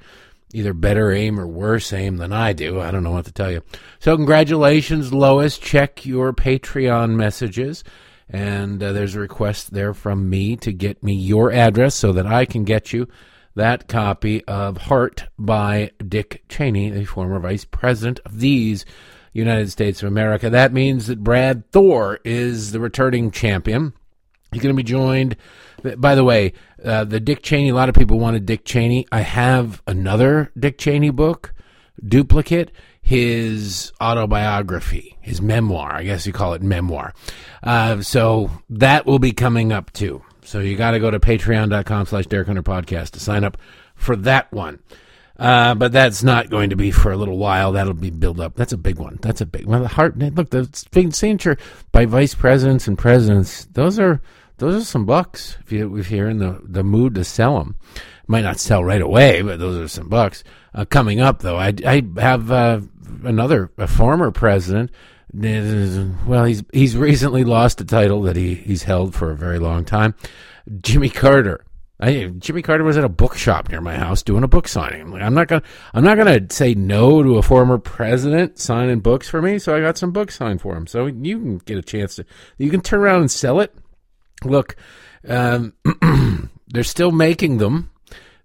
either 0.53 0.76
better 0.76 1.12
aim 1.12 1.39
or 1.39 1.47
worse 1.47 1.91
aim 1.91 2.18
than 2.18 2.32
I 2.32 2.53
do. 2.53 2.80
I 2.80 2.91
don't 2.91 3.03
know 3.03 3.14
what 3.14 3.26
to 3.26 3.32
tell 3.32 3.51
you. 3.51 3.64
So, 3.97 4.16
congratulations, 4.16 5.12
Lois. 5.12 5.58
Check 5.58 6.05
your 6.05 6.34
Patreon 6.34 7.16
messages. 7.16 7.84
And 8.30 8.84
uh, 8.84 8.93
there's 8.93 9.16
a 9.16 9.20
request 9.20 9.74
there 9.74 9.95
from 9.95 10.30
me 10.30 10.55
to 10.58 10.72
get 10.72 11.01
me 11.01 11.14
your 11.14 11.51
address 11.51 11.95
so 11.95 12.12
that 12.12 12.28
I 12.28 12.45
can 12.45 12.64
get 12.64 12.93
you 12.93 13.08
that 13.58 13.88
copy 13.88 14.43
of 14.45 14.78
Heart 14.78 15.26
by 15.38 15.91
Dick 16.08 16.43
Cheney, 16.47 16.89
the 16.89 17.05
former 17.05 17.39
vice 17.39 17.66
president 17.66 18.20
of 18.26 18.39
these 18.39 18.86
United 19.34 19.72
States 19.72 20.01
of 20.01 20.08
America. 20.08 20.49
That 20.49 20.74
means 20.74 21.08
that 21.08 21.24
Brad 21.24 21.70
Thor 21.72 22.20
is 22.24 22.72
the 22.72 22.80
returning 22.80 23.30
champion. 23.32 23.93
He's 24.51 24.62
going 24.62 24.76
to 24.76 24.82
be 24.82 24.88
joined. 24.88 25.36
By 25.97 26.16
the 26.16 26.24
way, 26.24 26.53
uh, 26.84 27.03
the 27.03 27.20
Dick 27.20 27.41
Cheney. 27.41 27.70
A 27.70 27.76
lot 27.76 27.89
of 27.89 27.95
people 27.95 28.20
wanted 28.20 28.45
Dick 28.45 28.64
Cheney. 28.64 29.05
I 29.12 29.22
have 29.22 29.82
another 29.86 30.51
Dick 30.58 30.78
Cheney 30.78 31.10
book, 31.10 31.53
duplicate. 32.05 32.72
His 33.01 33.93
autobiography, 34.01 35.18
his 35.22 35.41
memoir. 35.41 35.95
I 35.95 36.03
guess 36.03 36.28
you 36.28 36.34
call 36.34 36.53
it 36.55 36.62
memoir. 36.62 37.14
Uh, 37.64 38.01
so 38.01 38.51
that 38.70 39.05
will 39.05 39.20
be 39.20 39.32
coming 39.32 39.72
up 39.72 39.93
too. 39.93 40.24
So 40.48 40.62
you 40.62 40.78
got 40.78 40.91
to 40.91 41.00
go 41.00 41.12
to 41.12 41.20
patreon.com 41.20 42.06
slash 42.06 42.26
Derek 42.28 42.48
Hunter 42.48 42.64
podcast 42.64 43.12
to 43.12 43.20
sign 43.20 43.43
up 43.43 43.58
for 43.95 44.16
that 44.16 44.50
one. 44.54 44.80
Uh, 45.38 45.76
but 45.76 45.91
that's 45.91 46.24
not 46.24 46.50
going 46.50 46.70
to 46.70 46.78
be 46.78 46.89
for 46.89 47.12
a 47.12 47.18
little 47.18 47.38
while. 47.38 47.74
That'll 47.74 47.93
be 47.93 48.12
build 48.12 48.39
up. 48.39 48.56
That's 48.56 48.72
a 48.72 48.78
big 48.78 48.98
one. 48.98 49.20
That's 49.22 49.41
a 49.41 49.45
big 49.45 49.66
one. 49.66 49.82
The 49.82 49.89
heart. 49.89 50.18
Look, 50.18 50.50
the 50.50 50.70
signature 51.12 51.58
by 51.91 52.06
vice 52.06 52.34
presidents 52.34 52.88
and 52.88 52.98
presidents. 52.98 53.66
Those 53.74 54.00
are 54.00 54.22
those 54.58 54.82
are 54.82 54.86
some 54.86 55.06
bucks. 55.06 55.58
If 55.66 55.74
you 55.74 55.98
if 55.98 56.10
you're 56.10 56.30
in 56.30 56.38
the 56.38 56.62
the 56.64 56.84
mood 56.84 57.16
to 57.16 57.26
sell 57.26 57.60
them, 57.60 57.76
might 58.28 58.41
not 58.41 58.58
sell 58.58 58.86
right 58.86 59.02
away, 59.02 59.41
but 59.41 59.60
those 59.60 59.78
are 59.78 59.89
some 59.89 60.08
bucks. 60.08 60.45
Uh, 60.74 60.86
coming 60.86 61.20
up 61.20 61.39
though, 61.39 61.58
I 61.58 61.74
I 61.86 62.02
have 62.20 62.50
uh, 62.52 62.80
another 63.26 63.70
a 63.78 63.88
former 63.88 64.32
president. 64.32 64.91
Well, 66.25 66.45
he's 66.45 66.63
he's 66.71 66.95
recently 66.95 67.43
lost 67.43 67.82
a 67.82 67.86
title 67.86 68.21
that 68.23 68.36
he 68.36 68.55
he's 68.55 68.84
held 68.84 69.13
for 69.13 69.32
a 69.32 69.36
very 69.36 69.59
long 69.59 69.86
time. 69.86 70.15
Jimmy 70.82 71.09
Carter 71.09 71.65
I, 71.99 72.32
Jimmy 72.38 72.61
Carter 72.61 72.84
was 72.84 72.97
at 72.97 73.03
a 73.03 73.09
bookshop 73.09 73.69
near 73.69 73.82
my 73.82 73.95
house 73.95 74.21
doing 74.21 74.43
a 74.43 74.47
book 74.47 74.67
signing. 74.67 75.01
I'm, 75.01 75.11
like, 75.11 75.21
I'm 75.23 75.34
not 75.34 75.47
gonna, 75.47 75.63
I'm 75.95 76.03
not 76.03 76.17
gonna 76.17 76.45
say 76.51 76.75
no 76.75 77.23
to 77.23 77.38
a 77.38 77.41
former 77.41 77.80
president 77.80 78.59
signing 78.59 78.99
books 78.99 79.28
for 79.28 79.41
me. 79.41 79.57
So 79.57 79.75
I 79.75 79.82
got 79.82 79.97
some 79.97 80.11
books 80.11 80.36
signed 80.36 80.61
for 80.61 80.75
him. 80.75 80.86
So 80.86 81.07
you 81.07 81.39
can 81.39 81.57
get 81.57 81.78
a 81.78 81.82
chance 81.82 82.15
to, 82.15 82.25
you 82.59 82.69
can 82.69 82.82
turn 82.82 82.99
around 82.99 83.21
and 83.21 83.32
sell 83.32 83.59
it. 83.59 83.73
Look, 84.43 84.75
um, 85.28 85.73
they're 86.67 86.84
still 86.84 87.11
making 87.11 87.57
them. 87.57 87.89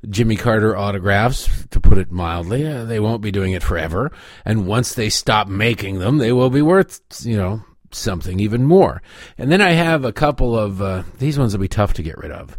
Jimmy 0.09 0.37
Carter 0.37 0.77
autographs, 0.77 1.67
to 1.71 1.81
put 1.81 1.99
it 1.99 2.11
mildly. 2.11 2.67
Uh, 2.67 2.85
they 2.85 3.01
won't 3.01 3.23
be 3.23 3.31
doing 3.31 3.53
it 3.53 3.63
forever. 3.63 4.11
And 4.45 4.67
once 4.67 4.95
they 4.95 5.09
stop 5.09 5.49
making 5.49 5.99
them, 5.99 6.19
they 6.19 6.33
will 6.33 6.51
be 6.51 6.63
worth, 6.63 7.01
you 7.23 7.37
know, 7.37 7.63
something 7.93 8.41
even 8.41 8.65
more. 8.65 9.03
And 9.39 9.51
then 9.53 9.61
I 9.61 9.73
have 9.73 10.05
a 10.05 10.13
couple 10.13 10.59
of, 10.59 10.83
uh, 10.83 11.05
these 11.19 11.39
ones 11.39 11.53
will 11.53 11.61
be 11.61 11.69
tough 11.69 11.93
to 11.95 12.03
get 12.03 12.19
rid 12.19 12.33
of. 12.33 12.59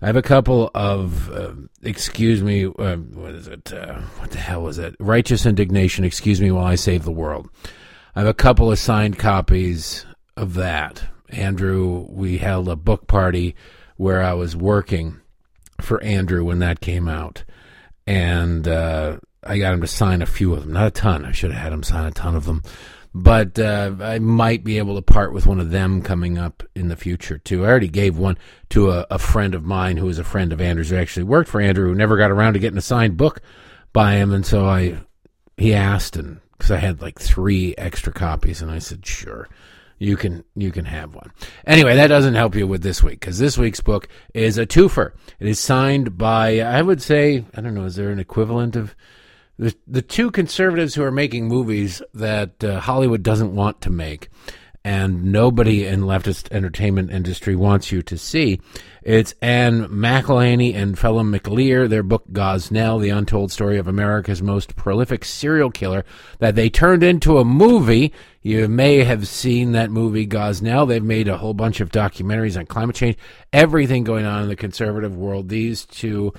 I 0.00 0.06
have 0.06 0.16
a 0.16 0.22
couple 0.22 0.70
of, 0.74 1.30
uh, 1.30 1.52
excuse 1.82 2.42
me, 2.42 2.66
uh, 2.66 2.96
what 2.96 3.34
is 3.34 3.46
it? 3.46 3.72
Uh, 3.72 4.00
what 4.18 4.32
the 4.32 4.38
hell 4.38 4.62
was 4.62 4.78
it? 4.78 4.96
Righteous 4.98 5.46
indignation, 5.46 6.04
excuse 6.04 6.40
me 6.40 6.50
while 6.50 6.66
I 6.66 6.74
save 6.74 7.04
the 7.04 7.12
world. 7.12 7.48
I 8.14 8.20
have 8.20 8.28
a 8.28 8.34
couple 8.34 8.70
of 8.70 8.78
signed 8.78 9.18
copies 9.18 10.04
of 10.36 10.54
that. 10.54 11.04
Andrew, 11.30 12.06
we 12.10 12.38
held 12.38 12.68
a 12.68 12.76
book 12.76 13.06
party 13.06 13.54
where 13.96 14.22
I 14.22 14.34
was 14.34 14.56
working 14.56 15.21
for 15.84 16.02
Andrew 16.02 16.44
when 16.44 16.60
that 16.60 16.80
came 16.80 17.08
out. 17.08 17.44
And 18.06 18.66
uh, 18.66 19.18
I 19.44 19.58
got 19.58 19.74
him 19.74 19.80
to 19.80 19.86
sign 19.86 20.22
a 20.22 20.26
few 20.26 20.54
of 20.54 20.62
them. 20.62 20.72
Not 20.72 20.88
a 20.88 20.90
ton. 20.90 21.24
I 21.24 21.32
should 21.32 21.52
have 21.52 21.62
had 21.62 21.72
him 21.72 21.82
sign 21.82 22.06
a 22.06 22.10
ton 22.10 22.34
of 22.34 22.44
them 22.44 22.62
but 23.14 23.58
uh, 23.58 23.94
I 24.00 24.18
might 24.18 24.64
be 24.64 24.78
able 24.78 24.94
to 24.96 25.02
part 25.02 25.32
with 25.32 25.46
one 25.46 25.60
of 25.60 25.70
them 25.70 26.02
coming 26.02 26.38
up 26.38 26.62
in 26.74 26.88
the 26.88 26.96
future 26.96 27.38
too. 27.38 27.64
I 27.64 27.68
already 27.68 27.88
gave 27.88 28.16
one 28.16 28.38
to 28.70 28.90
a, 28.90 29.06
a 29.10 29.18
friend 29.18 29.54
of 29.54 29.64
mine 29.64 29.98
who 29.98 30.06
was 30.06 30.18
a 30.18 30.24
friend 30.24 30.52
of 30.52 30.60
Andrew's 30.60 30.90
who 30.90 30.96
actually 30.96 31.24
worked 31.24 31.50
for 31.50 31.60
Andrew, 31.60 31.88
who 31.88 31.94
never 31.94 32.16
got 32.16 32.30
around 32.30 32.54
to 32.54 32.58
getting 32.58 32.78
a 32.78 32.82
signed 32.82 33.16
book 33.16 33.42
by 33.92 34.14
him, 34.14 34.32
and 34.32 34.46
so 34.46 34.66
I 34.66 34.98
he 35.58 35.74
asked, 35.74 36.16
and 36.16 36.40
because 36.52 36.70
I 36.70 36.78
had 36.78 37.02
like 37.02 37.18
three 37.18 37.74
extra 37.76 38.12
copies, 38.12 38.62
and 38.62 38.70
I 38.70 38.78
said 38.78 39.04
sure. 39.04 39.48
You 40.02 40.16
can 40.16 40.42
you 40.56 40.72
can 40.72 40.84
have 40.86 41.14
one. 41.14 41.30
Anyway, 41.64 41.94
that 41.94 42.08
doesn't 42.08 42.34
help 42.34 42.56
you 42.56 42.66
with 42.66 42.82
this 42.82 43.04
week 43.04 43.20
because 43.20 43.38
this 43.38 43.56
week's 43.56 43.80
book 43.80 44.08
is 44.34 44.58
a 44.58 44.66
twofer. 44.66 45.12
It 45.38 45.46
is 45.46 45.60
signed 45.60 46.18
by 46.18 46.58
I 46.58 46.82
would 46.82 47.00
say 47.00 47.44
I 47.54 47.60
don't 47.60 47.72
know 47.72 47.84
is 47.84 47.94
there 47.94 48.10
an 48.10 48.18
equivalent 48.18 48.74
of 48.74 48.96
the 49.60 49.72
the 49.86 50.02
two 50.02 50.32
conservatives 50.32 50.96
who 50.96 51.04
are 51.04 51.12
making 51.12 51.46
movies 51.46 52.02
that 52.14 52.64
uh, 52.64 52.80
Hollywood 52.80 53.22
doesn't 53.22 53.54
want 53.54 53.80
to 53.82 53.90
make, 53.90 54.28
and 54.84 55.24
nobody 55.24 55.86
in 55.86 56.02
leftist 56.02 56.50
entertainment 56.50 57.10
industry 57.10 57.54
wants 57.54 57.92
you 57.92 58.02
to 58.02 58.18
see. 58.18 58.60
It's 59.02 59.34
Ann 59.40 59.88
McElhinney 59.88 60.74
and 60.74 60.96
Phelim 60.96 61.36
McAleer. 61.36 61.88
Their 61.88 62.02
book 62.02 62.24
Gosnell: 62.32 63.00
The 63.00 63.10
Untold 63.10 63.52
Story 63.52 63.78
of 63.78 63.88
America's 63.88 64.42
Most 64.42 64.76
Prolific 64.76 65.24
Serial 65.24 65.70
Killer 65.70 66.04
that 66.38 66.54
they 66.54 66.70
turned 66.70 67.02
into 67.02 67.38
a 67.38 67.44
movie. 67.44 68.12
You 68.42 68.68
may 68.68 69.04
have 69.04 69.28
seen 69.28 69.72
that 69.72 69.90
movie 69.90 70.26
Gosnell. 70.26 70.86
They've 70.86 71.02
made 71.02 71.28
a 71.28 71.38
whole 71.38 71.54
bunch 71.54 71.80
of 71.80 71.90
documentaries 71.90 72.58
on 72.58 72.66
climate 72.66 72.96
change, 72.96 73.16
everything 73.52 74.04
going 74.04 74.24
on 74.24 74.42
in 74.42 74.48
the 74.48 74.56
conservative 74.56 75.16
world. 75.16 75.48
These 75.48 75.84
two 75.86 76.32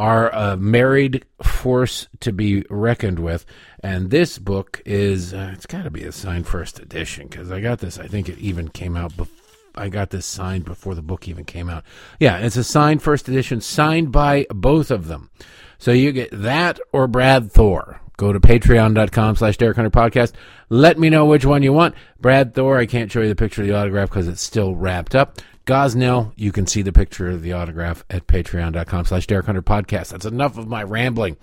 are 0.00 0.30
a 0.30 0.56
married 0.56 1.26
force 1.42 2.08
to 2.20 2.32
be 2.32 2.64
reckoned 2.70 3.18
with. 3.18 3.44
And 3.82 4.10
this 4.10 4.38
book 4.38 4.80
is, 4.86 5.34
uh, 5.34 5.50
it's 5.52 5.66
got 5.66 5.82
to 5.82 5.90
be 5.90 6.04
a 6.04 6.10
signed 6.10 6.46
first 6.46 6.80
edition 6.80 7.28
because 7.28 7.52
I 7.52 7.60
got 7.60 7.80
this, 7.80 7.98
I 7.98 8.06
think 8.06 8.30
it 8.30 8.38
even 8.38 8.68
came 8.68 8.96
out 8.96 9.14
before. 9.14 9.36
I 9.74 9.88
got 9.88 10.10
this 10.10 10.24
signed 10.24 10.64
before 10.64 10.94
the 10.94 11.02
book 11.02 11.28
even 11.28 11.44
came 11.44 11.68
out. 11.68 11.84
Yeah, 12.18 12.38
it's 12.38 12.56
a 12.56 12.64
signed 12.64 13.02
first 13.02 13.28
edition, 13.28 13.60
signed 13.60 14.10
by 14.10 14.46
both 14.50 14.90
of 14.90 15.06
them. 15.06 15.30
So 15.78 15.92
you 15.92 16.12
get 16.12 16.30
that 16.32 16.80
or 16.92 17.06
Brad 17.06 17.52
Thor. 17.52 18.00
Go 18.16 18.32
to 18.32 18.40
patreon.com 18.40 19.36
slash 19.36 19.58
Derek 19.58 19.76
Hunter 19.76 19.90
Podcast. 19.90 20.32
Let 20.70 20.98
me 20.98 21.08
know 21.08 21.26
which 21.26 21.44
one 21.44 21.62
you 21.62 21.72
want. 21.72 21.94
Brad 22.18 22.54
Thor, 22.54 22.78
I 22.78 22.86
can't 22.86 23.12
show 23.12 23.20
you 23.20 23.28
the 23.28 23.36
picture 23.36 23.62
of 23.62 23.68
the 23.68 23.76
autograph 23.76 24.08
because 24.08 24.28
it's 24.28 24.42
still 24.42 24.74
wrapped 24.74 25.14
up. 25.14 25.38
Gosnell, 25.70 26.32
you 26.34 26.50
can 26.50 26.66
see 26.66 26.82
the 26.82 26.92
picture 26.92 27.30
of 27.30 27.42
the 27.42 27.52
autograph 27.52 28.04
at 28.10 28.26
patreon.com 28.26 29.04
slash 29.04 29.28
Derek 29.28 29.46
Hunter 29.46 29.62
Podcast. 29.62 30.08
That's 30.08 30.26
enough 30.26 30.58
of 30.58 30.66
my 30.66 30.82
rambling. 30.82 31.36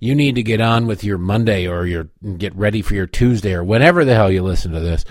You 0.00 0.16
need 0.16 0.34
to 0.34 0.42
get 0.42 0.60
on 0.60 0.88
with 0.88 1.04
your 1.04 1.18
Monday 1.18 1.68
or 1.68 1.86
your 1.86 2.08
get 2.36 2.52
ready 2.56 2.82
for 2.82 2.94
your 2.94 3.06
Tuesday 3.06 3.52
or 3.52 3.62
whenever 3.62 4.04
the 4.04 4.16
hell 4.16 4.28
you 4.28 4.42
listen 4.42 4.72
to 4.72 4.80
this. 4.80 5.04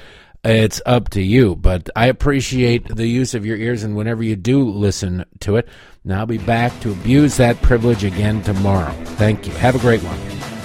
It's 0.43 0.81
up 0.85 1.07
to 1.11 1.21
you, 1.21 1.55
but 1.55 1.89
I 1.95 2.07
appreciate 2.07 2.93
the 2.93 3.07
use 3.07 3.33
of 3.33 3.45
your 3.45 3.55
ears, 3.55 3.83
and 3.83 3.95
whenever 3.95 4.23
you 4.23 4.35
do 4.35 4.69
listen 4.69 5.25
to 5.39 5.55
it, 5.55 5.69
now 6.03 6.19
I'll 6.19 6.25
be 6.25 6.37
back 6.37 6.77
to 6.81 6.91
abuse 6.91 7.37
that 7.37 7.61
privilege 7.61 8.03
again 8.03 8.41
tomorrow. 8.43 8.91
Thank 9.05 9.47
you. 9.47 9.53
Have 9.53 9.75
a 9.75 9.79
great 9.79 10.01
one. 10.01 10.58